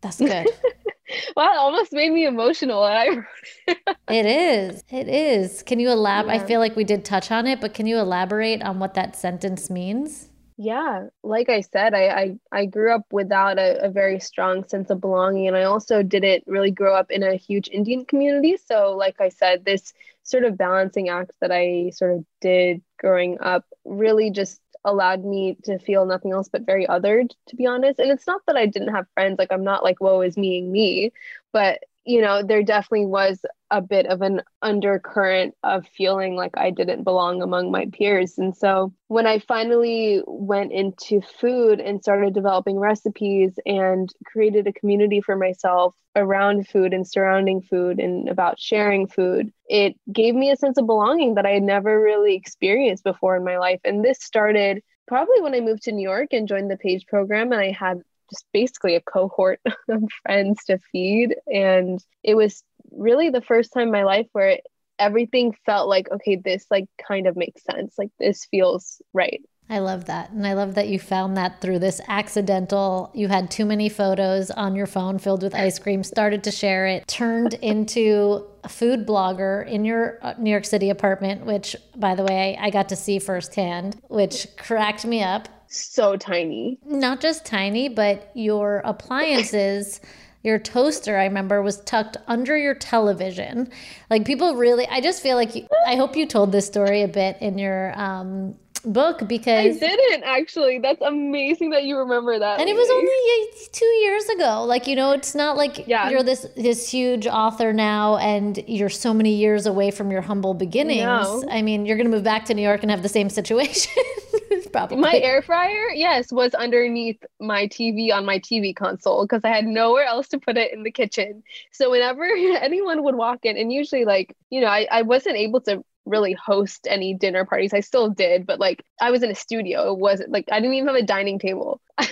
that's 0.00 0.18
good 0.18 0.46
wow, 1.36 1.52
it 1.52 1.58
almost 1.58 1.92
made 1.92 2.12
me 2.12 2.26
emotional. 2.26 2.84
And 2.84 3.26
I 3.68 3.74
it 4.12 4.26
is. 4.26 4.84
It 4.90 5.08
is. 5.08 5.62
Can 5.62 5.80
you 5.80 5.90
elaborate? 5.90 6.34
Yeah. 6.34 6.42
I 6.42 6.46
feel 6.46 6.60
like 6.60 6.76
we 6.76 6.84
did 6.84 7.04
touch 7.04 7.30
on 7.30 7.46
it, 7.46 7.60
but 7.60 7.74
can 7.74 7.86
you 7.86 7.98
elaborate 7.98 8.62
on 8.62 8.78
what 8.78 8.94
that 8.94 9.16
sentence 9.16 9.70
means? 9.70 10.28
Yeah, 10.60 11.06
like 11.22 11.48
I 11.48 11.60
said, 11.60 11.94
I 11.94 12.08
I, 12.08 12.38
I 12.50 12.66
grew 12.66 12.92
up 12.92 13.04
without 13.12 13.60
a, 13.60 13.84
a, 13.84 13.90
very 13.90 14.18
strong 14.18 14.66
sense 14.66 14.90
of 14.90 15.00
belonging, 15.00 15.46
and 15.46 15.56
I 15.56 15.62
also 15.62 16.02
didn't 16.02 16.42
really 16.48 16.72
grow 16.72 16.96
up 16.96 17.12
in 17.12 17.22
a 17.22 17.36
huge 17.36 17.68
Indian 17.68 18.04
community. 18.04 18.56
So, 18.56 18.96
like 18.96 19.20
I 19.20 19.28
said, 19.28 19.64
this 19.64 19.92
sort 20.24 20.42
of 20.42 20.58
balancing 20.58 21.10
act 21.10 21.30
that 21.40 21.52
I 21.52 21.90
sort 21.94 22.16
of 22.16 22.24
did 22.40 22.82
growing 22.98 23.38
up 23.40 23.66
really 23.84 24.32
just 24.32 24.60
allowed 24.84 25.24
me 25.24 25.56
to 25.64 25.78
feel 25.78 26.06
nothing 26.06 26.32
else 26.32 26.48
but 26.48 26.62
very 26.66 26.86
othered, 26.86 27.30
to 27.48 27.56
be 27.56 27.66
honest. 27.66 27.98
And 27.98 28.10
it's 28.10 28.26
not 28.26 28.42
that 28.46 28.56
I 28.56 28.66
didn't 28.66 28.94
have 28.94 29.06
friends; 29.14 29.38
like 29.38 29.52
I'm 29.52 29.64
not 29.64 29.84
like 29.84 30.00
woe 30.00 30.20
is 30.22 30.36
me 30.36 30.58
and 30.58 30.72
me, 30.72 31.12
but 31.52 31.80
you 32.08 32.22
know, 32.22 32.42
there 32.42 32.62
definitely 32.62 33.04
was 33.04 33.44
a 33.70 33.82
bit 33.82 34.06
of 34.06 34.22
an 34.22 34.40
undercurrent 34.62 35.54
of 35.62 35.86
feeling 35.94 36.36
like 36.36 36.56
I 36.56 36.70
didn't 36.70 37.04
belong 37.04 37.42
among 37.42 37.70
my 37.70 37.84
peers. 37.92 38.38
And 38.38 38.56
so 38.56 38.94
when 39.08 39.26
I 39.26 39.40
finally 39.40 40.22
went 40.26 40.72
into 40.72 41.20
food 41.20 41.80
and 41.80 42.00
started 42.02 42.32
developing 42.32 42.78
recipes 42.78 43.52
and 43.66 44.10
created 44.24 44.66
a 44.66 44.72
community 44.72 45.20
for 45.20 45.36
myself 45.36 45.94
around 46.16 46.66
food 46.66 46.94
and 46.94 47.06
surrounding 47.06 47.60
food 47.60 48.00
and 48.00 48.26
about 48.30 48.58
sharing 48.58 49.06
food, 49.06 49.52
it 49.68 49.94
gave 50.10 50.34
me 50.34 50.50
a 50.50 50.56
sense 50.56 50.78
of 50.78 50.86
belonging 50.86 51.34
that 51.34 51.44
I 51.44 51.50
had 51.50 51.62
never 51.62 52.00
really 52.00 52.36
experienced 52.36 53.04
before 53.04 53.36
in 53.36 53.44
my 53.44 53.58
life. 53.58 53.80
And 53.84 54.02
this 54.02 54.22
started 54.22 54.82
probably 55.06 55.42
when 55.42 55.54
I 55.54 55.60
moved 55.60 55.82
to 55.82 55.92
New 55.92 56.08
York 56.08 56.28
and 56.32 56.48
joined 56.48 56.70
the 56.70 56.78
PAGE 56.78 57.06
program 57.06 57.52
and 57.52 57.60
I 57.60 57.70
had 57.70 58.00
just 58.30 58.44
basically 58.52 58.94
a 58.94 59.00
cohort 59.00 59.60
of 59.88 60.02
friends 60.22 60.64
to 60.66 60.78
feed. 60.92 61.34
And 61.46 62.02
it 62.22 62.34
was 62.34 62.62
really 62.90 63.30
the 63.30 63.42
first 63.42 63.72
time 63.72 63.84
in 63.84 63.92
my 63.92 64.04
life 64.04 64.26
where 64.32 64.58
everything 64.98 65.54
felt 65.64 65.88
like, 65.88 66.10
okay, 66.10 66.36
this 66.36 66.66
like 66.70 66.86
kind 67.06 67.26
of 67.26 67.36
makes 67.36 67.62
sense. 67.64 67.94
Like 67.98 68.10
this 68.18 68.46
feels 68.50 69.00
right. 69.12 69.42
I 69.70 69.80
love 69.80 70.06
that. 70.06 70.30
And 70.30 70.46
I 70.46 70.54
love 70.54 70.76
that 70.76 70.88
you 70.88 70.98
found 70.98 71.36
that 71.36 71.60
through 71.60 71.80
this 71.80 72.00
accidental, 72.08 73.10
you 73.14 73.28
had 73.28 73.50
too 73.50 73.66
many 73.66 73.90
photos 73.90 74.50
on 74.50 74.74
your 74.74 74.86
phone 74.86 75.18
filled 75.18 75.42
with 75.42 75.54
ice 75.54 75.78
cream, 75.78 76.02
started 76.02 76.42
to 76.44 76.50
share 76.50 76.86
it, 76.86 77.06
turned 77.06 77.54
into 77.62 78.46
a 78.64 78.68
food 78.68 79.06
blogger 79.06 79.66
in 79.68 79.84
your 79.84 80.18
uh, 80.22 80.34
New 80.38 80.50
York 80.50 80.64
City 80.64 80.88
apartment, 80.88 81.44
which, 81.44 81.76
by 81.96 82.14
the 82.14 82.24
way, 82.24 82.56
I 82.58 82.70
got 82.70 82.88
to 82.88 82.96
see 82.96 83.18
firsthand, 83.18 84.00
which 84.08 84.46
cracked 84.56 85.04
me 85.04 85.22
up 85.22 85.48
so 85.68 86.16
tiny. 86.16 86.78
Not 86.84 87.20
just 87.20 87.44
tiny, 87.44 87.88
but 87.88 88.30
your 88.34 88.82
appliances. 88.84 90.00
your 90.44 90.58
toaster, 90.58 91.18
I 91.18 91.24
remember, 91.24 91.62
was 91.62 91.80
tucked 91.80 92.16
under 92.28 92.56
your 92.56 92.74
television. 92.74 93.70
Like 94.08 94.24
people 94.24 94.54
really, 94.54 94.86
I 94.86 95.00
just 95.00 95.22
feel 95.22 95.36
like 95.36 95.54
you, 95.54 95.66
I 95.86 95.96
hope 95.96 96.16
you 96.16 96.26
told 96.26 96.52
this 96.52 96.66
story 96.66 97.02
a 97.02 97.08
bit 97.08 97.36
in 97.40 97.58
your 97.58 97.92
um, 98.00 98.54
book 98.84 99.26
because 99.26 99.76
I 99.76 99.78
didn't 99.78 100.24
actually. 100.24 100.78
That's 100.78 101.00
amazing 101.02 101.70
that 101.70 101.84
you 101.84 101.98
remember 101.98 102.38
that. 102.38 102.60
And 102.60 102.68
it 102.68 102.74
was 102.74 102.88
only 102.88 103.68
two 103.72 103.84
years 103.84 104.28
ago. 104.28 104.64
Like 104.64 104.86
you 104.86 104.96
know, 104.96 105.12
it's 105.12 105.34
not 105.34 105.56
like 105.56 105.86
yeah. 105.86 106.10
you're 106.10 106.22
this 106.22 106.46
this 106.56 106.88
huge 106.88 107.26
author 107.26 107.72
now, 107.72 108.16
and 108.18 108.62
you're 108.66 108.88
so 108.88 109.12
many 109.12 109.34
years 109.34 109.66
away 109.66 109.90
from 109.90 110.10
your 110.10 110.22
humble 110.22 110.54
beginnings. 110.54 111.02
No. 111.02 111.44
I 111.50 111.62
mean, 111.62 111.86
you're 111.86 111.96
gonna 111.96 112.08
move 112.08 112.24
back 112.24 112.44
to 112.46 112.54
New 112.54 112.62
York 112.62 112.82
and 112.82 112.90
have 112.90 113.02
the 113.02 113.08
same 113.08 113.30
situation. 113.30 113.92
Probably. 114.78 114.98
My 114.98 115.18
air 115.22 115.42
fryer, 115.42 115.90
yes, 115.94 116.32
was 116.32 116.54
underneath 116.54 117.22
my 117.40 117.66
TV 117.66 118.12
on 118.12 118.24
my 118.24 118.38
TV 118.38 118.74
console 118.74 119.26
because 119.26 119.44
I 119.44 119.48
had 119.48 119.66
nowhere 119.66 120.04
else 120.04 120.28
to 120.28 120.38
put 120.38 120.56
it 120.56 120.72
in 120.72 120.82
the 120.82 120.90
kitchen. 120.90 121.42
So 121.72 121.90
whenever 121.90 122.24
anyone 122.60 123.02
would 123.02 123.16
walk 123.16 123.40
in, 123.44 123.56
and 123.56 123.72
usually 123.72 124.04
like 124.04 124.36
you 124.50 124.60
know, 124.60 124.68
I, 124.68 124.86
I 124.90 125.02
wasn't 125.02 125.36
able 125.36 125.60
to 125.62 125.84
really 126.06 126.32
host 126.32 126.86
any 126.88 127.14
dinner 127.14 127.44
parties. 127.44 127.74
I 127.74 127.80
still 127.80 128.08
did, 128.08 128.46
but 128.46 128.58
like 128.58 128.82
I 129.00 129.10
was 129.10 129.22
in 129.22 129.30
a 129.30 129.34
studio. 129.34 129.92
It 129.92 129.98
wasn't 129.98 130.30
like 130.30 130.48
I 130.50 130.60
didn't 130.60 130.74
even 130.74 130.88
have 130.88 130.96
a 130.96 131.02
dining 131.02 131.38
table. 131.38 131.80
I 131.98 132.06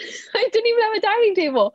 didn't 0.52 0.66
even 0.66 0.82
have 0.82 0.96
a 0.96 1.00
dining 1.00 1.34
table. 1.34 1.74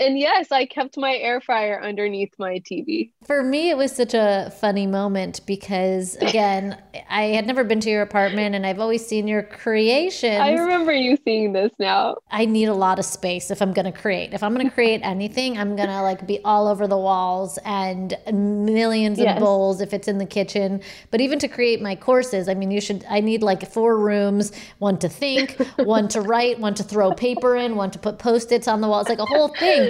And 0.00 0.18
yes, 0.18 0.50
I 0.50 0.66
kept 0.66 0.96
my 0.96 1.14
air 1.16 1.40
fryer 1.40 1.80
underneath 1.82 2.32
my 2.38 2.58
TV. 2.58 3.12
For 3.26 3.42
me, 3.42 3.70
it 3.70 3.76
was 3.76 3.92
such 3.92 4.12
a 4.12 4.52
funny 4.60 4.86
moment 4.86 5.40
because, 5.46 6.16
again, 6.20 6.82
I 7.08 7.24
had 7.26 7.46
never 7.46 7.64
been 7.64 7.80
to 7.80 7.90
your 7.90 8.02
apartment 8.02 8.54
and 8.54 8.66
I've 8.66 8.80
always 8.80 9.06
seen 9.06 9.28
your 9.28 9.42
creations. 9.42 10.40
I 10.40 10.52
remember 10.52 10.92
you 10.92 11.16
seeing 11.24 11.52
this 11.52 11.72
now. 11.78 12.16
I 12.30 12.46
need 12.46 12.64
a 12.64 12.74
lot 12.74 12.98
of 12.98 13.04
space 13.04 13.50
if 13.50 13.62
I'm 13.62 13.72
going 13.72 13.84
to 13.84 13.92
create. 13.92 14.34
If 14.34 14.42
I'm 14.42 14.54
going 14.54 14.66
to 14.66 14.74
create 14.74 15.02
anything, 15.04 15.56
I'm 15.56 15.76
going 15.76 15.88
to 15.88 16.02
like 16.02 16.26
be 16.26 16.40
all 16.44 16.66
over 16.66 16.88
the 16.88 16.98
walls 16.98 17.58
and 17.64 18.16
millions 18.32 19.20
of 19.20 19.24
Yes. 19.24 19.38
bowls 19.38 19.80
if 19.80 19.92
it's 19.94 20.08
in 20.08 20.18
the 20.18 20.26
kitchen. 20.26 20.82
But 21.12 21.20
even 21.20 21.38
to 21.38 21.48
create 21.48 21.80
my 21.80 21.94
courses, 21.94 22.48
I 22.48 22.54
mean, 22.54 22.70
you 22.72 22.80
should, 22.80 23.04
I 23.08 23.20
need 23.20 23.42
like 23.42 23.70
four 23.70 23.98
rooms 23.98 24.50
one 24.78 24.98
to 24.98 25.08
think, 25.08 25.60
one 25.82 26.08
to 26.08 26.20
write, 26.22 26.58
one 26.58 26.74
to 26.74 26.82
throw 26.82 27.12
paper 27.12 27.54
in, 27.56 27.76
one 27.76 27.90
to 27.92 27.98
put 28.00 28.18
post 28.18 28.50
its 28.50 28.66
on 28.66 28.80
the 28.80 28.88
wall. 28.88 29.00
It's 29.00 29.08
like 29.08 29.18
a 29.20 29.26
whole 29.26 29.48
thing. 29.48 29.83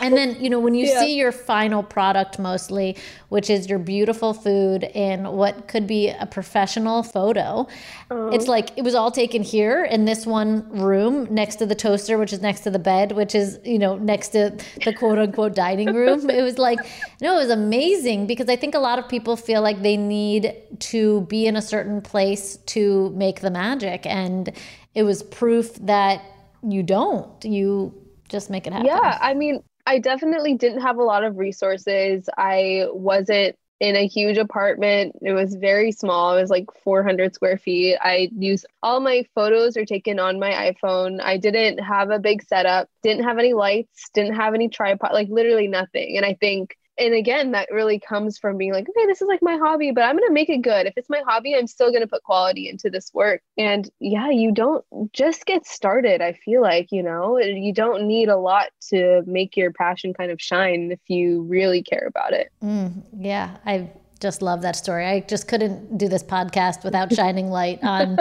And 0.00 0.16
then, 0.16 0.36
you 0.40 0.50
know, 0.50 0.58
when 0.58 0.74
you 0.74 0.86
Yeah. 0.86 0.98
see 1.00 1.14
your 1.14 1.30
final 1.30 1.82
product 1.82 2.40
mostly, 2.40 2.96
which 3.28 3.48
is 3.48 3.68
your 3.68 3.78
beautiful 3.78 4.32
food 4.32 4.82
in 4.82 5.36
what 5.36 5.68
could 5.68 5.86
be 5.86 6.08
a 6.08 6.26
professional 6.26 7.04
photo, 7.04 7.68
uh-huh. 8.10 8.30
it's 8.32 8.48
like 8.48 8.70
it 8.76 8.82
was 8.82 8.96
all 8.96 9.12
taken 9.12 9.42
here 9.42 9.84
in 9.84 10.04
this 10.04 10.26
one 10.26 10.66
room 10.70 11.28
next 11.30 11.56
to 11.56 11.66
the 11.66 11.76
toaster, 11.76 12.18
which 12.18 12.32
is 12.32 12.40
next 12.40 12.60
to 12.62 12.70
the 12.70 12.80
bed, 12.80 13.12
which 13.12 13.34
is, 13.34 13.60
you 13.64 13.78
know, 13.78 13.96
next 13.96 14.30
to 14.30 14.56
the 14.84 14.92
quote 14.92 15.18
unquote 15.18 15.54
dining 15.54 15.94
room. 15.94 16.28
It 16.28 16.42
was 16.42 16.58
like, 16.58 16.80
no, 17.20 17.34
it 17.36 17.38
was 17.38 17.50
amazing 17.50 18.26
because 18.26 18.48
I 18.48 18.56
think 18.56 18.74
a 18.74 18.80
lot 18.80 18.98
of 18.98 19.08
people 19.08 19.36
feel 19.36 19.62
like 19.62 19.82
they 19.82 19.96
need 19.96 20.52
to 20.80 21.20
be 21.22 21.46
in 21.46 21.54
a 21.54 21.62
certain 21.62 22.00
place 22.00 22.56
to 22.66 23.10
make 23.10 23.40
the 23.40 23.50
magic. 23.50 24.04
And 24.04 24.50
it 24.96 25.04
was 25.04 25.22
proof 25.22 25.74
that 25.76 26.22
you 26.62 26.82
don't. 26.82 27.44
You 27.44 27.94
just 28.28 28.50
make 28.50 28.66
it 28.66 28.72
happen. 28.72 28.86
Yeah, 28.86 29.18
I 29.20 29.34
mean, 29.34 29.62
I 29.86 29.98
definitely 29.98 30.54
didn't 30.54 30.80
have 30.80 30.98
a 30.98 31.02
lot 31.02 31.24
of 31.24 31.38
resources. 31.38 32.28
I 32.36 32.86
wasn't 32.90 33.56
in 33.78 33.94
a 33.94 34.06
huge 34.06 34.38
apartment. 34.38 35.16
It 35.22 35.32
was 35.32 35.54
very 35.54 35.92
small. 35.92 36.36
It 36.36 36.40
was 36.40 36.50
like 36.50 36.66
400 36.82 37.34
square 37.34 37.58
feet. 37.58 37.98
I 38.00 38.30
used 38.36 38.66
all 38.82 39.00
my 39.00 39.24
photos 39.34 39.76
are 39.76 39.84
taken 39.84 40.18
on 40.18 40.40
my 40.40 40.72
iPhone. 40.72 41.20
I 41.20 41.36
didn't 41.36 41.78
have 41.78 42.10
a 42.10 42.18
big 42.18 42.42
setup, 42.42 42.88
didn't 43.02 43.24
have 43.24 43.38
any 43.38 43.52
lights, 43.52 44.08
didn't 44.14 44.34
have 44.34 44.54
any 44.54 44.68
tripod, 44.68 45.12
like 45.12 45.28
literally 45.28 45.68
nothing. 45.68 46.16
And 46.16 46.24
I 46.24 46.34
think 46.34 46.76
and 46.98 47.14
again, 47.14 47.52
that 47.52 47.68
really 47.70 47.98
comes 47.98 48.38
from 48.38 48.56
being 48.56 48.72
like, 48.72 48.88
okay, 48.88 49.06
this 49.06 49.20
is 49.20 49.28
like 49.28 49.42
my 49.42 49.56
hobby, 49.56 49.90
but 49.90 50.04
I'm 50.04 50.16
going 50.16 50.28
to 50.28 50.32
make 50.32 50.48
it 50.48 50.62
good. 50.62 50.86
If 50.86 50.94
it's 50.96 51.10
my 51.10 51.22
hobby, 51.26 51.54
I'm 51.54 51.66
still 51.66 51.90
going 51.90 52.02
to 52.02 52.06
put 52.06 52.22
quality 52.22 52.68
into 52.68 52.90
this 52.90 53.10
work. 53.12 53.42
And 53.58 53.88
yeah, 54.00 54.30
you 54.30 54.52
don't 54.52 54.84
just 55.12 55.46
get 55.46 55.66
started. 55.66 56.22
I 56.22 56.32
feel 56.32 56.62
like, 56.62 56.88
you 56.90 57.02
know, 57.02 57.38
you 57.38 57.72
don't 57.72 58.06
need 58.06 58.28
a 58.28 58.36
lot 58.36 58.68
to 58.88 59.22
make 59.26 59.56
your 59.56 59.72
passion 59.72 60.14
kind 60.14 60.30
of 60.30 60.40
shine 60.40 60.90
if 60.92 61.00
you 61.08 61.42
really 61.42 61.82
care 61.82 62.06
about 62.06 62.32
it. 62.32 62.50
Mm, 62.62 63.02
yeah, 63.18 63.56
I 63.66 63.90
just 64.20 64.40
love 64.40 64.62
that 64.62 64.76
story. 64.76 65.06
I 65.06 65.20
just 65.20 65.48
couldn't 65.48 65.98
do 65.98 66.08
this 66.08 66.22
podcast 66.22 66.84
without 66.84 67.12
shining 67.14 67.50
light 67.50 67.78
on 67.82 68.18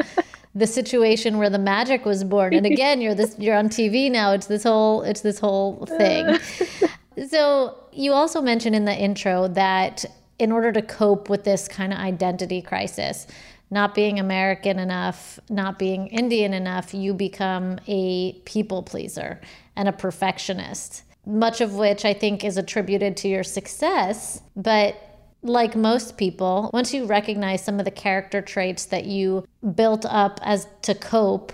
the 0.53 0.67
situation 0.67 1.37
where 1.37 1.49
the 1.49 1.59
magic 1.59 2.05
was 2.05 2.23
born. 2.23 2.53
And 2.53 2.65
again, 2.65 3.01
you're 3.01 3.15
this 3.15 3.35
you're 3.37 3.55
on 3.55 3.69
TV 3.69 4.11
now. 4.11 4.31
It's 4.31 4.47
this 4.47 4.63
whole 4.63 5.01
it's 5.03 5.21
this 5.21 5.39
whole 5.39 5.85
thing. 5.85 6.37
So, 7.29 7.77
you 7.91 8.13
also 8.13 8.41
mentioned 8.41 8.75
in 8.75 8.85
the 8.85 8.95
intro 8.95 9.47
that 9.49 10.05
in 10.37 10.51
order 10.51 10.71
to 10.73 10.81
cope 10.81 11.29
with 11.29 11.43
this 11.43 11.67
kind 11.67 11.93
of 11.93 11.99
identity 11.99 12.61
crisis, 12.61 13.25
not 13.71 13.95
being 13.95 14.19
American 14.19 14.79
enough, 14.79 15.39
not 15.49 15.79
being 15.79 16.07
Indian 16.07 16.53
enough, 16.53 16.93
you 16.93 17.13
become 17.13 17.79
a 17.87 18.33
people 18.45 18.83
pleaser 18.83 19.41
and 19.75 19.87
a 19.87 19.93
perfectionist, 19.93 21.03
much 21.25 21.61
of 21.61 21.75
which 21.75 22.05
I 22.05 22.13
think 22.13 22.43
is 22.43 22.57
attributed 22.57 23.17
to 23.17 23.27
your 23.27 23.43
success. 23.43 24.41
But 24.55 24.95
like 25.41 25.75
most 25.75 26.17
people, 26.17 26.69
once 26.73 26.93
you 26.93 27.05
recognize 27.05 27.63
some 27.63 27.79
of 27.79 27.85
the 27.85 27.91
character 27.91 28.41
traits 28.41 28.85
that 28.85 29.05
you 29.05 29.45
built 29.75 30.05
up 30.05 30.39
as 30.43 30.67
to 30.83 30.93
cope, 30.95 31.53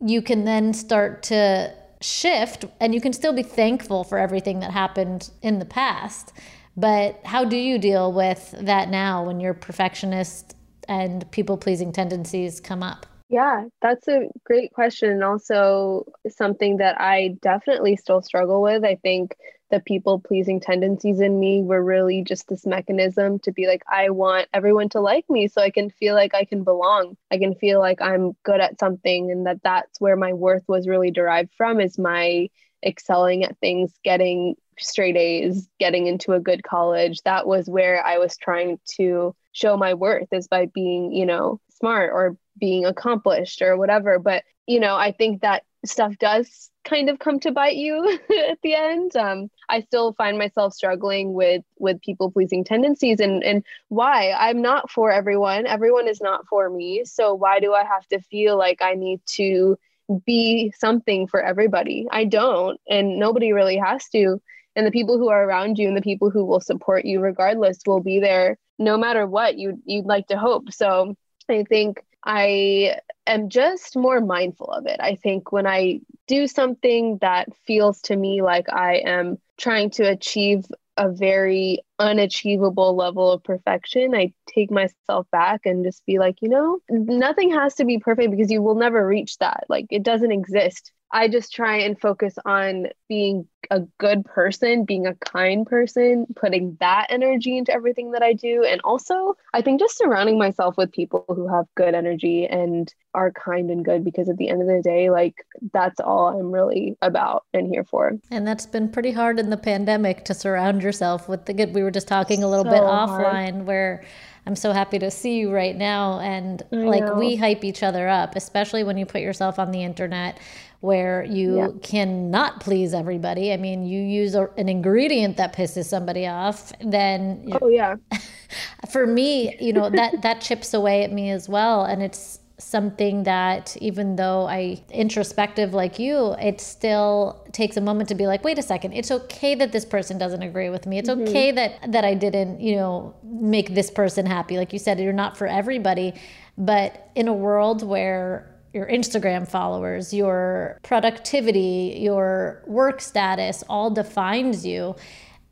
you 0.00 0.22
can 0.22 0.44
then 0.44 0.72
start 0.72 1.22
to 1.24 1.74
shift 2.00 2.64
and 2.80 2.94
you 2.94 3.00
can 3.00 3.12
still 3.12 3.32
be 3.32 3.42
thankful 3.42 4.04
for 4.04 4.18
everything 4.18 4.60
that 4.60 4.70
happened 4.70 5.30
in 5.42 5.58
the 5.58 5.64
past. 5.64 6.32
But 6.76 7.20
how 7.24 7.44
do 7.44 7.56
you 7.56 7.78
deal 7.78 8.12
with 8.12 8.54
that 8.58 8.88
now 8.88 9.24
when 9.24 9.40
your 9.40 9.54
perfectionist 9.54 10.56
and 10.88 11.30
people 11.30 11.56
pleasing 11.56 11.92
tendencies 11.92 12.60
come 12.60 12.82
up? 12.82 13.06
Yeah, 13.28 13.66
that's 13.80 14.08
a 14.08 14.28
great 14.44 14.72
question. 14.72 15.10
And 15.10 15.22
also 15.22 16.04
something 16.28 16.78
that 16.78 17.00
I 17.00 17.36
definitely 17.42 17.96
still 17.96 18.22
struggle 18.22 18.60
with. 18.60 18.84
I 18.84 18.96
think 18.96 19.36
the 19.70 19.80
people 19.80 20.18
pleasing 20.18 20.60
tendencies 20.60 21.20
in 21.20 21.38
me 21.38 21.62
were 21.62 21.82
really 21.82 22.22
just 22.22 22.48
this 22.48 22.66
mechanism 22.66 23.38
to 23.40 23.52
be 23.52 23.66
like, 23.66 23.82
I 23.90 24.10
want 24.10 24.48
everyone 24.52 24.88
to 24.90 25.00
like 25.00 25.28
me 25.30 25.48
so 25.48 25.62
I 25.62 25.70
can 25.70 25.90
feel 25.90 26.14
like 26.14 26.34
I 26.34 26.44
can 26.44 26.64
belong. 26.64 27.16
I 27.30 27.38
can 27.38 27.54
feel 27.54 27.78
like 27.78 28.02
I'm 28.02 28.32
good 28.42 28.60
at 28.60 28.80
something 28.80 29.30
and 29.30 29.46
that 29.46 29.62
that's 29.62 30.00
where 30.00 30.16
my 30.16 30.32
worth 30.32 30.64
was 30.66 30.88
really 30.88 31.10
derived 31.10 31.52
from 31.56 31.80
is 31.80 31.98
my 31.98 32.48
excelling 32.84 33.44
at 33.44 33.58
things, 33.58 33.92
getting 34.02 34.56
straight 34.78 35.16
A's, 35.16 35.68
getting 35.78 36.06
into 36.06 36.32
a 36.32 36.40
good 36.40 36.62
college. 36.62 37.22
That 37.22 37.46
was 37.46 37.68
where 37.68 38.04
I 38.04 38.18
was 38.18 38.36
trying 38.36 38.80
to 38.96 39.34
show 39.52 39.76
my 39.76 39.94
worth 39.94 40.32
is 40.32 40.48
by 40.48 40.66
being, 40.66 41.12
you 41.12 41.26
know, 41.26 41.60
smart 41.70 42.10
or 42.12 42.36
being 42.58 42.86
accomplished 42.86 43.62
or 43.62 43.76
whatever. 43.76 44.18
But, 44.18 44.44
you 44.66 44.80
know, 44.80 44.96
I 44.96 45.12
think 45.12 45.42
that 45.42 45.62
stuff 45.84 46.16
does 46.18 46.70
kind 46.84 47.08
of 47.08 47.18
come 47.18 47.40
to 47.40 47.52
bite 47.52 47.76
you 47.76 48.18
at 48.48 48.58
the 48.62 48.74
end. 48.74 49.16
Um, 49.16 49.50
I 49.70 49.80
still 49.80 50.12
find 50.14 50.38
myself 50.38 50.74
struggling 50.74 51.32
with 51.32 51.62
with 51.78 52.00
people 52.02 52.30
pleasing 52.30 52.64
tendencies 52.64 53.20
and 53.20 53.42
and 53.44 53.64
why 53.88 54.32
I'm 54.32 54.60
not 54.60 54.90
for 54.90 55.10
everyone. 55.10 55.66
Everyone 55.66 56.08
is 56.08 56.20
not 56.20 56.46
for 56.48 56.68
me. 56.68 57.04
So 57.04 57.34
why 57.34 57.60
do 57.60 57.72
I 57.72 57.84
have 57.84 58.06
to 58.08 58.20
feel 58.20 58.58
like 58.58 58.82
I 58.82 58.94
need 58.94 59.20
to 59.36 59.78
be 60.26 60.72
something 60.78 61.26
for 61.26 61.42
everybody? 61.42 62.06
I 62.10 62.24
don't, 62.24 62.80
and 62.88 63.18
nobody 63.18 63.52
really 63.52 63.76
has 63.76 64.08
to. 64.10 64.40
And 64.76 64.86
the 64.86 64.92
people 64.92 65.18
who 65.18 65.28
are 65.28 65.44
around 65.44 65.78
you 65.78 65.88
and 65.88 65.96
the 65.96 66.02
people 66.02 66.30
who 66.30 66.44
will 66.44 66.60
support 66.60 67.04
you 67.04 67.20
regardless 67.20 67.78
will 67.86 68.00
be 68.00 68.20
there 68.20 68.56
no 68.78 68.96
matter 68.96 69.26
what 69.26 69.58
you 69.58 69.80
you'd 69.84 70.06
like 70.06 70.26
to 70.28 70.38
hope. 70.38 70.72
So 70.72 71.14
I 71.48 71.64
think 71.68 72.02
I 72.24 72.96
am 73.32 73.48
just 73.48 73.96
more 73.96 74.20
mindful 74.20 74.68
of 74.68 74.86
it. 74.86 75.00
I 75.00 75.16
think 75.16 75.52
when 75.52 75.66
I 75.66 76.00
do 76.26 76.46
something 76.46 77.18
that 77.20 77.48
feels 77.66 78.00
to 78.02 78.16
me 78.16 78.42
like 78.42 78.72
I 78.72 78.96
am 78.96 79.38
trying 79.58 79.90
to 79.90 80.04
achieve 80.04 80.64
a 80.96 81.10
very 81.10 81.80
unachievable 81.98 82.94
level 82.94 83.32
of 83.32 83.42
perfection, 83.42 84.14
I 84.14 84.32
take 84.46 84.70
myself 84.70 85.26
back 85.32 85.62
and 85.64 85.84
just 85.84 86.04
be 86.04 86.18
like, 86.18 86.36
you 86.42 86.48
know, 86.48 86.78
nothing 86.90 87.52
has 87.52 87.74
to 87.76 87.84
be 87.84 87.98
perfect 87.98 88.30
because 88.30 88.50
you 88.50 88.62
will 88.62 88.74
never 88.74 89.06
reach 89.06 89.38
that. 89.38 89.64
Like 89.68 89.86
it 89.90 90.02
doesn't 90.02 90.32
exist. 90.32 90.92
I 91.12 91.28
just 91.28 91.52
try 91.52 91.78
and 91.78 92.00
focus 92.00 92.34
on 92.44 92.86
being 93.08 93.48
a 93.70 93.80
good 93.98 94.24
person, 94.24 94.84
being 94.84 95.06
a 95.06 95.14
kind 95.14 95.66
person, 95.66 96.26
putting 96.36 96.76
that 96.80 97.06
energy 97.10 97.58
into 97.58 97.72
everything 97.72 98.12
that 98.12 98.22
I 98.22 98.32
do. 98.32 98.64
And 98.64 98.80
also, 98.84 99.36
I 99.52 99.62
think 99.62 99.80
just 99.80 99.98
surrounding 99.98 100.38
myself 100.38 100.76
with 100.76 100.92
people 100.92 101.24
who 101.28 101.48
have 101.48 101.66
good 101.76 101.94
energy 101.94 102.46
and 102.46 102.92
are 103.14 103.32
kind 103.32 103.70
and 103.70 103.84
good 103.84 104.04
because 104.04 104.28
at 104.28 104.36
the 104.36 104.48
end 104.48 104.62
of 104.62 104.68
the 104.68 104.82
day, 104.82 105.10
like 105.10 105.34
that's 105.72 106.00
all 106.00 106.28
I'm 106.28 106.52
really 106.52 106.96
about 107.02 107.44
and 107.52 107.68
here 107.68 107.84
for. 107.84 108.12
And 108.30 108.46
that's 108.46 108.66
been 108.66 108.88
pretty 108.88 109.12
hard 109.12 109.38
in 109.38 109.50
the 109.50 109.56
pandemic 109.56 110.24
to 110.26 110.34
surround 110.34 110.82
yourself 110.82 111.28
with 111.28 111.46
the 111.46 111.52
good. 111.52 111.74
We 111.74 111.82
were 111.82 111.90
just 111.90 112.08
talking 112.08 112.42
a 112.42 112.48
little 112.48 112.64
So 112.64 112.70
bit 112.70 112.82
hard. 112.82 113.24
offline 113.24 113.64
where 113.64 114.04
I'm 114.46 114.56
so 114.56 114.72
happy 114.72 114.98
to 115.00 115.10
see 115.10 115.38
you 115.38 115.52
right 115.52 115.76
now. 115.76 116.18
And 116.20 116.62
like 116.70 117.04
know. 117.04 117.14
we 117.14 117.36
hype 117.36 117.64
each 117.64 117.82
other 117.82 118.08
up, 118.08 118.36
especially 118.36 118.84
when 118.84 118.96
you 118.96 119.06
put 119.06 119.20
yourself 119.20 119.58
on 119.58 119.70
the 119.70 119.82
internet 119.82 120.38
where 120.80 121.22
you 121.24 121.56
Yeah. 121.56 121.68
cannot 121.82 122.60
please 122.60 122.94
everybody. 122.94 123.52
I 123.52 123.58
mean, 123.58 123.84
you 123.84 124.02
use 124.02 124.34
a, 124.34 124.48
an 124.56 124.68
ingredient 124.68 125.36
that 125.36 125.54
pisses 125.54 125.84
somebody 125.84 126.26
off, 126.26 126.72
then 126.80 127.52
Oh, 127.60 127.68
yeah. 127.68 127.96
for 128.90 129.06
me, 129.06 129.56
you 129.60 129.72
know, 129.72 129.90
that 129.90 130.22
that 130.22 130.40
chips 130.40 130.72
away 130.74 131.04
at 131.04 131.12
me 131.12 131.30
as 131.30 131.48
well 131.48 131.84
and 131.84 132.02
it's 132.02 132.40
something 132.60 133.24
that 133.24 133.76
even 133.80 134.16
though 134.16 134.46
I 134.46 134.82
introspective 134.90 135.72
like 135.74 135.98
you, 135.98 136.34
it 136.40 136.60
still 136.60 137.46
takes 137.52 137.76
a 137.76 137.80
moment 137.80 138.08
to 138.10 138.14
be 138.14 138.26
like, 138.26 138.44
wait 138.44 138.58
a 138.58 138.62
second, 138.62 138.92
it's 138.92 139.10
okay 139.10 139.54
that 139.54 139.72
this 139.72 139.84
person 139.84 140.18
doesn't 140.18 140.42
agree 140.42 140.68
with 140.70 140.86
me. 140.86 140.98
It's 140.98 141.08
mm-hmm. 141.08 141.28
okay 141.28 141.52
that 141.52 141.92
that 141.92 142.04
I 142.04 142.14
didn't, 142.14 142.60
you 142.60 142.76
know, 142.76 143.14
make 143.22 143.74
this 143.74 143.90
person 143.90 144.26
happy. 144.26 144.56
Like 144.56 144.72
you 144.72 144.78
said, 144.78 145.00
you're 145.00 145.12
not 145.12 145.36
for 145.36 145.46
everybody, 145.46 146.14
but 146.58 147.10
in 147.14 147.28
a 147.28 147.32
world 147.32 147.82
where 147.82 148.49
your 148.72 148.86
Instagram 148.86 149.48
followers, 149.48 150.12
your 150.14 150.78
productivity, 150.82 151.98
your 152.00 152.62
work 152.66 153.00
status 153.00 153.64
all 153.68 153.90
defines 153.90 154.64
you. 154.64 154.94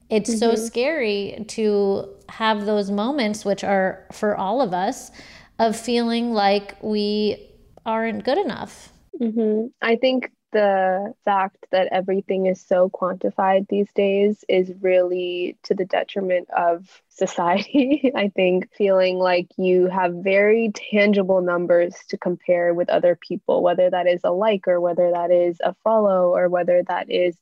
It's 0.09 0.39
so 0.39 0.55
scary 0.55 1.45
to 1.49 2.09
have 2.29 2.65
those 2.65 2.91
moments 2.91 3.45
which 3.45 3.63
are 3.65 4.07
for 4.13 4.37
all 4.37 4.63
of 4.63 4.73
us 4.73 5.11
of 5.59 5.77
feeling 5.77 6.33
like 6.33 6.77
we 6.83 7.51
aren't 7.85 8.25
good 8.25 8.39
enough. 8.39 8.93
Hmm 9.19 9.67
I 9.83 9.97
think 9.97 10.31
the 10.53 11.13
fact 11.25 11.67
that 11.73 11.89
everything 11.93 12.47
is 12.47 12.61
so 12.65 12.89
quantified 12.91 13.69
these 13.69 13.93
days 13.95 14.45
is 14.49 14.73
really 14.81 15.57
to 15.65 15.75
the 15.75 15.85
detriment 15.85 16.49
of 16.57 17.03
society. 17.09 18.13
I 18.15 18.29
think 18.29 18.73
feeling 18.75 19.19
like 19.19 19.49
you 19.57 19.89
have 19.89 20.13
very 20.15 20.73
tangible 20.75 21.41
numbers 21.43 21.95
to 22.09 22.19
compare 22.19 22.73
with 22.75 22.89
other 22.91 23.17
people, 23.17 23.63
whether 23.63 23.91
that 23.91 24.07
is 24.07 24.21
a 24.25 24.31
like 24.33 24.67
or 24.69 24.81
whether 24.81 25.11
that 25.13 25.31
is 25.31 25.59
a 25.63 25.75
follow 25.85 26.35
or 26.35 26.49
whether 26.49 26.83
that 26.89 27.11
is 27.11 27.37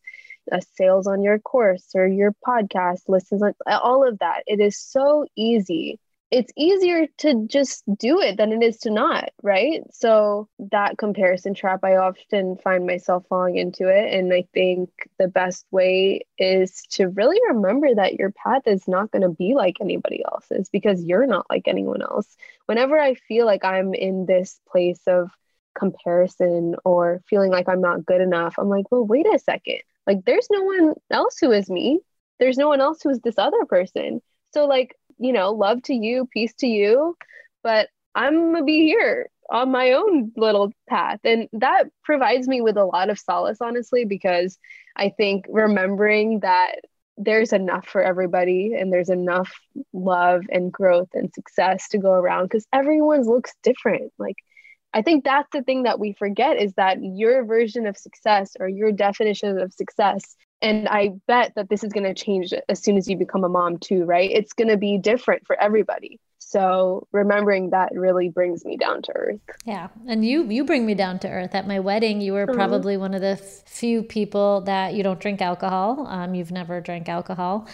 a 0.51 0.61
sales 0.77 1.07
on 1.07 1.23
your 1.23 1.39
course 1.39 1.91
or 1.95 2.07
your 2.07 2.33
podcast 2.47 3.09
listens 3.09 3.43
on 3.43 3.55
all 3.67 4.07
of 4.07 4.19
that. 4.21 4.43
It 4.47 4.61
is 4.61 4.79
so 4.79 5.27
easy 5.37 5.99
it's 6.31 6.53
easier 6.57 7.07
to 7.19 7.47
just 7.47 7.85
do 7.99 8.21
it 8.21 8.37
than 8.37 8.53
it 8.53 8.63
is 8.63 8.79
to 8.79 8.91
not, 8.91 9.31
right? 9.43 9.83
So 9.93 10.49
that 10.73 10.99
comparison 10.99 11.55
trap, 11.55 11.81
I 11.85 11.97
often 11.97 12.57
find 12.57 12.85
myself 12.85 13.25
falling 13.29 13.57
into 13.57 13.89
it. 13.89 14.13
And 14.13 14.33
I 14.33 14.45
think 14.53 14.91
the 15.19 15.29
best 15.29 15.67
way 15.71 16.27
is 16.37 16.83
to 16.93 17.09
really 17.09 17.39
remember 17.49 17.95
that 17.95 18.15
your 18.15 18.33
path 18.33 18.63
is 18.67 18.89
not 18.89 19.13
going 19.13 19.23
to 19.23 19.29
be 19.29 19.55
like 19.55 19.77
anybody 19.81 20.25
else's 20.25 20.69
because 20.69 21.05
you're 21.05 21.27
not 21.27 21.47
like 21.49 21.69
anyone 21.69 22.03
else. 22.03 22.37
Whenever 22.67 22.99
I 22.99 23.15
feel 23.15 23.47
like 23.47 23.65
I'm 23.65 23.95
in 23.95 24.27
this 24.27 24.61
place 24.69 25.01
of 25.07 25.31
comparison 25.79 26.75
or 26.85 27.23
feeling 27.29 27.53
like 27.53 27.69
I'm 27.69 27.81
not 27.81 28.05
good 28.05 28.21
enough, 28.21 28.57
I'm 28.59 28.69
like, 28.69 28.91
well, 28.91 29.07
wait 29.07 29.27
a 29.27 29.39
second. 29.39 29.81
Like, 30.09 30.25
there's 30.25 30.49
no 30.51 30.63
one 30.63 30.95
else 31.11 31.39
who 31.39 31.53
is 31.53 31.71
me. 31.71 32.01
There's 32.41 32.59
no 32.59 32.69
one 32.69 32.81
else 32.81 33.01
who 33.03 33.11
is 33.11 33.21
this 33.21 33.39
other 33.39 33.65
person. 33.67 34.21
So, 34.53 34.67
like, 34.67 34.97
you 35.19 35.33
know, 35.33 35.53
love 35.53 35.83
to 35.85 35.95
you, 35.95 36.29
peace 36.33 36.55
to 36.59 36.67
you, 36.67 37.17
but 37.63 37.89
I'm 38.15 38.53
gonna 38.53 38.65
be 38.65 38.87
here 38.87 39.29
on 39.51 39.71
my 39.71 39.93
own 39.93 40.33
little 40.37 40.73
path. 40.89 41.21
And 41.25 41.49
that 41.53 41.85
provides 42.03 42.49
me 42.49 42.61
with 42.61 42.77
a 42.77 42.85
lot 42.85 43.11
of 43.11 43.19
solace, 43.19 43.59
honestly, 43.61 44.05
because 44.05 44.59
I 44.97 45.11
think 45.11 45.47
remembering 45.49 46.41
that 46.41 46.77
there's 47.17 47.53
enough 47.53 47.87
for 47.89 48.03
everybody 48.03 48.75
and 48.75 48.93
there's 48.93 49.09
enough 49.09 49.53
love 49.93 50.43
and 50.51 50.73
growth 50.73 51.09
and 51.15 51.33
success 51.35 51.89
to 51.89 51.99
go 51.99 52.13
around 52.13 52.45
because 52.45 52.67
everyone's 52.73 53.29
looks 53.29 53.55
different. 53.63 54.13
Like, 54.19 54.37
I 54.93 55.03
think 55.03 55.25
that's 55.25 55.49
the 55.53 55.63
thing 55.63 55.85
that 55.85 56.01
we 56.01 56.13
forget 56.13 56.61
is 56.61 56.73
that 56.75 56.99
your 57.03 57.45
version 57.45 57.87
of 57.87 57.97
success 57.97 58.53
or 58.59 58.69
your 58.69 58.93
definition 58.93 59.59
of 59.59 59.73
success 59.73 60.37
and 60.63 60.89
I 60.89 61.13
bet 61.27 61.53
that 61.57 61.69
this 61.69 61.85
is 61.85 61.93
going 61.93 62.05
to 62.05 62.15
change 62.15 62.53
as 62.69 62.83
soon 62.83 62.97
as 62.97 63.09
you 63.09 63.17
become 63.17 63.45
a 63.45 63.49
mom 63.49 63.79
too, 63.79 64.05
right? 64.05 64.31
It's 64.31 64.53
going 64.53 64.69
to 64.69 64.77
be 64.77 64.99
different 64.99 65.47
for 65.47 65.61
everybody. 65.61 66.19
So 66.39 67.07
remembering 67.11 67.71
that 67.71 67.91
really 67.93 68.29
brings 68.29 68.65
me 68.65 68.77
down 68.77 69.03
to 69.03 69.13
earth. 69.17 69.41
Yeah, 69.65 69.89
and 70.07 70.25
you 70.25 70.45
you 70.49 70.65
bring 70.65 70.87
me 70.87 70.95
down 70.95 71.19
to 71.21 71.29
earth. 71.29 71.57
At 71.57 71.67
my 71.67 71.81
wedding, 71.81 72.21
you 72.21 72.35
were 72.35 72.47
mm-hmm. 72.47 72.55
probably 72.55 72.97
one 72.97 73.15
of 73.15 73.21
the 73.21 73.37
few 73.37 74.03
people 74.03 74.61
that 74.63 74.95
you 74.95 75.03
don't 75.03 75.19
drink 75.19 75.43
alcohol. 75.43 76.07
Um, 76.07 76.37
you've 76.37 76.53
never 76.53 76.81
drank 76.81 77.09
alcohol. 77.09 77.67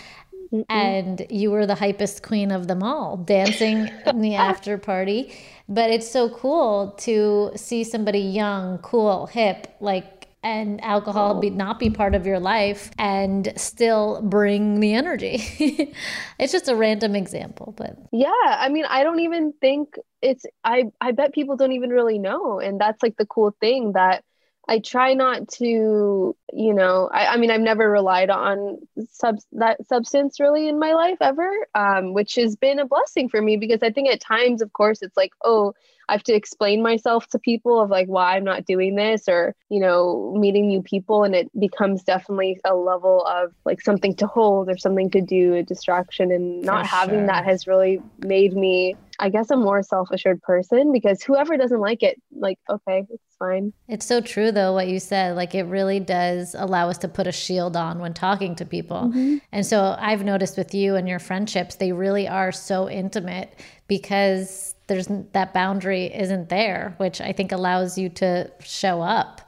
Mm-mm. 0.52 0.64
And 0.68 1.26
you 1.30 1.50
were 1.50 1.66
the 1.66 1.74
hypest 1.74 2.22
queen 2.22 2.50
of 2.50 2.66
them 2.66 2.82
all, 2.82 3.18
dancing 3.18 3.90
in 4.06 4.20
the 4.20 4.34
after 4.50 4.78
party. 4.78 5.32
But 5.68 5.90
it's 5.90 6.10
so 6.10 6.28
cool 6.30 6.92
to 7.00 7.52
see 7.56 7.84
somebody 7.84 8.20
young, 8.20 8.78
cool, 8.78 9.26
hip, 9.26 9.74
like 9.80 10.21
and 10.42 10.82
alcohol 10.82 11.40
be 11.40 11.50
not 11.50 11.78
be 11.78 11.90
part 11.90 12.14
of 12.14 12.26
your 12.26 12.40
life 12.40 12.90
and 12.98 13.52
still 13.56 14.20
bring 14.22 14.80
the 14.80 14.94
energy. 14.94 15.42
it's 16.38 16.52
just 16.52 16.68
a 16.68 16.74
random 16.74 17.14
example, 17.14 17.74
but 17.76 17.96
yeah, 18.12 18.30
I 18.44 18.68
mean, 18.68 18.84
I 18.86 19.02
don't 19.04 19.20
even 19.20 19.52
think 19.60 19.96
it's 20.20 20.44
I 20.64 20.84
I 21.00 21.12
bet 21.12 21.32
people 21.32 21.56
don't 21.56 21.72
even 21.72 21.90
really 21.90 22.18
know 22.18 22.58
and 22.60 22.80
that's 22.80 23.02
like 23.02 23.16
the 23.16 23.26
cool 23.26 23.54
thing 23.60 23.92
that 23.92 24.24
I 24.68 24.78
try 24.78 25.14
not 25.14 25.48
to, 25.58 26.36
you 26.52 26.74
know, 26.74 27.10
I, 27.12 27.26
I 27.26 27.36
mean, 27.36 27.50
I've 27.50 27.60
never 27.60 27.90
relied 27.90 28.30
on 28.30 28.78
sub 29.10 29.38
that 29.52 29.84
substance 29.86 30.38
really 30.38 30.68
in 30.68 30.78
my 30.78 30.92
life 30.94 31.18
ever, 31.20 31.50
um, 31.74 32.14
which 32.14 32.36
has 32.36 32.54
been 32.54 32.78
a 32.78 32.86
blessing 32.86 33.28
for 33.28 33.42
me 33.42 33.56
because 33.56 33.82
I 33.82 33.90
think 33.90 34.08
at 34.08 34.20
times, 34.20 34.62
of 34.62 34.72
course, 34.72 35.02
it's 35.02 35.16
like, 35.16 35.32
oh, 35.44 35.74
I 36.08 36.12
have 36.12 36.22
to 36.24 36.34
explain 36.34 36.82
myself 36.82 37.26
to 37.28 37.38
people 37.38 37.80
of 37.80 37.90
like 37.90 38.06
why 38.06 38.36
I'm 38.36 38.44
not 38.44 38.64
doing 38.64 38.96
this 38.96 39.28
or, 39.28 39.54
you 39.68 39.80
know, 39.80 40.34
meeting 40.38 40.68
new 40.68 40.82
people. 40.82 41.24
And 41.24 41.34
it 41.34 41.50
becomes 41.58 42.02
definitely 42.02 42.60
a 42.64 42.74
level 42.74 43.24
of 43.26 43.52
like 43.64 43.80
something 43.80 44.14
to 44.16 44.26
hold 44.26 44.68
or 44.68 44.76
something 44.76 45.10
to 45.10 45.20
do, 45.20 45.54
a 45.54 45.62
distraction. 45.62 46.30
And 46.32 46.62
not 46.62 46.86
For 46.86 46.96
having 46.96 47.20
sure. 47.20 47.26
that 47.26 47.44
has 47.44 47.66
really 47.66 48.00
made 48.18 48.54
me, 48.54 48.96
I 49.18 49.28
guess, 49.28 49.50
a 49.50 49.56
more 49.56 49.82
self 49.82 50.10
assured 50.10 50.42
person 50.42 50.92
because 50.92 51.22
whoever 51.22 51.56
doesn't 51.56 51.80
like 51.80 52.02
it, 52.02 52.20
like, 52.34 52.58
okay, 52.68 53.06
it's 53.08 53.36
fine. 53.38 53.72
It's 53.88 54.06
so 54.06 54.20
true, 54.20 54.52
though, 54.52 54.72
what 54.72 54.88
you 54.88 54.98
said. 54.98 55.36
Like, 55.36 55.54
it 55.54 55.64
really 55.64 56.00
does 56.00 56.54
allow 56.58 56.88
us 56.88 56.98
to 56.98 57.08
put 57.08 57.26
a 57.26 57.32
shield 57.32 57.76
on 57.76 58.00
when 58.00 58.14
talking 58.14 58.54
to 58.56 58.64
people. 58.64 59.02
Mm-hmm. 59.02 59.38
And 59.52 59.64
so 59.64 59.96
I've 59.98 60.24
noticed 60.24 60.56
with 60.56 60.74
you 60.74 60.96
and 60.96 61.08
your 61.08 61.18
friendships, 61.18 61.76
they 61.76 61.92
really 61.92 62.26
are 62.26 62.52
so 62.52 62.88
intimate 62.90 63.58
because 63.86 64.74
there's 64.86 65.08
that 65.32 65.54
boundary 65.54 66.06
isn't 66.06 66.48
there, 66.48 66.94
which 66.98 67.20
I 67.20 67.32
think 67.32 67.52
allows 67.52 67.96
you 67.96 68.08
to 68.10 68.50
show 68.60 69.00
up. 69.00 69.40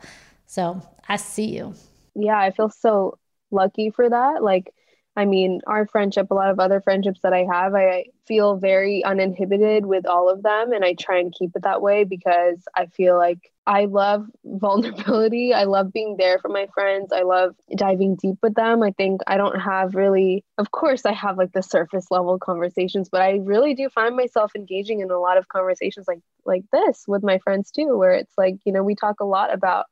So 0.46 0.80
I 1.08 1.16
see 1.16 1.56
you. 1.56 1.74
Yeah, 2.14 2.38
I 2.38 2.50
feel 2.50 2.70
so 2.70 3.18
lucky 3.50 3.90
for 3.90 4.08
that. 4.08 4.42
Like, 4.42 4.72
I 5.16 5.24
mean, 5.24 5.60
our 5.66 5.86
friendship, 5.86 6.30
a 6.30 6.34
lot 6.34 6.50
of 6.50 6.58
other 6.58 6.80
friendships 6.80 7.20
that 7.22 7.32
I 7.32 7.46
have, 7.50 7.74
I 7.74 8.06
feel 8.26 8.56
very 8.56 9.04
uninhibited 9.04 9.86
with 9.86 10.06
all 10.06 10.28
of 10.28 10.42
them. 10.42 10.72
And 10.72 10.84
I 10.84 10.94
try 10.94 11.18
and 11.18 11.32
keep 11.32 11.54
it 11.54 11.62
that 11.62 11.82
way 11.82 12.04
because 12.04 12.62
I 12.74 12.86
feel 12.86 13.16
like 13.16 13.52
I 13.66 13.86
love 13.86 14.26
vulnerability. 14.44 15.54
I 15.54 15.64
love 15.64 15.92
being 15.92 16.16
there 16.18 16.38
for 16.38 16.48
my 16.48 16.66
friends. 16.74 17.12
I 17.12 17.22
love 17.22 17.54
diving 17.74 18.16
deep 18.16 18.36
with 18.42 18.54
them. 18.54 18.82
I 18.82 18.90
think 18.90 19.22
I 19.26 19.36
don't 19.36 19.58
have 19.58 19.94
really, 19.94 20.44
of 20.58 20.70
course, 20.70 21.06
I 21.06 21.12
have 21.12 21.38
like 21.38 21.52
the 21.52 21.62
surface 21.62 22.10
level 22.10 22.38
conversations, 22.38 23.08
but 23.08 23.22
I 23.22 23.40
really 23.42 23.74
do 23.74 23.88
find 23.88 24.16
myself 24.16 24.52
engaging 24.54 25.00
in 25.00 25.10
a 25.10 25.18
lot 25.18 25.38
of 25.38 25.48
conversations 25.48 26.06
like 26.06 26.20
like 26.44 26.64
this 26.72 27.04
with 27.08 27.22
my 27.22 27.38
friends 27.38 27.70
too, 27.70 27.96
where 27.96 28.12
it's 28.12 28.34
like, 28.36 28.56
you 28.64 28.72
know, 28.72 28.82
we 28.82 28.94
talk 28.94 29.20
a 29.20 29.24
lot 29.24 29.52
about 29.52 29.86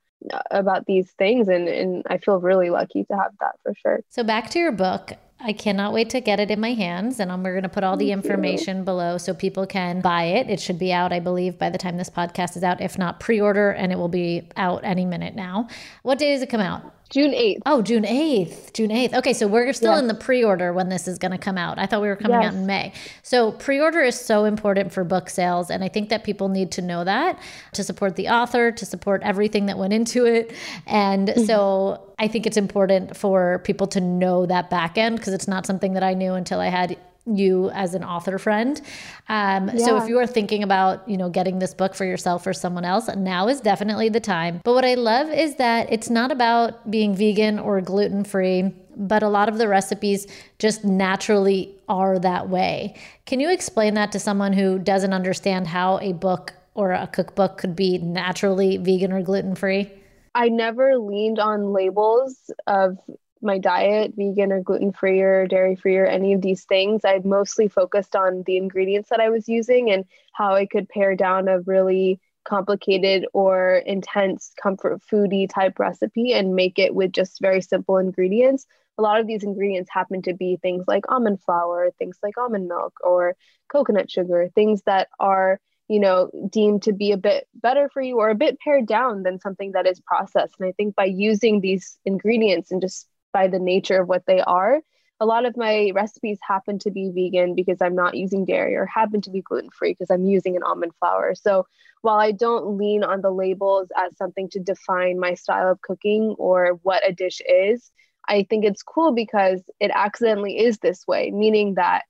about 0.51 0.87
these 0.87 1.11
things 1.13 1.49
and 1.49 1.67
and 1.67 2.05
I 2.09 2.19
feel 2.19 2.39
really 2.39 2.71
lucky 2.71 3.05
to 3.05 3.17
have 3.17 3.33
that 3.41 3.57
for 3.63 3.75
sure. 3.81 4.01
So 4.11 4.23
back 4.23 4.51
to 4.51 4.59
your 4.59 4.73
book, 4.73 5.13
I 5.45 5.53
cannot 5.53 5.93
wait 5.93 6.11
to 6.11 6.21
get 6.21 6.39
it 6.39 6.51
in 6.51 6.61
my 6.61 6.73
hands, 6.73 7.19
and 7.19 7.31
we're 7.43 7.53
going 7.53 7.63
to 7.65 7.69
put 7.69 7.83
all 7.83 7.97
the 7.97 8.13
information 8.13 8.85
below 8.85 9.19
so 9.19 9.35
people 9.35 9.67
can 9.67 10.01
buy 10.01 10.25
it. 10.25 10.49
It 10.49 10.61
should 10.61 10.79
be 10.79 10.93
out, 10.93 11.13
I 11.13 11.21
believe, 11.21 11.59
by 11.59 11.71
the 11.71 11.79
time 11.79 11.97
this 11.97 12.11
podcast 12.11 12.57
is 12.57 12.63
out. 12.63 12.81
If 12.81 12.99
not, 12.99 13.19
pre 13.19 13.41
order, 13.41 13.71
and 13.71 13.93
it 13.93 13.97
will 13.97 14.09
be 14.09 14.49
out 14.57 14.85
any 14.85 15.05
minute 15.05 15.35
now. 15.35 15.69
What 16.03 16.19
day 16.19 16.33
does 16.33 16.43
it 16.43 16.51
come 16.51 16.61
out? 16.61 16.95
June 17.13 17.33
8th. 17.33 17.59
Oh, 17.67 17.83
June 17.83 18.05
8th. 18.05 18.73
June 18.73 18.89
8th. 18.89 19.13
Okay, 19.19 19.35
so 19.35 19.47
we're 19.47 19.75
still 19.75 19.93
yes. 19.93 20.01
in 20.01 20.07
the 20.07 20.15
pre 20.15 20.43
order 20.43 20.73
when 20.73 20.89
this 20.89 21.07
is 21.07 21.19
going 21.19 21.33
to 21.33 21.39
come 21.39 21.59
out. 21.59 21.79
I 21.79 21.85
thought 21.85 22.01
we 22.01 22.09
were 22.09 22.17
coming 22.17 22.41
yes. 22.41 22.55
out 22.55 22.59
in 22.59 22.65
May. 22.65 22.95
So 23.23 23.53
pre 23.53 23.81
order 23.81 24.01
is 24.01 24.19
so 24.19 24.47
important 24.47 24.95
for 24.95 25.05
book 25.05 25.29
sales. 25.29 25.71
And 25.71 25.85
I 25.85 25.89
think 25.89 26.09
that 26.09 26.25
people 26.25 26.49
need 26.49 26.73
to 26.73 26.81
know 26.81 27.05
that 27.05 27.39
to 27.75 27.85
support 27.85 28.17
the 28.17 28.29
author, 28.29 28.73
to 28.73 28.87
support 28.87 29.21
everything 29.23 29.67
that 29.67 29.77
went 29.77 29.93
into 29.93 30.25
it. 30.25 30.55
And 30.87 31.29
mm-hmm. 31.29 31.45
so 31.45 32.12
I 32.23 32.29
think 32.29 32.47
it's 32.47 32.57
important 32.57 33.17
for 33.17 33.59
people 33.65 33.89
to 33.89 34.01
know 34.01 34.47
that 34.47 34.71
back 34.71 34.97
end 34.97 35.17
because 35.17 35.35
it's 35.35 35.49
not 35.49 35.67
something 35.67 35.95
that 35.95 36.05
I 36.05 36.15
knew 36.15 36.35
until 36.35 36.61
I 36.61 36.69
had 36.69 36.97
you 37.27 37.69
as 37.71 37.95
an 37.95 38.05
author 38.05 38.39
friend. 38.39 38.81
Um, 39.29 39.71
yeah. 39.71 39.85
So 39.85 39.97
if 39.97 40.09
you 40.09 40.19
are 40.21 40.27
thinking 40.27 40.63
about, 40.63 41.09
you 41.09 41.17
know, 41.17 41.29
getting 41.29 41.59
this 41.59 41.75
book 41.75 41.97
for 41.97 42.05
yourself 42.05 42.47
or 42.47 42.53
someone 42.53 42.85
else, 42.85 43.09
now 43.17 43.49
is 43.49 43.61
definitely 43.61 44.09
the 44.09 44.21
time. 44.21 44.61
But 44.63 44.75
what 44.75 44.85
I 44.85 44.95
love 44.95 45.31
is 45.31 45.57
that 45.57 45.93
it's 45.93 46.11
not 46.11 46.31
about 46.31 46.89
being 46.89 47.17
vegan 47.17 47.59
or 47.59 47.81
gluten 47.81 48.23
free, 48.23 48.73
but 48.97 49.25
a 49.25 49.29
lot 49.29 49.49
of 49.49 49.59
the 49.59 49.67
recipes 49.67 50.29
just 50.61 50.85
naturally 50.85 51.75
are 51.89 52.21
that 52.21 52.49
way. 52.49 52.95
Can 53.27 53.41
you 53.41 53.51
explain 53.51 53.95
that 53.95 54.13
to 54.13 54.21
someone 54.21 54.53
who 54.53 54.79
doesn't 54.79 55.13
understand 55.13 55.67
how 55.67 55.99
a 55.99 56.13
book 56.13 56.55
or 56.75 56.93
a 56.93 57.09
cookbook 57.09 57.59
could 57.59 57.75
be 57.75 57.99
naturally 57.99 58.77
vegan 58.77 59.13
or 59.13 59.23
gluten 59.23 59.57
free? 59.57 59.91
I 60.35 60.49
never 60.49 60.99
leaned 60.99 61.39
on 61.39 61.73
labels 61.73 62.51
of 62.67 62.99
my 63.43 63.59
diet, 63.59 64.15
vegan 64.17 64.53
or 64.53 64.63
gluten 64.63 64.93
free 64.93 65.21
or 65.21 65.47
dairy 65.47 65.75
free 65.75 65.97
or 65.97 66.07
any 66.07 66.33
of 66.33 66.41
these 66.41 66.65
things, 66.65 67.03
I 67.05 67.21
mostly 67.25 67.69
focused 67.69 68.15
on 68.15 68.45
the 68.47 68.57
ingredients 68.57 69.11
that 69.11 69.21
I 69.21 69.31
was 69.31 69.49
using 69.49 69.91
and 69.91 70.05
how 70.33 70.55
I 70.55 70.67
could 70.67 70.89
pare 70.89 71.17
down 71.17 71.49
a 71.49 71.61
really 71.61 72.21
complicated 72.45 73.27
or 73.33 73.83
intense 73.85 74.53
comfort 74.61 75.03
foodie 75.03 75.49
type 75.53 75.79
recipe 75.79 76.33
and 76.33 76.55
make 76.55 76.79
it 76.79 76.95
with 76.95 77.13
just 77.13 77.41
very 77.41 77.61
simple 77.61 77.99
ingredients. 77.99 78.67
A 78.99 79.03
lot 79.03 79.21
of 79.21 79.27
these 79.27 79.43
ingredients 79.43 79.91
happen 79.91 80.23
to 80.23 80.35
be 80.35 80.57
things 80.57 80.85
like 80.87 81.11
almond 81.11 81.43
flour, 81.43 81.91
things 81.99 82.19
like 82.23 82.39
almond 82.39 82.69
milk, 82.69 82.95
or 83.03 83.37
coconut 83.69 84.11
sugar, 84.11 84.49
things 84.55 84.83
that 84.87 85.09
are 85.19 85.61
you 85.93 86.01
know 86.01 86.31
deemed 86.51 86.83
to 86.83 86.93
be 86.93 87.13
a 87.13 87.17
bit 87.17 87.47
better 87.55 87.89
for 87.93 88.03
you 88.03 88.19
or 88.19 88.31
a 88.31 88.35
bit 88.35 88.59
pared 88.61 88.87
down 88.87 89.23
than 89.23 89.41
something 89.41 89.73
that 89.73 89.87
is 89.87 90.01
processed 90.01 90.55
and 90.59 90.69
i 90.69 90.73
think 90.73 90.95
by 90.97 91.05
using 91.05 91.61
these 91.61 91.99
ingredients 92.05 92.71
and 92.71 92.81
just 92.81 93.09
by 93.33 93.47
the 93.47 93.59
nature 93.59 94.01
of 94.01 94.09
what 94.09 94.25
they 94.27 94.41
are 94.41 94.81
a 95.23 95.27
lot 95.27 95.47
of 95.47 95.57
my 95.57 95.93
recipes 95.95 96.39
happen 96.43 96.81
to 96.81 96.91
be 96.91 97.13
vegan 97.15 97.55
because 97.55 97.81
I'm 97.81 97.95
not 97.95 98.17
using 98.17 98.45
dairy 98.45 98.75
or 98.75 98.87
happen 98.87 99.21
to 99.21 99.31
be 99.31 99.41
gluten 99.41 99.71
free 99.71 99.93
because 99.93 100.11
I'm 100.11 100.27
using 100.27 100.57
an 100.57 100.65
almond 100.65 100.97
flour. 100.99 101.37
So 101.37 101.65
while 102.01 102.19
I 102.19 102.33
don't 102.33 102.77
lean 102.77 103.05
on 103.05 103.21
the 103.21 103.31
labels 103.31 103.87
as 103.97 104.17
something 104.17 104.49
to 104.51 104.59
define 104.59 105.21
my 105.21 105.35
style 105.35 105.71
of 105.71 105.81
cooking 105.81 106.35
or 106.39 106.81
what 106.83 107.09
a 107.09 107.13
dish 107.13 107.41
is, 107.49 107.93
I 108.29 108.47
think 108.51 108.65
it's 108.65 108.83
cool 108.83 109.13
because 109.13 109.63
it 109.79 109.93
accidentally 109.95 110.59
is 110.59 110.79
this 110.79 111.07
way, 111.07 111.31
meaning 111.31 111.75
that 111.75 112.03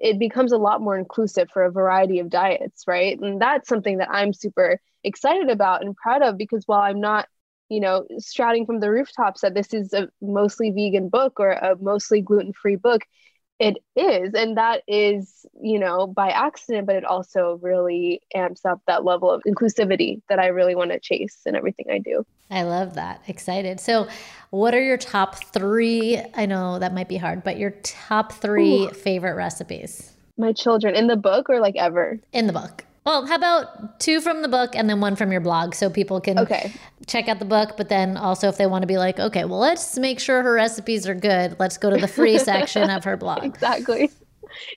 it 0.00 0.18
becomes 0.18 0.52
a 0.52 0.58
lot 0.58 0.80
more 0.80 0.98
inclusive 0.98 1.50
for 1.52 1.64
a 1.64 1.70
variety 1.70 2.18
of 2.18 2.30
diets, 2.30 2.84
right? 2.86 3.18
And 3.20 3.40
that's 3.40 3.68
something 3.68 3.98
that 3.98 4.10
I'm 4.10 4.32
super 4.32 4.80
excited 5.04 5.50
about 5.50 5.82
and 5.82 5.94
proud 5.96 6.22
of 6.22 6.36
because 6.36 6.64
while 6.66 6.80
I'm 6.80 7.00
not 7.00 7.28
you 7.70 7.80
know, 7.80 8.04
shouting 8.20 8.66
from 8.66 8.80
the 8.80 8.90
rooftops 8.90 9.40
that 9.42 9.54
this 9.54 9.72
is 9.72 9.92
a 9.92 10.08
mostly 10.20 10.70
vegan 10.72 11.08
book 11.08 11.38
or 11.38 11.52
a 11.52 11.76
mostly 11.80 12.20
gluten 12.20 12.52
free 12.52 12.76
book. 12.76 13.02
It 13.60 13.76
is. 13.94 14.32
And 14.32 14.56
that 14.56 14.82
is, 14.88 15.44
you 15.60 15.78
know, 15.78 16.06
by 16.06 16.30
accident, 16.30 16.86
but 16.86 16.96
it 16.96 17.04
also 17.04 17.58
really 17.60 18.22
amps 18.34 18.64
up 18.64 18.80
that 18.86 19.04
level 19.04 19.30
of 19.30 19.42
inclusivity 19.46 20.22
that 20.30 20.38
I 20.38 20.46
really 20.46 20.74
want 20.74 20.92
to 20.92 20.98
chase 20.98 21.40
in 21.44 21.54
everything 21.54 21.86
I 21.90 21.98
do. 21.98 22.24
I 22.50 22.62
love 22.62 22.94
that. 22.94 23.22
Excited. 23.28 23.78
So, 23.78 24.08
what 24.48 24.74
are 24.74 24.82
your 24.82 24.96
top 24.96 25.44
three? 25.52 26.20
I 26.34 26.46
know 26.46 26.78
that 26.78 26.94
might 26.94 27.08
be 27.08 27.18
hard, 27.18 27.44
but 27.44 27.58
your 27.58 27.72
top 27.82 28.32
three 28.32 28.86
Ooh. 28.86 28.90
favorite 28.90 29.34
recipes? 29.34 30.10
My 30.38 30.52
children 30.52 30.96
in 30.96 31.06
the 31.06 31.16
book 31.16 31.50
or 31.50 31.60
like 31.60 31.76
ever? 31.76 32.18
In 32.32 32.46
the 32.46 32.54
book. 32.54 32.84
Well, 33.04 33.26
how 33.26 33.36
about 33.36 33.98
two 33.98 34.20
from 34.20 34.42
the 34.42 34.48
book 34.48 34.76
and 34.76 34.88
then 34.88 35.00
one 35.00 35.16
from 35.16 35.32
your 35.32 35.40
blog 35.40 35.74
so 35.74 35.88
people 35.88 36.20
can 36.20 36.38
okay. 36.38 36.72
check 37.06 37.28
out 37.28 37.38
the 37.38 37.46
book, 37.46 37.76
but 37.76 37.88
then 37.88 38.16
also 38.16 38.48
if 38.48 38.58
they 38.58 38.66
want 38.66 38.82
to 38.82 38.86
be 38.86 38.98
like, 38.98 39.18
okay, 39.18 39.44
well, 39.44 39.58
let's 39.58 39.96
make 39.96 40.20
sure 40.20 40.42
her 40.42 40.52
recipes 40.52 41.08
are 41.08 41.14
good, 41.14 41.56
let's 41.58 41.78
go 41.78 41.88
to 41.88 41.96
the 41.96 42.08
free 42.08 42.38
section 42.50 42.90
of 42.90 43.04
her 43.04 43.16
blog. 43.16 43.44
Exactly. 43.44 44.10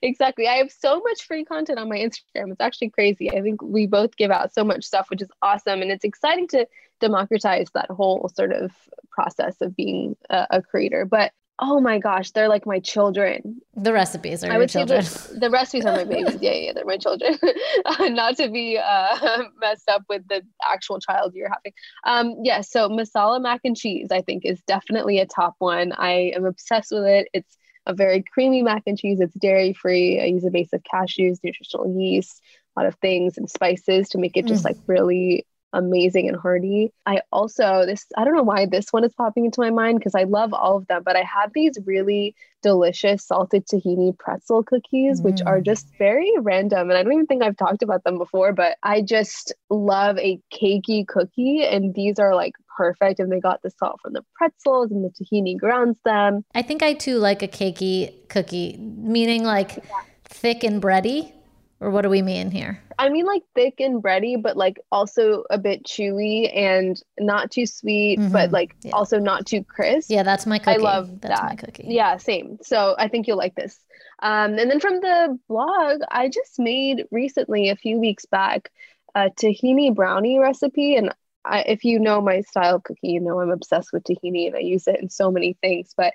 Exactly. 0.02 0.48
I 0.48 0.56
have 0.56 0.72
so 0.72 1.02
much 1.02 1.24
free 1.24 1.44
content 1.44 1.80
on 1.80 1.90
my 1.90 1.98
Instagram. 1.98 2.52
It's 2.52 2.62
actually 2.62 2.92
crazy. 2.92 3.32
I 3.32 3.42
think 3.42 3.62
we 3.62 3.88
both 3.88 4.16
give 4.18 4.32
out 4.32 4.54
so 4.54 4.64
much 4.64 4.84
stuff, 4.84 5.10
which 5.10 5.22
is 5.22 5.30
awesome. 5.42 5.82
And 5.82 5.92
it's 5.92 6.04
exciting 6.06 6.48
to 6.50 6.68
democratize 7.02 7.68
that 7.74 7.90
whole 7.90 8.30
sort 8.36 8.52
of 8.52 8.72
process 9.10 9.56
of 9.62 9.76
being 9.76 10.16
a, 10.30 10.48
a 10.52 10.62
creator. 10.62 11.06
But 11.06 11.32
oh 11.60 11.80
my 11.80 12.00
gosh, 12.00 12.32
they're 12.32 12.50
like 12.50 12.66
my 12.66 12.80
children. 12.80 13.62
The 13.76 13.94
recipes 13.94 14.44
are 14.44 14.52
I 14.52 14.58
would 14.58 14.70
children. 14.70 15.04
Say 15.04 15.34
the, 15.34 15.40
the 15.42 15.50
recipes 15.50 15.86
are 15.86 15.96
my 15.96 16.04
babies. 16.16 16.38
Yeah, 16.42 16.52
yeah, 16.52 16.74
they're 16.74 16.86
my 16.86 16.98
children. 16.98 17.38
uh, 17.86 18.06
not 18.10 18.38
to 18.38 18.50
be 18.50 18.78
uh, 18.78 19.44
messed 19.60 19.90
up 19.90 20.04
with 20.10 20.28
the 20.28 20.42
actual 20.70 21.00
child 21.00 21.34
you're 21.36 21.50
having. 21.50 21.74
Um, 22.04 22.42
yeah, 22.44 22.62
so 22.62 22.90
masala 22.90 23.42
mac 23.42 23.62
and 23.64 23.78
cheese, 23.78 24.08
I 24.12 24.22
think, 24.22 24.46
is 24.46 24.62
definitely 24.68 25.20
a 25.20 25.26
top 25.26 25.56
one. 25.60 25.94
I 25.94 26.34
am 26.36 26.46
obsessed 26.46 26.92
with 26.92 27.06
it. 27.06 27.28
It's 27.34 27.58
a 27.86 27.94
very 27.94 28.24
creamy 28.34 28.64
mac 28.64 28.84
and 28.88 28.98
cheese. 28.98 29.20
It's 29.20 29.34
dairy 29.34 29.74
free. 29.74 30.22
I 30.22 30.26
use 30.26 30.46
a 30.46 30.52
base 30.52 30.74
of 30.74 30.82
cashews, 30.84 31.40
nutritional 31.44 32.00
yeast, 32.00 32.42
a 32.76 32.80
lot 32.80 32.88
of 32.88 32.96
things 32.96 33.38
and 33.38 33.50
spices 33.50 34.10
to 34.10 34.18
make 34.18 34.38
it 34.38 34.46
just 34.46 34.64
mm. 34.64 34.68
like 34.68 34.78
really 34.88 35.46
amazing 35.74 36.28
and 36.28 36.38
hearty. 36.38 36.94
I 37.06 37.22
also 37.32 37.86
this 37.86 38.06
I 38.18 38.24
don't 38.24 38.36
know 38.36 38.44
why 38.44 38.66
this 38.66 38.92
one 38.92 39.04
is 39.04 39.14
popping 39.14 39.46
into 39.46 39.60
my 39.60 39.72
mind 39.72 40.00
because 40.00 40.16
I 40.16 40.24
love 40.24 40.54
all 40.54 40.78
of 40.78 40.88
them, 40.88 41.04
but 41.04 41.16
I 41.16 41.24
have 41.24 41.52
these 41.54 41.78
really 41.86 42.36
delicious 42.62 43.26
salted 43.26 43.66
tahini 43.68 44.18
pretzel 44.18 44.64
cookies 44.64 45.20
mm. 45.20 45.26
which 45.26 45.42
are 45.46 45.60
mm. 45.60 45.66
just 45.66 45.88
very 45.98 46.32
random 46.40 46.90
and 46.90 46.98
I 46.98 47.04
don't 47.04 47.14
even 47.14 47.26
think 47.26 47.44
I've 47.44 47.58
talked 47.58 47.84
about 47.84 48.04
them 48.04 48.18
before, 48.18 48.54
but 48.54 48.78
I 48.84 49.02
just 49.02 49.54
love 49.70 50.18
a 50.20 50.40
cakey 50.54 51.06
cookie 51.08 51.64
and 51.64 51.94
these 51.94 52.20
are 52.20 52.36
like 52.36 52.54
perfect 52.78 53.20
and 53.20 53.32
they 53.32 53.40
got 53.40 53.62
the 53.62 53.72
salt 53.72 54.00
from 54.02 54.14
the 54.14 54.24
pretzels 54.36 54.92
and 54.92 55.04
the 55.04 55.10
tahini 55.10 55.58
grounds 55.58 55.98
them. 56.06 56.46
I 56.56 56.62
think 56.62 56.84
I 56.84 56.94
too 56.94 57.20
like 57.20 57.42
a 57.42 57.48
cakey 57.48 58.28
cookie, 58.30 58.78
meaning 58.78 59.44
like 59.44 59.76
yeah. 59.78 60.02
thick 60.26 60.64
and 60.64 60.82
bready. 60.82 61.34
Or 61.80 61.90
what 61.90 62.04
do 62.04 62.10
we 62.10 62.22
mean 62.22 62.50
here? 62.50 62.80
I 62.98 63.10
mean 63.10 63.26
like 63.26 63.44
thick 63.56 63.80
and 63.80 64.02
bready, 64.02 64.42
but 64.42 64.56
like 64.56 64.80
also 64.92 65.44
a 65.50 65.58
bit 65.58 65.84
chewy 65.84 66.50
and 66.56 67.02
not 67.20 67.52
too 67.52 67.66
sweet, 67.66 68.20
mm-hmm. 68.20 68.32
but 68.32 68.52
like 68.52 68.76
yeah. 68.84 68.92
also 68.92 69.20
not 69.20 69.46
too 69.46 69.64
crisp. 69.64 70.10
Yeah, 70.10 70.24
that's 70.24 70.46
my 70.46 70.60
cookie. 70.60 70.72
I 70.72 70.78
love 70.78 71.20
that's 71.20 71.42
that. 71.42 71.50
my 71.50 71.56
cookie. 71.56 71.86
Yeah, 71.88 72.18
same. 72.18 72.60
So 72.62 72.96
I 72.98 73.10
think 73.10 73.28
you'll 73.28 73.38
like 73.38 73.56
this. 73.56 73.78
Um, 74.22 74.58
and 74.58 74.72
then 74.72 74.80
from 74.80 75.02
the 75.02 75.38
blog, 75.50 76.02
I 76.10 76.30
just 76.30 76.58
made 76.58 77.06
recently 77.12 77.70
a 77.70 77.76
few 77.76 78.00
weeks 78.00 78.26
back 78.26 78.72
a 79.16 79.30
tahini 79.30 79.94
brownie 79.94 80.40
recipe, 80.40 80.96
and 80.96 81.14
I, 81.46 81.62
if 81.62 81.84
you 81.84 82.00
know 82.00 82.22
my 82.22 82.42
style 82.42 82.80
cookie, 82.80 83.10
you 83.10 83.20
know 83.20 83.40
I'm 83.40 83.52
obsessed 83.52 83.92
with 83.92 84.04
tahini 84.04 84.48
and 84.48 84.56
I 84.56 84.60
use 84.60 84.88
it 84.88 85.00
in 85.00 85.10
so 85.10 85.30
many 85.30 85.58
things. 85.62 85.94
But 85.96 86.14